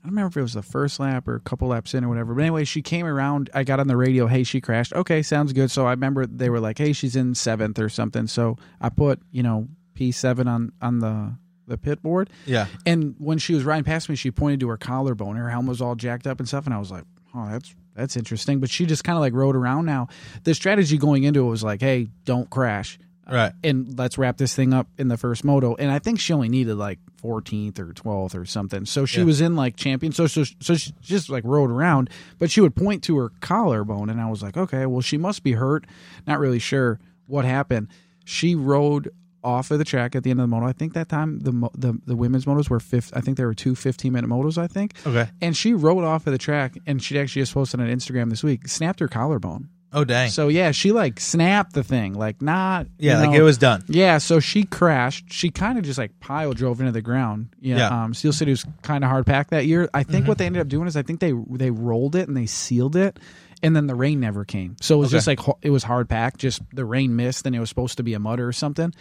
[0.00, 2.08] I don't remember if it was the first lap or a couple laps in or
[2.08, 2.32] whatever.
[2.34, 3.50] But anyway, she came around.
[3.52, 4.26] I got on the radio.
[4.28, 4.92] Hey, she crashed.
[4.92, 5.70] Okay, sounds good.
[5.70, 9.20] So I remember they were like, "Hey, she's in seventh or something." So I put
[9.32, 11.34] you know P seven on on the
[11.66, 12.30] the pit board.
[12.46, 12.66] Yeah.
[12.86, 15.36] And when she was riding past me, she pointed to her collarbone.
[15.36, 18.16] Her helmet was all jacked up and stuff, and I was like, "Oh, that's that's
[18.16, 19.84] interesting." But she just kind of like rode around.
[19.86, 20.08] Now,
[20.44, 22.98] the strategy going into it was like, "Hey, don't crash."
[23.28, 23.52] Right.
[23.62, 25.74] and let's wrap this thing up in the first moto.
[25.78, 28.86] And I think she only needed like 14th or 12th or something.
[28.86, 29.24] So she Yeah.
[29.26, 30.12] was in like champion.
[30.12, 34.08] So, so, so she just like rode around, but she would point to her collarbone.
[34.10, 35.84] And I was like, okay, well, she must be hurt.
[36.26, 37.88] Not really sure what happened.
[38.24, 39.10] She rode
[39.44, 40.66] off of the track at the end of the moto.
[40.66, 43.12] I think that time the the, the women's motos were fifth.
[43.14, 44.94] I think there were two 15 minute motos, I think.
[45.06, 45.28] Okay.
[45.40, 48.42] And she rode off of the track and she actually just posted on Instagram this
[48.42, 49.68] week, snapped her collarbone.
[49.92, 50.28] Oh dang.
[50.30, 53.82] So yeah, she like snapped the thing, like not yeah, you like it was done.
[53.88, 55.32] yeah, so she crashed.
[55.32, 57.48] She kind of just like pile drove into the ground.
[57.60, 58.04] Yeah, Yeah.
[58.04, 59.88] Um, Steel City was kind of hard packed that year.
[59.94, 60.28] I think Mhm.
[60.28, 62.96] what they ended up doing is I think they they rolled it and they sealed
[62.96, 63.18] it,
[63.62, 64.76] and then the rain never came.
[64.82, 65.16] So it was Okay.
[65.16, 66.38] just like it was hard packed.
[66.38, 68.92] Just the rain missed, and it was supposed to be a mud or something.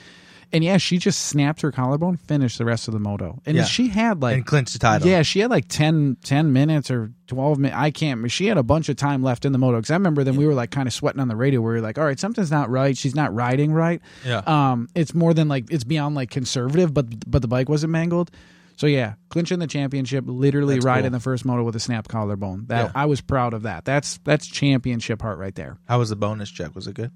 [0.53, 3.65] And yeah, she just snapped her collarbone, finished the rest of the moto, and Yeah.
[3.65, 5.07] she had like and clinched the title.
[5.07, 7.77] yeah, she had like 10, 10 minutes or 12 minutes.
[7.77, 8.31] I can't.
[8.31, 10.45] She had a bunch of time left in the moto because I remember then we
[10.45, 12.49] were like kind of sweating on the radio where we were like, all right, something's
[12.51, 12.97] not right.
[12.97, 14.01] She's not riding right.
[14.25, 14.41] Yeah.
[14.47, 18.31] Um, It's more than like, it's beyond like conservative, but but the bike wasn't mangled.
[18.77, 21.17] So yeah, clinching the championship, literally That's riding cool.
[21.17, 22.67] the first moto with a snap collarbone.
[22.67, 22.91] That Yeah.
[22.95, 23.83] I was proud of that.
[23.85, 25.77] That's that's championship heart right there.
[25.87, 26.73] How was the bonus check?
[26.75, 27.11] Was it good?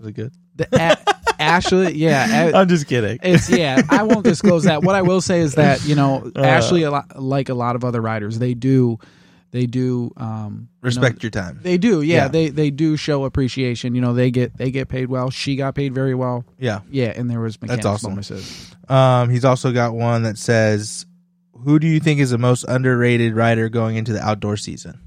[0.00, 0.32] Was it good?
[0.56, 0.96] The, a,
[1.38, 3.18] Ashley, yeah, I'm just kidding.
[3.22, 3.82] It's yeah.
[3.88, 4.82] I won't disclose that.
[4.82, 6.40] What I will say is that you know Uh.
[6.42, 8.98] Ashley, a lot, like a lot of other riders, they do,
[9.50, 11.60] they do um, you know, Respect your time.
[11.62, 12.02] they do.
[12.02, 12.28] Yeah, Yeah.
[12.28, 13.94] they they do show appreciation.
[13.94, 15.30] You know, they get they get paid well.
[15.30, 16.44] She got paid very well.
[16.58, 16.80] Yeah.
[16.90, 18.12] Yeah, and there was that's awesome.
[18.12, 18.74] bonuses.
[18.88, 21.06] Um, he's also got one that says,
[21.64, 25.00] "Who do you think is the most underrated rider going into the outdoor season?"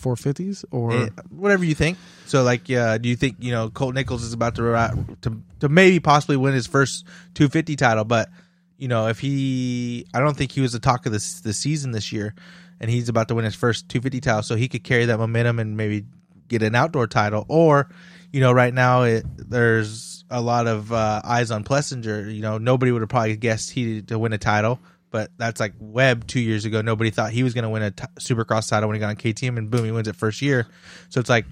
[0.00, 1.98] Four fifties or Eh, whatever you think.
[2.24, 5.68] So, like, uh, do you think you know Colt Nichols is about to to to
[5.68, 8.04] maybe possibly win his first 250 title?
[8.04, 8.30] But
[8.78, 11.92] you know, if he, I don't think he was the talk of this the season
[11.92, 12.34] this year,
[12.80, 15.58] and he's about to win his first 250 title, so he could carry that momentum
[15.58, 16.06] and maybe
[16.48, 17.44] get an outdoor title.
[17.48, 17.90] Or,
[18.32, 22.34] you know, right now it, there's a lot of uh, eyes on Plessinger.
[22.34, 24.80] You know, nobody would have probably guessed he to win a title.
[25.10, 26.82] But that's like Webb two years ago.
[26.82, 29.16] Nobody thought he was going to win a t- Supercross title when he got on
[29.16, 30.68] KTM, and boom, he wins it first year.
[31.08, 31.46] So it's like,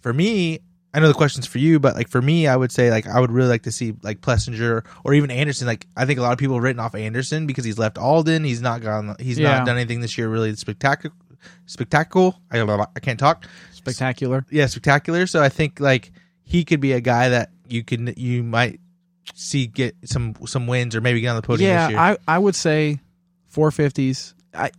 [0.00, 0.58] for me,
[0.94, 3.18] I know the question's for you, but like for me, I would say like I
[3.20, 5.66] would really like to see like Plessinger or even Anderson.
[5.66, 8.44] Like I think a lot of people have written off Anderson because he's left Aldon.
[8.44, 9.14] He's not gone.
[9.18, 9.58] He's Yeah.
[9.58, 11.14] not done anything this year really spectacular.
[11.66, 12.32] Spectacular.
[12.50, 12.60] I,
[12.96, 13.46] I can't talk.
[13.72, 14.44] spectacular.
[14.50, 15.26] Yeah, spectacular.
[15.26, 16.12] So I think like
[16.44, 18.80] he could be a guy that you can you might
[19.34, 21.98] see get some some wins or maybe get on the podium Yeah, this year.
[22.00, 23.00] I I would say
[23.48, 24.34] four fifties.
[24.54, 24.70] I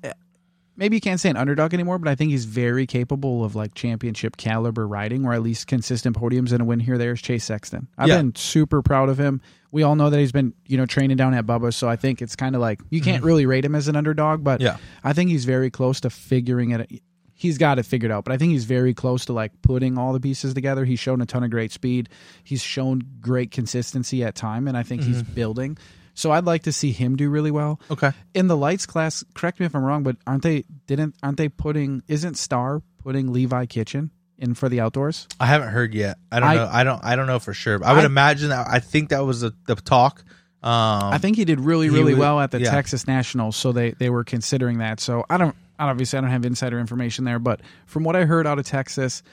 [0.76, 3.74] maybe you can't say an underdog anymore, but I think he's very capable of like
[3.76, 6.98] championship caliber riding, or at least consistent podiums and a win here.
[6.98, 7.88] There's Chase Sexton.
[7.98, 8.18] I've Yeah.
[8.18, 9.42] been super proud of him.
[9.72, 12.22] We all know that he's been you know training down at Bubba, so I think
[12.22, 14.78] it's kind of like you can't really rate him as an underdog, but Mm-hmm.
[14.78, 14.78] Yeah.
[15.04, 17.02] I think he's very close to figuring it.
[17.44, 20.14] He's got it figured out, but I think he's very close to like putting all
[20.14, 20.86] the pieces together.
[20.86, 22.08] He's shown a ton of great speed.
[22.44, 25.34] He's shown great consistency at time, and I think he's Mm-hmm.
[25.34, 25.78] building.
[26.14, 28.12] So I'd like to see him do really well okay.
[28.34, 29.24] in the lights class.
[29.34, 33.34] Correct me if I'm wrong, but aren't they didn't aren't they putting isn't Star putting
[33.34, 35.28] Levi Kitchen in for the outdoors?
[35.40, 36.18] I haven't heard yet.
[36.32, 36.70] I don't I- know.
[36.72, 37.04] I don't.
[37.04, 37.78] I don't know for sure.
[37.80, 38.68] But I would I- imagine that.
[38.70, 40.24] I think that was the, the talk.
[40.64, 40.72] Um,
[41.12, 42.72] I think he did really really well at the yeah.
[42.72, 45.02] Texas Nationals, so they they were considering that.
[45.02, 48.48] So I don't obviously I don't have insider information there, but from what I heard
[48.48, 49.24] out of Texas,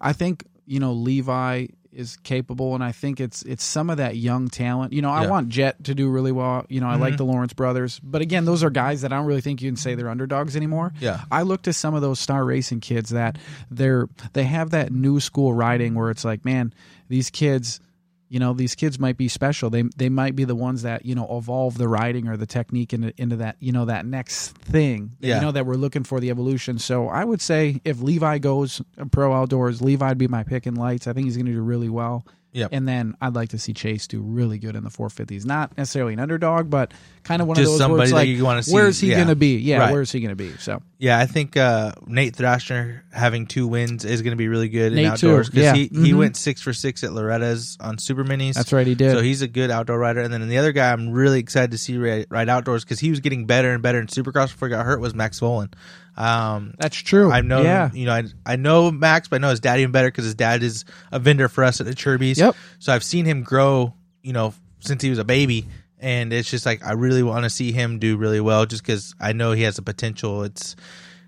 [0.00, 4.16] I think you know Levi is capable, and I think it's it's some of that
[4.16, 4.92] young talent.
[4.92, 5.30] You know, I Yeah.
[5.30, 6.64] want Jet to do really well.
[6.68, 7.18] You know, I like Mhm.
[7.18, 9.76] the Lawrence brothers, but again, those are guys that I don't really think you can
[9.76, 10.92] say they're underdogs anymore.
[11.00, 11.22] Yeah.
[11.32, 13.38] I look to some of those star racing kids that
[13.70, 16.72] they're they have that new school riding where it's like, man,
[17.08, 17.80] these kids,
[18.28, 19.70] you know, these kids might be special.
[19.70, 22.92] They they might be the ones that you know evolve the riding or the technique
[22.92, 25.16] into into that you know that next thing.
[25.20, 25.36] Yeah.
[25.36, 26.78] You know that we're looking for the evolution.
[26.78, 31.06] So I would say if Levi goes pro outdoors, Levi'd be my pick in lights.
[31.06, 32.26] I think he's going to do really well.
[32.58, 32.70] Yep.
[32.72, 35.44] And then I'd like to see Chase do really good in the 450s.
[35.46, 38.16] Not necessarily an underdog, but kind of one Just of those where somebody it's that
[38.16, 39.16] like, you wanna see- where's he yeah.
[39.16, 39.56] going to be?
[39.58, 39.92] Yeah, Right.
[39.92, 40.56] where's he going to be?
[40.58, 44.68] So Yeah, I think uh, Nate Thrasher having two wins is going to be really
[44.68, 45.74] good in Nate too, outdoors because yeah.
[45.74, 46.18] he, he Mhm.
[46.18, 48.54] went six for six at Loretta's on Super Minis.
[48.54, 49.12] that's right, he did.
[49.12, 50.20] So he's a good outdoor rider.
[50.20, 53.10] And then the other guy I'm really excited to see ride, ride outdoors because he
[53.10, 55.72] was getting better and better in Supercross before he got hurt was Max Vohland.
[56.18, 57.30] Um, That's true.
[57.30, 57.90] I know, Yeah.
[57.94, 60.34] you know, I, I know Max, but I know his dad even better because his
[60.34, 62.38] dad is a vendor for us at the Chirby's.
[62.38, 62.56] Yep.
[62.80, 65.68] So I've seen him grow, you know, since he was a baby,
[66.00, 69.14] and it's just like I really want to see him do really well, just because
[69.20, 70.42] I know he has the potential.
[70.42, 70.74] It's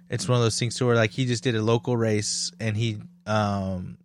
[0.09, 2.77] it's one of those things to where like he just did a local race and
[2.77, 3.97] he um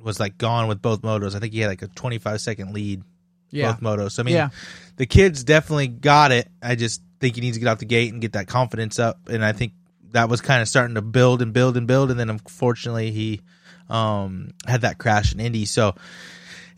[0.00, 1.34] was like gone with both motos.
[1.34, 3.02] I think he had like a 25 second lead
[3.50, 3.72] Yeah.
[3.72, 4.12] both motos.
[4.12, 4.50] So I mean, Yeah.
[4.96, 6.48] the kid's definitely got it.
[6.62, 9.28] I just think he needs to get out the gate and get that confidence up.
[9.28, 9.72] And I think
[10.12, 12.10] that was kind of starting to build and build and build.
[12.10, 13.40] And then unfortunately he
[13.88, 15.64] um, had that crash in Indy.
[15.64, 15.94] So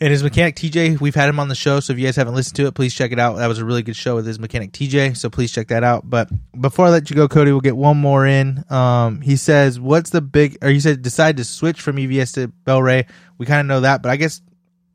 [0.02, 2.35] And his mechanic TJ, we've had him on the show, so if you guys haven't
[2.35, 3.36] listened to it, please check it out.
[3.36, 6.09] That was a really good show with his mechanic TJ, so please check that out.
[6.09, 8.65] But before I let you go, Cody, we'll get one more in.
[8.70, 12.48] Um, he says, "What's the big?" Or he said, "Decide to switch from EVS to
[12.65, 14.40] Bel-Ray." We kind of know that, but I guess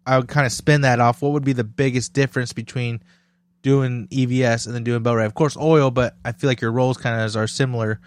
[0.07, 1.21] I would kind of spin that off.
[1.21, 3.03] What would be the biggest difference between
[3.61, 5.25] doing EVS and then doing Bel-Ray?
[5.25, 7.99] Of course, oil, but I feel like your roles kind of are similar.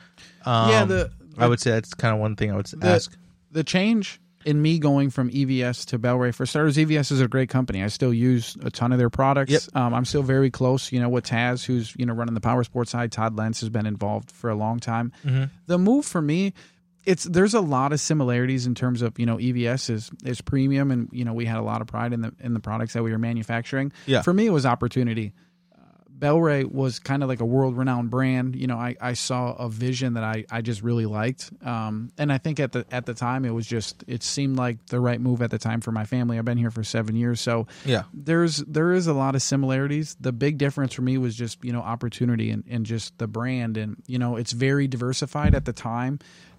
[0.44, 3.16] Um, Yeah, the- I would say that's kind of one thing I would The- ask.
[3.52, 7.48] the change in me going from EVS to Bel-Ray, for starters, EVS is a great
[7.48, 7.82] company.
[7.82, 9.50] I still use a ton of their products.
[9.52, 9.62] Yep.
[9.74, 12.64] Um, I'm still very close, you know, with Taz, who's you know running the power
[12.64, 13.12] sports side.
[13.12, 15.12] Todd Lentz has been involved for a long time.
[15.66, 16.54] The move for me,
[17.04, 20.90] it's there's a lot of similarities in terms of you know EVS is is premium,
[20.90, 23.02] and you know we had a lot of pride in the in the products that
[23.02, 23.92] we were manufacturing.
[24.06, 24.22] Yeah.
[24.22, 25.34] For me, it was opportunity.
[26.18, 28.56] Bel-Ray was kind of like a world renowned brand.
[28.56, 31.50] You know, I, I saw a vision that I, I just really liked.
[31.64, 34.86] Um, and I think at the at the time it was just it seemed like
[34.86, 36.38] the right move at the time for my family.
[36.38, 38.02] I've been here for seven years, so Yeah.
[38.12, 40.16] there's there is a lot of similarities.
[40.20, 43.76] The big difference for me was just you know opportunity and, and just the brand
[43.76, 46.18] and you know it's very diversified at the time.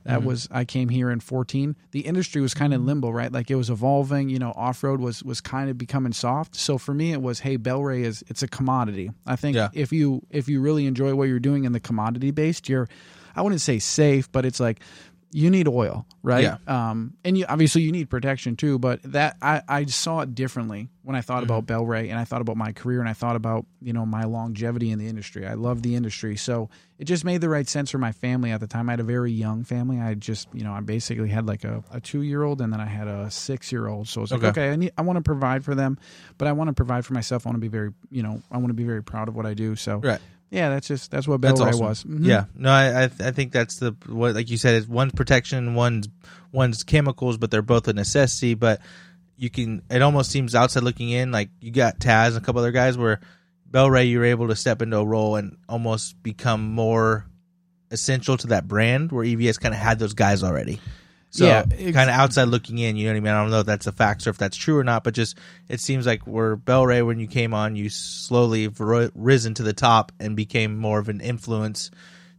[0.09, 0.27] That mm-hmm.
[0.27, 1.75] was I came here in 14.
[1.91, 2.87] The industry was kind of mm-hmm.
[2.87, 3.31] limbo, right?
[3.31, 4.29] Like it was evolving.
[4.29, 6.55] You know, off road was was kind of becoming soft.
[6.55, 9.11] So for me, it was hey, Bel-Ray is it's a commodity.
[9.27, 9.69] I think Yeah.
[9.73, 12.89] if you if you really enjoy what you're doing in the commodity based, you're
[13.35, 14.79] I wouldn't say safe, but it's like
[15.31, 16.43] you need oil, right?
[16.43, 16.57] Yeah.
[16.67, 18.79] Um, and you obviously you need protection too.
[18.79, 22.41] But that I, I saw it differently when I thought about Bel-Ray and I thought
[22.41, 25.45] about my career and I thought about you know my longevity in the industry.
[25.45, 28.59] I love the industry, so it just made the right sense for my family at
[28.59, 28.89] the time.
[28.89, 29.99] I had a very young family.
[29.99, 32.81] I just you know I basically had like a, a two year old and then
[32.81, 34.07] I had a six year old.
[34.07, 34.49] So it's like Okay.
[34.49, 35.99] okay, I need I want to provide for them,
[36.37, 37.45] but I want to provide for myself.
[37.45, 39.45] I want to be very you know I want to be very proud of what
[39.45, 39.75] I do.
[39.75, 40.19] So Right.
[40.51, 41.85] Yeah, that's just that's what That's Bel-Ray awesome.
[41.85, 42.03] was.
[42.03, 42.25] Mhm.
[42.25, 45.11] Yeah, no, I I, th- I think that's the what like you said is one's
[45.13, 46.07] protection, one's
[46.51, 48.55] one's chemicals, but they're both a necessity.
[48.55, 48.81] But
[49.37, 52.59] you can it almost seems outside looking in like you got Taz and a couple
[52.59, 53.19] other guys where
[53.67, 57.27] Bel-Ray you were able to step into a role and almost become more
[57.91, 60.79] essential to that brand where EVS kind of had those guys already.
[61.31, 63.33] So Yeah, kind of outside looking in, you know what I mean?
[63.33, 65.37] I don't know if that's a fact or if that's true or not, but just
[65.67, 69.53] it seems like where Bell Bel-Ray when you came on, you slowly have ri- risen
[69.55, 71.91] to the top and became more of an influence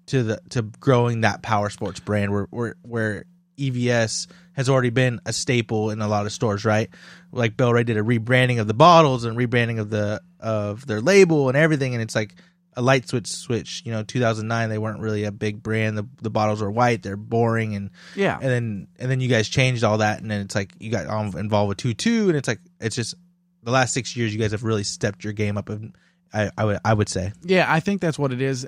[0.07, 3.25] to the to growing that power sports brand where where where
[3.59, 6.91] EVS has already been a staple in a lot of stores, right?
[7.31, 11.01] Like Bell Bel-Ray did a rebranding of the bottles and rebranding of the of their
[11.01, 12.35] label and everything, and it's like
[12.77, 13.83] a light switch switch.
[13.85, 15.99] You know, 2009 they weren't really a big brand.
[15.99, 18.37] The the bottles were white, they're boring, and Yeah.
[18.41, 21.07] and then and then you guys changed all that, and then it's like you got
[21.07, 23.15] all involved with TwoTwo, and it's like it's just
[23.63, 25.69] the last six years you guys have really stepped your game up.
[25.69, 25.95] And
[26.33, 28.67] I, I would I would say Yeah, I think that's what it is.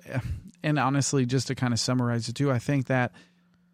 [0.65, 3.13] And honestly, just to kind of summarize it too, I think that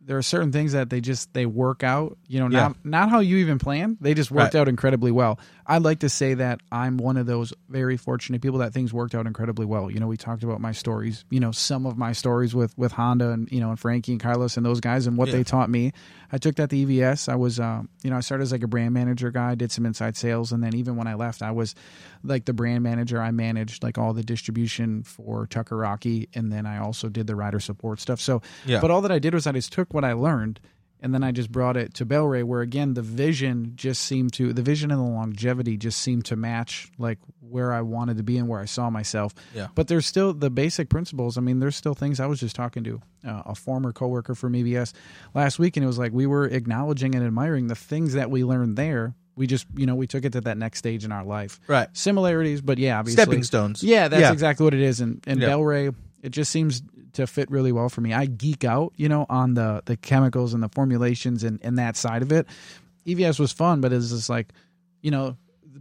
[0.00, 3.18] there are certain things that they just they work out, you know, not not how
[3.20, 4.60] you even plan They just worked Right.
[4.60, 5.38] out incredibly well.
[5.70, 9.14] I'd like to say that I'm one of those very fortunate people that things worked
[9.14, 9.90] out incredibly well.
[9.90, 12.92] You know, we talked about my stories, you know, some of my stories with with
[12.92, 15.34] Honda and you know and Frankie and Carlos and those guys and what Yeah.
[15.34, 15.92] they taught me.
[16.32, 17.28] I took that to EVS.
[17.28, 19.84] I was, um, you know, I started as like a brand manager guy, did some
[19.86, 21.74] inside sales, and then even when I left, I was
[22.24, 23.20] like the brand manager.
[23.20, 27.36] I managed like all the distribution for Tucker Rocky, and then I also did the
[27.36, 28.20] rider support stuff.
[28.20, 28.80] So, Yeah.
[28.80, 30.60] but all that I did was I just took what I learned.
[31.00, 34.52] And then I just brought it to Bel-Ray, where again the vision just seemed to
[34.52, 38.36] the vision and the longevity just seemed to match like where I wanted to be
[38.36, 39.32] and where I saw myself.
[39.54, 39.68] Yeah.
[39.74, 41.38] But there's still the basic principles.
[41.38, 42.18] I mean, there's still things.
[42.20, 44.92] I was just talking to uh, a former coworker from EVS
[45.34, 48.42] last week, and it was like we were acknowledging and admiring the things that we
[48.44, 49.14] learned there.
[49.36, 51.60] We just, you know, we took it to that next stage in our life.
[51.68, 53.84] right Similarities, but yeah, obviously stepping stones.
[53.84, 54.32] yeah, that's Yeah.
[54.32, 55.00] exactly what it is.
[55.00, 55.46] And and Yeah.
[55.46, 55.90] Bel-Ray,
[56.24, 56.82] it just seems
[57.14, 58.12] to fit really well for me.
[58.12, 61.96] I geek out, you know, on the the chemicals and the formulations and and that
[61.96, 62.46] side of it.
[63.06, 64.52] EVS was fun, but it's just like,
[65.00, 65.36] you know,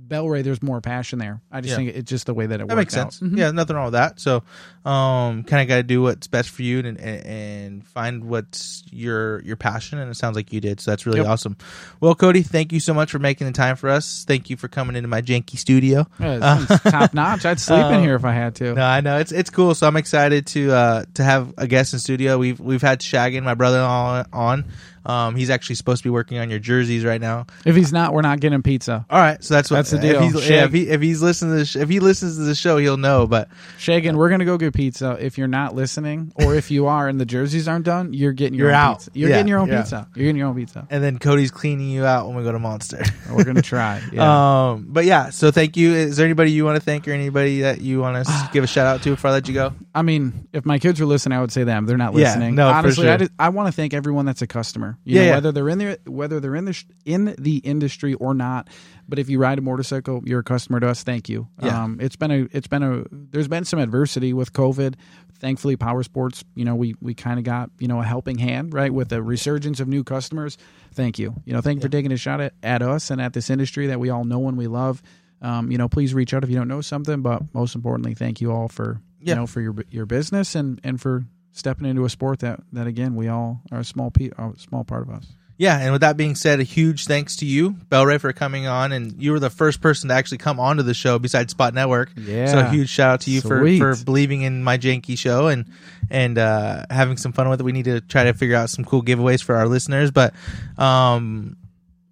[0.07, 1.41] Bel-Ray, there's more passion there.
[1.51, 1.75] I just Yeah.
[1.77, 3.13] think it's just the way that it That works That makes out.
[3.13, 3.33] sense.
[3.37, 4.19] Yeah, nothing wrong with that.
[4.19, 4.43] So,
[4.85, 8.83] um, kind of got to do what's best for you and, and and find what's
[8.91, 9.99] your your passion.
[9.99, 10.79] And it sounds like you did.
[10.79, 11.27] So that's really Yep.
[11.27, 11.57] awesome.
[11.99, 14.23] Well, Cody, thank you so much for making the time for us.
[14.27, 16.07] Thank you for coming into my janky studio.
[16.19, 17.45] Yeah, it's top notch.
[17.45, 18.73] I'd sleep in Um, here if I had to.
[18.73, 19.75] No, I know it's it's cool.
[19.75, 22.37] So I'm excited to uh to have a guest in studio.
[22.37, 24.65] We've we've had Shaggin, my brother-in-law, on.
[25.07, 27.45] Um, he's actually supposed to be working on your jerseys right now.
[27.65, 29.05] If he's not, we're not getting pizza.
[29.09, 30.21] All right, so that's what That's the deal.
[30.21, 32.43] If he's, yeah, if, he, if he's listening to the sh- if he listens to
[32.43, 33.25] the show, he'll know.
[33.25, 33.47] But
[33.79, 35.17] Shagan, we're gonna go get pizza.
[35.19, 38.53] If you're not listening, or if you are and the jerseys aren't done, you're getting
[38.57, 38.97] your You're own out.
[38.97, 39.11] pizza.
[39.13, 39.81] You're Yeah, getting your own yeah.
[39.81, 40.07] pizza.
[40.15, 40.87] You're getting your own pizza.
[40.89, 43.03] and then Cody's cleaning you out when we go to Monster.
[43.31, 44.01] We're gonna try.
[44.11, 44.71] Yeah.
[44.71, 45.93] Um, but yeah, so thank you.
[45.93, 48.67] Is there anybody you want to thank or anybody that you want to give a
[48.67, 49.73] shout out to before I let you go?
[49.93, 51.85] I mean, if my kids were listening, I would say them.
[51.85, 52.55] They're not listening.
[52.55, 53.13] no, Honestly, sure.
[53.13, 54.96] I, just- I want to thank everyone that's a customer.
[55.03, 55.33] You Yeah, know, yeah.
[55.35, 58.69] whether they're in there, whether they're in the sh- in the industry or not.
[59.07, 61.03] But if you ride a motorcycle, you're a customer to us.
[61.03, 61.47] Thank you.
[61.63, 61.83] Yeah.
[61.83, 64.95] Um, it's been a it's been a there's been some adversity with COVID.
[65.39, 68.73] Thankfully, power sports, you know, we we kind of got you know a helping hand
[68.73, 70.57] right with the resurgence of new customers.
[70.93, 71.35] Thank you.
[71.45, 73.87] You know, thank you for taking a shot at, at us and at this industry
[73.87, 75.01] that we all know and we love.
[75.41, 77.21] Um, you know, please reach out if you don't know something.
[77.21, 79.33] But most importantly, thank you all for Yeah.
[79.33, 82.87] you know for your your business and and for stepping into a sport that that
[82.87, 85.25] again we all are a small pe- a small part of us.
[85.59, 88.91] Yeah, and with that being said, a huge thanks to you, Bel-Ray, for coming on,
[88.91, 92.11] and you were the first person to actually come onto the show besides Spot Network.
[92.15, 92.45] Yeah.
[92.45, 93.79] So a huge shout out to you for, Sweet.
[93.79, 95.65] for believing in my janky show and
[96.11, 97.63] and uh, having some fun with it.
[97.63, 100.11] We need to try to figure out some cool giveaways for our listeners.
[100.11, 100.35] But
[100.77, 101.57] um,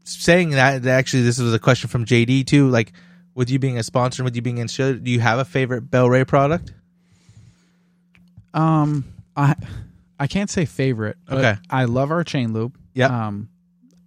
[0.06, 2.70] saying that, actually, this was a question from JD too.
[2.70, 2.94] Like,
[3.36, 5.46] with you being a sponsor, and with you being in show, do you have a
[5.46, 6.74] favorite Bel-Ray product?
[8.56, 9.04] Um,
[9.36, 9.56] I
[10.20, 11.18] I can't say favorite.
[11.26, 11.56] But Okay.
[11.70, 12.78] I love our chain lube.
[12.94, 13.28] Yeah.
[13.28, 13.50] Um,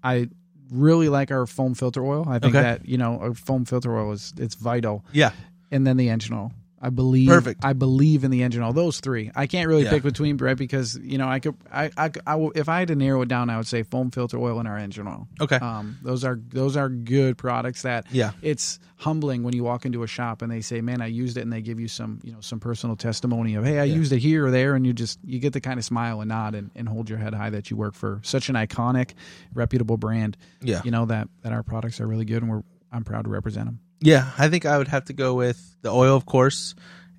[0.03, 0.29] I
[0.71, 2.25] really like our foam filter oil.
[2.29, 2.63] I think Okay.
[2.63, 5.05] that you know our foam filter oil is it's vital.
[5.13, 5.33] Yeah.
[5.71, 6.53] And then the engine oil.
[6.81, 7.65] I believe Perfect.
[7.65, 8.73] I believe in the engine oil.
[8.73, 9.33] Those three.
[9.35, 9.91] I can't really Yeah.
[9.91, 12.89] pick between right because you know I could I, I I will- if I had
[12.89, 15.27] to narrow it down I would say foam filter oil and our engine oil.
[15.41, 15.57] Okay.
[15.57, 18.31] Um, those are those are good products that Yeah.
[18.43, 21.41] it's humbling when you walk into a shop and they say, "Man, I used it,"
[21.43, 23.95] and they give you some, you know, some personal testimony of, "Hey, I Yeah.
[23.97, 26.29] used it here or there," and you just you get the kind of smile and
[26.29, 29.15] nod and, and hold your head high that you work for such an iconic,
[29.55, 30.37] reputable brand.
[30.63, 30.81] Yeah.
[30.85, 33.67] You know that that our products are really good, and we're I'm proud to represent
[33.67, 33.81] them.
[34.01, 36.75] Yeah, I think I would have to go with the oil, of course,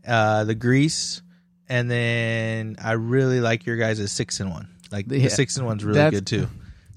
[0.07, 1.21] uh, the grease,
[1.67, 4.67] and then I really like your guys' six in one.
[4.91, 5.27] Like the Yeah.
[5.29, 6.47] six in one's really That's- good too.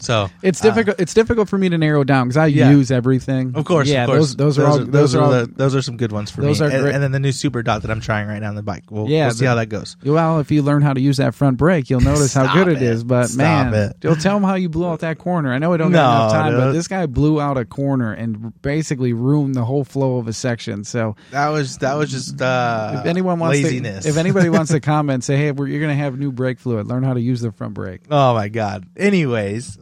[0.02, 1.00] So It's uh, difficult.
[1.00, 2.70] it's difficult for me to narrow down because I Yeah.
[2.70, 3.52] use everything.
[3.54, 4.02] Of course, yeah.
[4.04, 4.34] of course.
[4.34, 5.30] Those those are all those, are all.
[5.30, 6.66] the, those are some good ones for those me.
[6.66, 6.94] are and, great.
[6.94, 8.84] and then the new super dot that I'm trying right now on the bike.
[8.90, 9.96] We'll, Yeah, we'll see the- how that goes.
[10.04, 12.76] well, if you learn how to use that front brake, you'll notice how good it
[12.78, 12.82] it.
[12.82, 13.04] is.
[13.04, 13.96] But Stop man, it.
[14.02, 15.52] you'll tell them how you blew out that corner.
[15.52, 18.12] I know we don't No, have enough time, but this guy blew out a corner
[18.12, 20.82] and basically ruined the whole flow of a section.
[20.84, 24.02] So That was that was just uh, if anyone wants laziness.
[24.04, 26.58] to, if anybody wants to comment, say, hey, we're, you're going to have new brake
[26.58, 26.88] fluid.
[26.88, 28.00] Learn how to use the front brake.
[28.10, 28.84] oh my god.
[28.96, 29.78] Anyways,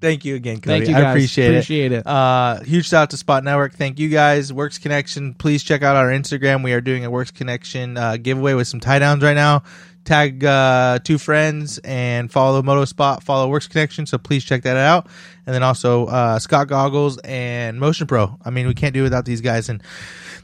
[0.00, 0.78] thank you again, Cody.
[0.78, 1.04] Thank you, guys.
[1.04, 1.98] I appreciate, Appreciate it.
[1.98, 2.06] it.
[2.06, 3.74] Uh, huge shout out to Spot Network.
[3.74, 4.52] Thank you guys.
[4.52, 5.34] Works Connection.
[5.34, 6.62] Please check out our Instagram.
[6.64, 9.62] We are doing a Works Connection uh, giveaway with some tie downs right now.
[10.04, 13.22] Tag uh, two friends and follow Moto Spot.
[13.22, 14.06] Follow Works Connection.
[14.06, 15.06] So please check that out.
[15.44, 18.38] And then also uh, Scott Goggles and Motion Pro.
[18.42, 19.68] I mean, we can't do without these guys.
[19.68, 19.82] And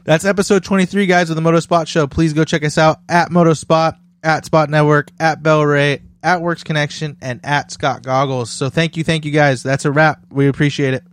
[0.03, 2.05] that's episode 23, guys, of the Moto Spot Show.
[2.05, 6.63] Please go check us out at Moto Spot, at Spot Network, at Bel-Ray, at Works
[6.63, 8.49] Connection, and at Scott Goggles.
[8.49, 9.63] So thank you, thank you guys.
[9.63, 10.21] That's a wrap.
[10.31, 11.03] We appreciate it.